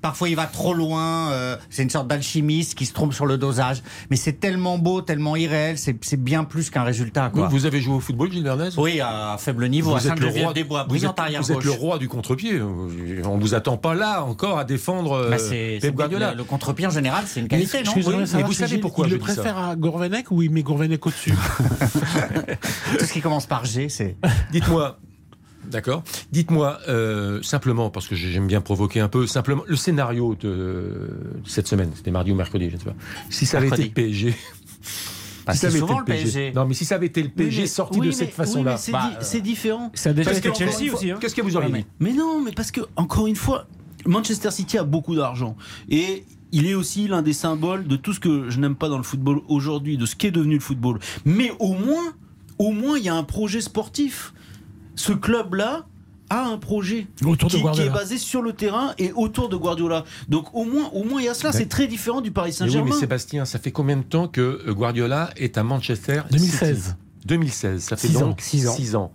[0.02, 1.32] Parfois, il va trop loin.
[1.32, 3.82] euh, c'est une sorte d'alchimiste qui se trompe sur le dosage.
[4.10, 5.78] Mais c'est tellement beau, tellement irréel.
[5.78, 7.30] C'est bien plus qu'un résultat.
[7.34, 7.48] Vous, Quoi.
[7.48, 10.54] vous avez joué au football, Gilles Oui, à faible niveau, à Vous êtes le roi
[10.54, 12.62] des bois vous êtes- vous êtes le roi du contre-pied.
[12.62, 16.32] On vous attend pas là encore à défendre euh, Bah, c'est c'est Pep Guardiola.
[16.32, 17.91] le, le contre-pied en général, c'est une qualité, Mais non?
[17.96, 20.50] Oui, savoir, mais vous savez Gilles, pourquoi Il je le préfère à Gourvenec ou il
[20.52, 21.34] met Gourvenec au-dessus?
[23.00, 24.16] Tout ce qui commence par G, c'est.
[24.52, 24.98] Dites-moi,
[25.74, 30.48] d'accord Dites-moi euh, simplement, parce que j'aime bien provoquer un peu, simplement le scénario de,
[30.48, 32.96] de cette semaine, c'était mardi ou mercredi, je ne sais pas.
[33.30, 34.34] Si ça avait été le PSG.
[35.46, 36.52] Bah, si ça avait souvent été le PSG.
[36.56, 38.32] Non, mais si ça avait été le PSG Oui, mais- sorti oui, de mais- cette
[38.34, 38.78] façon-là.
[38.78, 39.92] c'est Bah, di- c'est différent.
[39.94, 41.12] Ça a déjà Parce été Chelsea fois, aussi.
[41.12, 41.18] hein.
[41.20, 43.68] Qu'est-ce que vous auriez dit Mais non, mais parce que, encore une fois,
[44.06, 45.58] Manchester City a beaucoup d'argent.
[45.90, 48.98] Et il est aussi l'un des symboles de tout ce que je n'aime pas dans
[48.98, 51.00] le football aujourd'hui, de ce qu'est devenu le football.
[51.26, 52.14] Mais au moins,
[52.58, 54.34] au moins, il y a un projet sportif.
[54.96, 55.86] Ce club-là
[56.30, 60.04] a un projet Autour de qui, est basé sur le terrain et autour de Guardiola.
[60.30, 61.52] Donc au moins, au moins il y a cela.
[61.52, 62.89] C'est très différent du Paris Mais oui, Saint-Germain.
[62.94, 66.78] mais Sébastien, ça fait combien de temps que euh, Guardiola est à Manchester 2016.
[66.84, 68.36] City 2016, ça fait Six donc ans.
[68.39, 68.76] Six ans.
[68.76, 69.12] six ans.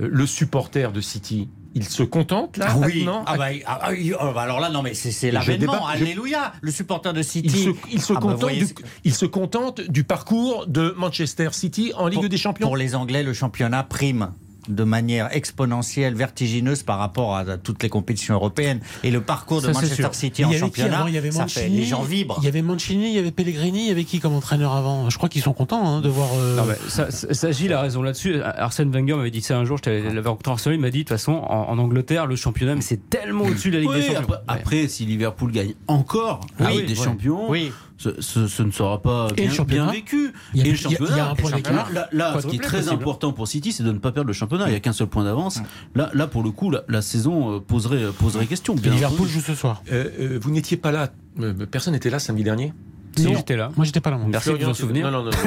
[0.00, 2.98] Euh, le supporter de City, il se contente là Ah oui.
[3.04, 5.86] maintenant Ah bah, ah, ah, ah bah alors là, non, mais c'est l'avènement.
[5.94, 6.52] je- Alléluia.
[6.60, 7.48] Le supporter de il City.
[7.64, 8.74] se, il se Ah bah, contente voyez du,
[9.04, 12.66] il se contente du parcours de Manchester City en Ligue pour, des Champions.
[12.68, 14.30] Pour les Anglais, le championnat prime
[14.68, 18.80] de manière exponentielle, vertigineuse par rapport à toutes les compétitions européennes.
[19.02, 20.08] Et le parcours de Ça, Manchester.
[20.12, 21.06] City en championnat, avant?
[21.08, 21.76] Il y avait ça fait, Mancini.
[21.78, 22.38] les gens vibrent.
[22.42, 25.10] Il y avait Mancini, il y avait Pellegrini, il y avait qui comme entraîneur avant?
[25.10, 26.28] Je crois qu'ils sont contents hein, de voir.
[26.38, 28.40] euh, Non, mais ça, ça, ça, Gilles a raison là-dessus.
[28.42, 29.78] Arsène Wenger m'avait dit ça un jour.
[29.84, 32.74] Je l'avais rencontré en Il m'a dit de toute façon, en, en Angleterre, le championnat,
[32.74, 34.20] mais c'est tellement au-dessus de la Ligue Oui, des Champions.
[34.46, 37.04] après, après, si Liverpool gagne encore la Ah Ligue des ouais.
[37.04, 37.72] Champions, Oui.
[37.98, 40.32] Ce, ce- ce ne sera pas bien, championnat bien vécu.
[40.54, 41.86] Il y a- et le il y a- il y a championnat, un point championnat.
[41.92, 42.94] Là, là, ce qui est très possible.
[42.94, 44.66] important pour City, c'est de ne pas perdre le championnat.
[44.68, 45.60] Il n'y a qu'un seul point d'avance.
[45.94, 48.74] Là, là, pour le coup, la, la saison euh, poserait, poserait question.
[48.74, 49.82] Bien Liverpool joue ce soir.
[49.92, 52.72] Euh, euh, vous n'étiez pas là, euh, personne n'était là samedi dernier
[53.18, 53.34] Non.
[53.36, 53.70] j'étais là.
[53.76, 54.18] Moi, j'étais pas là.
[54.26, 55.10] Merci de vous en souvenir.
[55.10, 55.30] Non, non, non.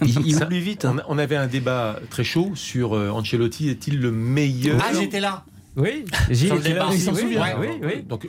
[0.00, 0.84] Il, il oublie vite.
[0.84, 0.94] hein.
[1.08, 5.18] on, on avait un débat très chaud sur euh, Ancelotti est-il le meilleur Ah, j'étais
[5.18, 5.44] là.
[5.78, 6.88] Oui, était là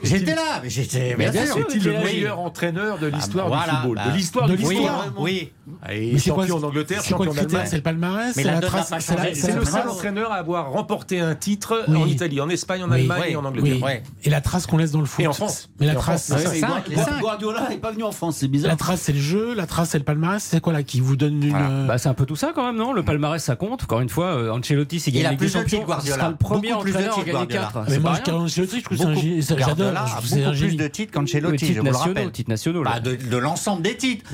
[0.02, 1.16] J'étais là, mais j'étais.
[1.18, 1.58] Mais bien bien sûr.
[1.58, 4.76] Est-il le meilleur entraîneur de l'histoire voilà, du football bah, De l'histoire de du Oui,
[4.76, 5.12] football l'histoire.
[5.18, 5.52] oui.
[5.90, 7.70] Et Mais c'est champion quoi- en Angleterre, C'est quoi champion le en critère Allemagne.
[7.70, 8.88] C'est le palmarès Mais c'est la trace.
[8.98, 11.96] c'est c'est C'est le seul entraîneur à avoir remporté un titre Oui.
[11.96, 13.00] en Italie, en Espagne, en Oui.
[13.00, 13.32] Allemagne Oui.
[13.32, 14.00] et en Angleterre.
[14.24, 15.24] Et la trace qu'on laisse dans le foot.
[15.24, 15.68] Et en France.
[15.80, 16.90] Mais la trace, c'est- cinq.
[17.20, 18.70] Guardiola n'est pas venu en France, c'est bizarre.
[18.70, 19.54] la trace, c'est le jeu.
[19.54, 20.42] La trace, c'est le palmarès.
[20.42, 21.50] C'est quoi là qui vous donne une.
[21.50, 21.68] Voilà.
[21.70, 22.92] euh, Bah, c'est un peu tout ça quand même, non?
[22.92, 23.82] Le palmarès, ça compte.
[23.84, 26.16] Encore une fois, euh, Ancelotti, gagne a la Ligue des plus de Champions, titres, Guardiola.
[26.16, 27.62] il sera le premier Beaucoup plus de entraîneur à gagner Guardiola.
[27.62, 27.76] 4.
[27.76, 29.58] Ah, mais moi, Ancelotti, je trouve que c'est un.
[29.58, 29.92] J'adore.
[30.24, 32.30] C'est beaucoup plus de titres qu'Ancelotti, je vous le rappelle.
[32.32, 32.82] titres nationaux.
[32.82, 32.92] là.
[32.94, 34.24] Bah, de, de l'ensemble des titres.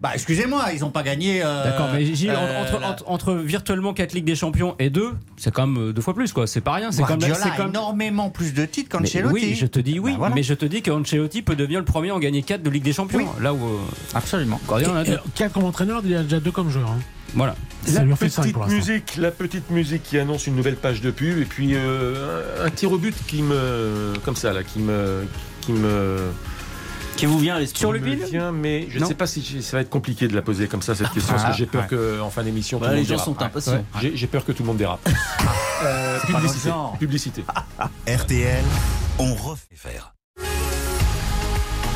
[0.00, 1.42] Bah, excusez-moi, ils n'ont pas gagné.
[1.44, 4.88] euh, D'accord, mais Gilles, euh, entre, la- entre, entre virtuellement 4 Ligues des Champions et
[4.88, 6.46] 2, c'est quand même euh, deux fois plus, quoi.
[6.46, 6.90] C'est pas rien.
[6.90, 7.18] C'est quand même.
[7.18, 9.32] Guardiola c'est a quand même- énormément plus de titres qu'Ancelotti.
[9.34, 10.34] oui, je te dis oui, Bah, voilà.
[10.34, 12.82] mais je te dis qu'Ancelotti peut devenir le premier à en gagner 4 de Ligue
[12.82, 13.18] des Champions.
[13.18, 13.42] Oui.
[13.42, 13.78] Là où euh,
[14.14, 14.58] Absolument.
[14.66, 15.12] Guardiola en a deux.
[15.42, 16.88] euh, comme entraîneur, il y a déjà deux comme joueur.
[16.88, 16.98] hein.
[17.34, 17.54] Voilà.
[17.84, 20.56] Ça La lui en fait cinq petite pour musique, la petite musique qui annonce une
[20.56, 24.34] nouvelle page de pub et puis euh, un, un tir au but qui me comme
[24.34, 25.24] ça là, qui me
[25.60, 26.16] qui me
[27.20, 29.60] Qui vous vient à l'esprit Sur le vient, mais je ne sais pas si j'ai-
[29.60, 31.82] ça va être compliqué de la poser comme ça cette question parce que j'ai peur
[31.82, 31.88] ouais.
[31.88, 33.24] que en fin d'émission Bah, le Les gens dérape.
[33.26, 33.84] sont impatients.
[34.00, 35.06] J'ai j'ai peur que tout le monde dérape.
[35.82, 36.18] Euh,
[36.98, 37.42] publicité.
[38.06, 38.64] RTL,
[39.18, 40.12] on refait faire.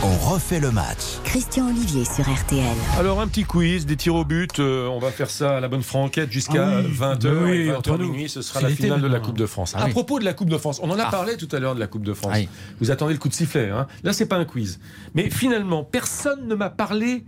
[0.07, 0.98] On refait le match.
[1.24, 2.76] Christian Olivier sur RTL.
[2.98, 5.68] Alors un petit quiz, des tirs au but, euh, on va faire ça à la
[5.68, 6.92] bonne franquette jusqu'à Ah oui.
[6.92, 7.22] 20h.
[7.22, 8.09] Bah oui, 20h entre nous.
[8.11, 9.20] minuit, ce sera la finale de la.
[9.20, 9.72] Coupe de France.
[9.74, 11.11] Ah à propos de la Coupe de France, on en a Ah.
[11.11, 12.32] parlé tout à l'heure de la Coupe de France.
[12.34, 12.48] Ah oui.
[12.80, 13.70] Vous attendez le coup de sifflet.
[13.70, 13.86] Hein.
[14.02, 14.78] Là, c'est pas un quiz.
[15.14, 17.24] Mais finalement, personne ne m'a parlé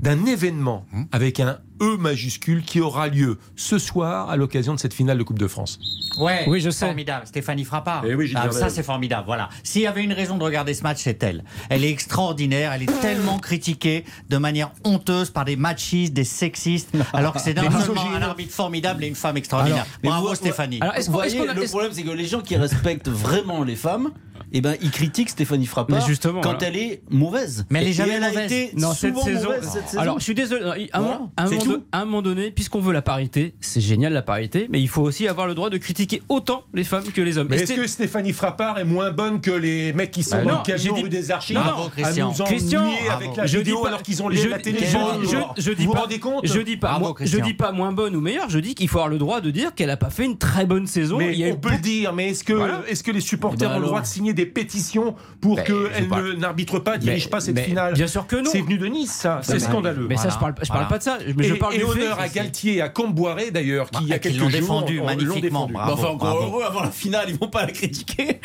[0.00, 1.02] d'un événement Hmm.
[1.12, 5.22] avec un E majuscule qui aura lieu ce soir à l'occasion de cette finale de
[5.22, 5.78] Coupe de France.
[6.20, 6.86] Ouais, Oui, je sais.
[6.86, 8.04] Formidable, Stéphanie Frappard.
[8.06, 9.24] Eh oui, Ah, ça, c'est formidable.
[9.26, 9.48] Voilà.
[9.62, 11.44] S'il y avait une raison de regarder ce match, c'est elle.
[11.68, 12.72] Elle est extraordinaire.
[12.72, 17.54] Elle est tellement critiquée de manière honteuse par des machistes, des sexistes, alors que c'est
[17.54, 19.86] non seulement un arbitre formidable et une femme extraordinaire.
[20.02, 20.78] mais Bravo, vous- Stéphanie.
[20.80, 22.40] Alors, est-ce Vous qu'on- est-ce voyez, qu'on a- le est-ce- problème, c'est que les gens
[22.40, 24.10] qui respectent vraiment les femmes,
[24.52, 26.66] eh ben, ils critiquent Stéphanie Frappard Mais justement, quand voilà.
[26.68, 27.66] elle est mauvaise.
[27.70, 28.52] Mais elle est Et- jamais et elle mauvaise.
[28.52, 29.44] été Non, cette souvent saison.
[29.48, 30.00] mauvaise cette saison.
[30.02, 30.88] Alors, je suis désolé.
[30.92, 35.02] à un moment donné, puisqu'on veut la parité, c'est génial la parité, mais il faut
[35.02, 37.48] aussi avoir le droit de critiquer autant les femmes que les hommes.
[37.50, 40.50] Mais est-ce que Stéphanie Frappard est moins bonne que les mecs qui sont Bah dans
[40.50, 42.28] non, le camion j'ai dit- rue des Archives Non, Bravo, à Christian.
[42.30, 44.78] nous ennuyer Christian, avec la je vidéo dis pas- alors qu'ils ont je- la télé
[44.80, 47.92] je- dis vous vous pas- rendez compte Je dis pas, moi, je dis pas moins
[47.92, 48.48] bonne ou meilleure.
[48.50, 50.66] Je dis qu'il faut avoir le droit de dire qu'elle a pas fait une très
[50.66, 51.18] bonne saison.
[51.18, 52.82] Mais il y a eu on peut le dire, mais est-ce que, Voilà.
[52.88, 55.64] est-ce que les supporters Eh ben ont le droit de signer des pétitions pour Ben,
[55.64, 58.50] qu'elle n'arbitre pas, dirige pas cette finale Bien sûr que non.
[58.50, 59.40] C'est venu de Nice, ça.
[59.42, 60.06] C'est scandaleux.
[60.08, 61.18] Mais ça, je parle, je parle pas de ça.
[61.36, 64.16] Mais je et parle et honneur à Galtier à Comboiré d'ailleurs, qui il y a
[64.16, 65.72] Bah, quelques l'ont jours l'ont magnifiquement, défendu.
[65.74, 65.99] bravo.
[66.00, 66.42] Enfin, encore bravo.
[66.46, 68.40] heureux, avant la finale, ils vont pas la critiquer.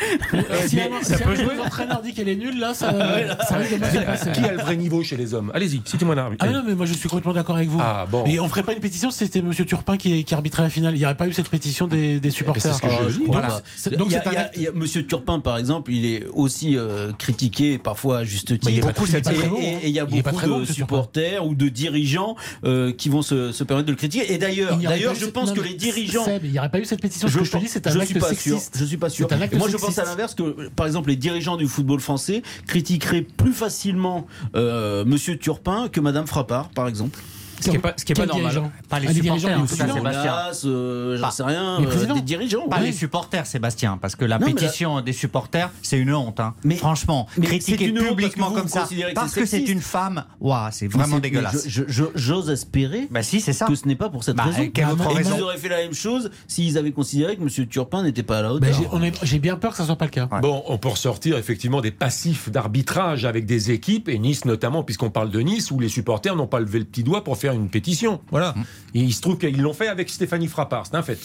[0.66, 1.58] Si mais un- ça si peut un jouer.
[1.64, 2.90] entraîneur dit qu'elle est nulle, là, ça,
[3.48, 4.32] ça risque de mal se passer.
[4.32, 5.50] Qui a le vrai niveau chez les hommes?
[5.54, 6.44] Allez-y, citez-moi un arbitre.
[6.48, 7.78] Ah non, mais moi je suis complètement d'accord avec vous.
[7.80, 8.24] Ah, bon.
[8.26, 10.94] Et on ferait pas une pétition si c'était Monsieur Turpin qui, qui arbitrait la finale.
[10.94, 12.62] Il n'y aurait pas eu cette pétition des, des supporters.
[12.62, 13.24] c'est ce que je dis.
[13.24, 13.60] Donc, Voilà.
[13.76, 16.76] c'est- donc y a, y a- y a Monsieur Turpin, par exemple, il est aussi
[16.76, 18.66] euh, critiqué, parfois à juste titre.
[18.66, 20.00] Mais il est pas- Beaucoup- il est pas et- très bon, et- et il y
[20.00, 24.32] a beaucoup de supporters ou de dirigeants euh, qui vont se, permettre de le critiquer.
[24.32, 26.24] Et d'ailleurs, d'ailleurs, je pense que les dirigeants.
[26.42, 27.28] Il n'y aurait pas eu cette pétition.
[27.40, 28.74] Que je te dis, c'est un je acte suis pas sexiste.
[28.74, 28.80] sûr.
[28.80, 29.28] Je suis pas sûr.
[29.30, 32.42] Un acte moi, je pense à l'inverse que, par exemple, les dirigeants du football français
[32.66, 37.18] critiqueraient plus facilement euh, Monsieur Turpin que Madame Frappard, par exemple.
[37.60, 38.52] Ce qui est pas, ce qui est pas normal.
[38.52, 39.94] dirigeant Pas les des supporters, dirigeants en tout cas.
[39.94, 40.70] Sébastien.
[40.70, 42.68] Euh, j'en Pas- sais rien, les euh, des dirigeants.
[42.68, 42.86] Pas oui.
[42.86, 46.40] les supporters, Sébastien, parce que la Non, pétition des supporters, c'est une honte.
[46.40, 46.54] hein.
[46.64, 51.18] Mais- Franchement, mais critiquer publiquement comme ça, parce que c'est une femme, ouah, c'est vraiment
[51.18, 51.66] dégueulasse.
[52.14, 53.66] J'ose espérer Bah si, c'est ça.
[53.66, 54.70] que ce n'est pas pour cette Bah, raison.
[54.72, 57.66] quelle autre raison qu'ils auraient fait la même chose s'ils avaient considéré que M.
[57.68, 58.72] Turpin n'était pas à la hauteur.
[58.72, 60.28] j'ai- on est- J'ai bien peur que ça soit pas le cas.
[60.42, 65.10] Bon, on peut ressortir effectivement des passifs d'arbitrage avec des équipes, et Nice notamment, puisqu'on
[65.10, 67.68] parle de Nice, où les supporters n'ont pas levé le petit doigt pour faire une
[67.68, 68.20] pétition.
[68.30, 68.54] Voilà.
[68.94, 71.18] Et il se trouve qu'ils l'ont fait avec Stéphanie Frappard, c'est un fait.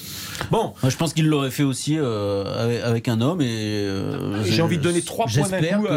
[0.52, 3.42] Bon, Moi, je pense qu'il l'aurait fait aussi euh, avec, avec un homme.
[3.42, 5.90] Et euh, J'ai envie de donner trois points d'un J'espère coup que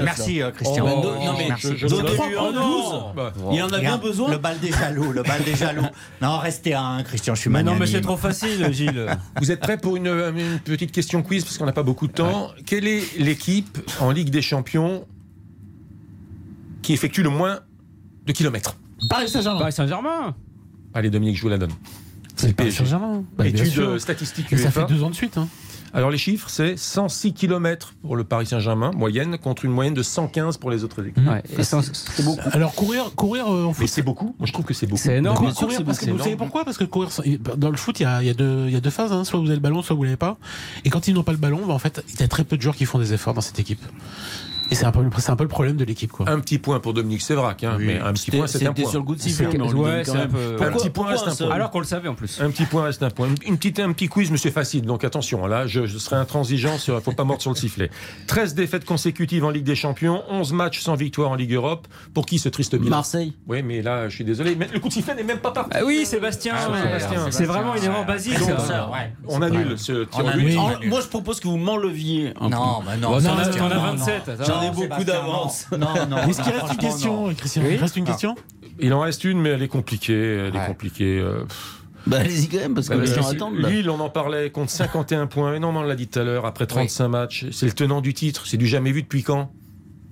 [0.00, 0.02] à.
[0.02, 0.84] Merci euh, Oh, Christian.
[0.84, 1.68] Ben, non, mais Merci.
[1.78, 2.68] je- je- Oh, non.
[3.12, 3.14] 12.
[3.16, 4.30] Bah, Il en a bien besoin.
[4.30, 5.82] Le bal des jaloux, le bal des jaloux.
[6.22, 9.06] Non, restez à un, Christian, je suis Mais non, mais c'est trop facile, Gilles.
[9.40, 12.12] Vous êtes prêts pour une, une petite question quiz parce qu'on n'a pas beaucoup de
[12.12, 12.50] temps.
[12.66, 15.06] Quelle est l'équipe en Ligue des Champions
[16.82, 17.60] qui effectue le moins
[18.26, 18.76] de kilomètres?
[19.08, 19.58] Paris Saint-Germain.
[19.60, 20.34] Paris Saint-Germain.
[20.94, 21.72] Allez Dominique, je vous la donne.
[22.36, 22.84] C'est le Paris PSG.
[22.84, 23.24] Saint-Germain.
[23.36, 24.00] Bah, bien Étude sûr.
[24.00, 25.38] statistique Et ça fait deux ans de suite.
[25.38, 25.48] Hein.
[25.96, 30.02] Alors les chiffres, c'est 106 km pour le Paris Saint-Germain, moyenne, contre une moyenne de
[30.02, 31.24] 115 pour les autres équipes.
[31.24, 32.40] Ouais, et ça, C'est beaucoup.
[32.50, 33.86] Alors courir, courir euh, en Mais foot.
[33.88, 35.00] c'est beaucoup Moi je trouve que c'est beaucoup.
[35.00, 35.38] C'est énorme.
[35.40, 36.64] Bien sûr, courir, c'est parce que beaucoup, vous savez pourquoi?
[36.64, 37.10] Parce que courir,
[37.56, 39.12] dans le foot, il y a, il y a deux, il y a deux phases.
[39.12, 39.22] hein.
[39.22, 40.36] Soit vous avez le ballon, soit vous l'avez pas.
[40.84, 42.56] Et quand ils n'ont pas le ballon, bah, en fait, il y a très peu
[42.56, 43.80] de joueurs qui font des efforts dans cette équipe.
[44.70, 46.28] Et c'est un peu, c'est un peu le problème de l'équipe, quoi.
[46.28, 47.84] Un petit point pour Dominique Sévrac, hein, Oui.
[47.86, 48.88] mais un petit point c'est un point.
[48.90, 49.46] sur le goût de sifflet.
[49.52, 50.26] Mais on ouais, quand un
[50.72, 51.54] petit point pourquoi reste un un point.
[51.54, 52.40] Alors qu'on le savait en plus.
[52.40, 53.28] Un petit point reste un point.
[53.28, 54.82] Une- Une petite, un petit quiz, mais c'est facile.
[54.86, 56.76] Donc attention, là, je, je serai intransigeant.
[56.88, 57.90] Il ne faut pas mordre sur le sifflet.
[58.26, 61.86] 13 défaites consécutives en Ligue des Champions, 11 matchs sans victoire en Ligue Europe.
[62.14, 63.34] Pour qui ce triste bilan Marseille.
[63.46, 64.56] Oui, mais là, je suis désolé.
[64.56, 65.70] Mais le coup de sifflet n'est même pas parti.
[65.74, 66.54] Ah oui, Sébastien.
[66.56, 67.30] Ah ouais, Sébastien.
[67.30, 68.38] C'est vraiment une erreur basique.
[68.38, 68.88] Donc, ça.
[68.90, 69.12] ouais.
[69.28, 72.32] On annule ce tir On Moi, je propose que vous m'enleviez.
[72.40, 73.14] un Non, bah non.
[73.14, 73.34] As non,
[73.96, 74.30] 27.
[74.54, 75.66] J'en ai beaucoup d'avance.
[75.72, 76.16] Non, non.
[76.28, 77.34] Est-ce qu'il reste une question.
[77.34, 77.62] Christian.
[77.70, 78.34] Il reste une question
[78.78, 80.36] Il en reste une, mais elle est compliquée.
[80.48, 81.18] Elle est compliquée.
[81.20, 81.44] euh.
[82.06, 83.58] Bah, allez-y quand même, parce que Bah, les parce gens que attendent.
[83.58, 83.68] là.
[83.70, 85.54] Lille, on en parlait, compte 51 points.
[85.54, 87.46] Et non, mais on l'a dit tout à l'heure, après 35 matchs.
[87.50, 88.46] C'est le tenant du titre.
[88.46, 89.50] C'est du jamais vu depuis quand?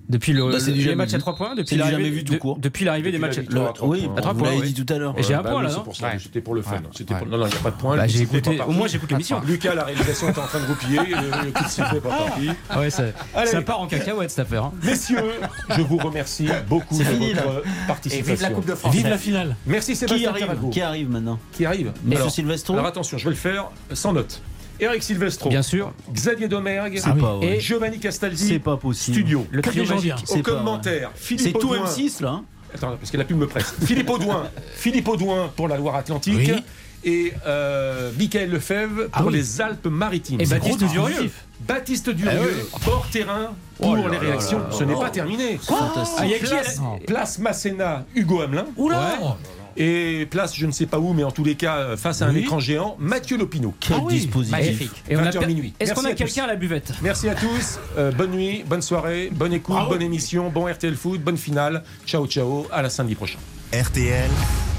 [0.09, 1.21] Depuis le, Bah, les matchs à vu.
[1.21, 2.57] 3 points, depuis l'arrivée jamais vu tout de- court.
[2.59, 3.37] Depuis l'arrivée des la matchs.
[3.39, 3.43] à
[3.73, 4.15] trois oui, points.
[4.17, 4.73] À trois vous points, l'avez oui.
[4.73, 5.15] dit tout à l'heure.
[5.17, 6.07] Et j'ai un Bah point oui, là, c'est non pour ça.
[6.07, 6.19] Ouais.
[6.21, 6.71] C'était pour le fun.
[6.73, 6.81] Ouais.
[6.93, 7.19] C'était Ouais.
[7.21, 7.95] pour- Non, non, il n'y a pas de point.
[7.95, 8.59] Bah, j'ai écouté.
[8.67, 9.41] Au moins, j'écoute l'émission.
[9.45, 10.99] Lucas, la réalisation est en train de roupiller.
[10.99, 12.49] Le, le coup de sifflet pas parti.
[12.69, 13.47] Ah ouais, ça, Allez.
[13.51, 14.65] ça part en cacahuète cette affaire.
[14.65, 14.73] hein.
[14.83, 15.23] Messieurs,
[15.69, 18.33] je vous remercie beaucoup de fini, votre Et participation.
[18.33, 18.93] vive la Coupe de France.
[18.93, 20.33] Vive la finale Merci Qui Sébastien.
[20.71, 24.41] Qui arrive maintenant Qui arrive Monsieur Silvestro alors attention, je vais le faire sans note.
[24.79, 25.91] Eric Silvestro, Bien sûr.
[26.11, 26.99] Xavier Domergue
[27.41, 28.47] et Giovanni Castaldi.
[28.47, 29.17] C'est pas possible.
[29.17, 29.45] Studio.
[29.51, 30.03] Le trio magique.
[30.03, 30.15] bien.
[30.29, 31.85] Au commentaire, C'est Philippe tout Audouin.
[31.85, 32.43] M6 là hein
[32.75, 33.75] Attends, parce que la pub me presse.
[33.85, 36.63] Philippe Audouin, Philippe Audouin pour la Loire-Atlantique Oui.
[37.03, 39.33] et euh, Michael Lefebvre Ah pour oui.
[39.35, 40.41] les Alpes-Maritimes.
[40.41, 41.29] Et Baptiste Durieux.
[41.67, 44.57] Baptiste Durieux, hors terrain pour Oh là les là réactions.
[44.57, 45.59] là là Ce n'est pas terminé.
[45.61, 46.17] Fantastique.
[46.19, 48.65] Ah, y a qui Place, place Masséna, Hugo Hamelin.
[48.75, 49.37] Oula
[49.77, 52.27] Et place, je ne sais pas où, mais en tous les cas, euh, face à
[52.27, 52.41] un Oui.
[52.41, 53.73] écran géant, Mathieu Lopineau.
[53.79, 54.13] Quel Ah oui.
[54.15, 54.51] dispositif.
[54.51, 54.91] Magnifique.
[55.09, 55.73] Et on a 20 heures per- minuit.
[55.79, 57.79] Est-ce qu'on a quelqu'un à la buvette Merci à tous.
[57.97, 59.89] euh, bonne nuit, bonne soirée, bonne écoute, Bravo.
[59.91, 61.83] bonne émission, bon RTL Foot, bonne finale.
[62.05, 62.67] Ciao, ciao.
[62.71, 63.39] À la samedi prochain.
[63.73, 64.29] RTL,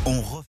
[0.07, 0.53] on refait.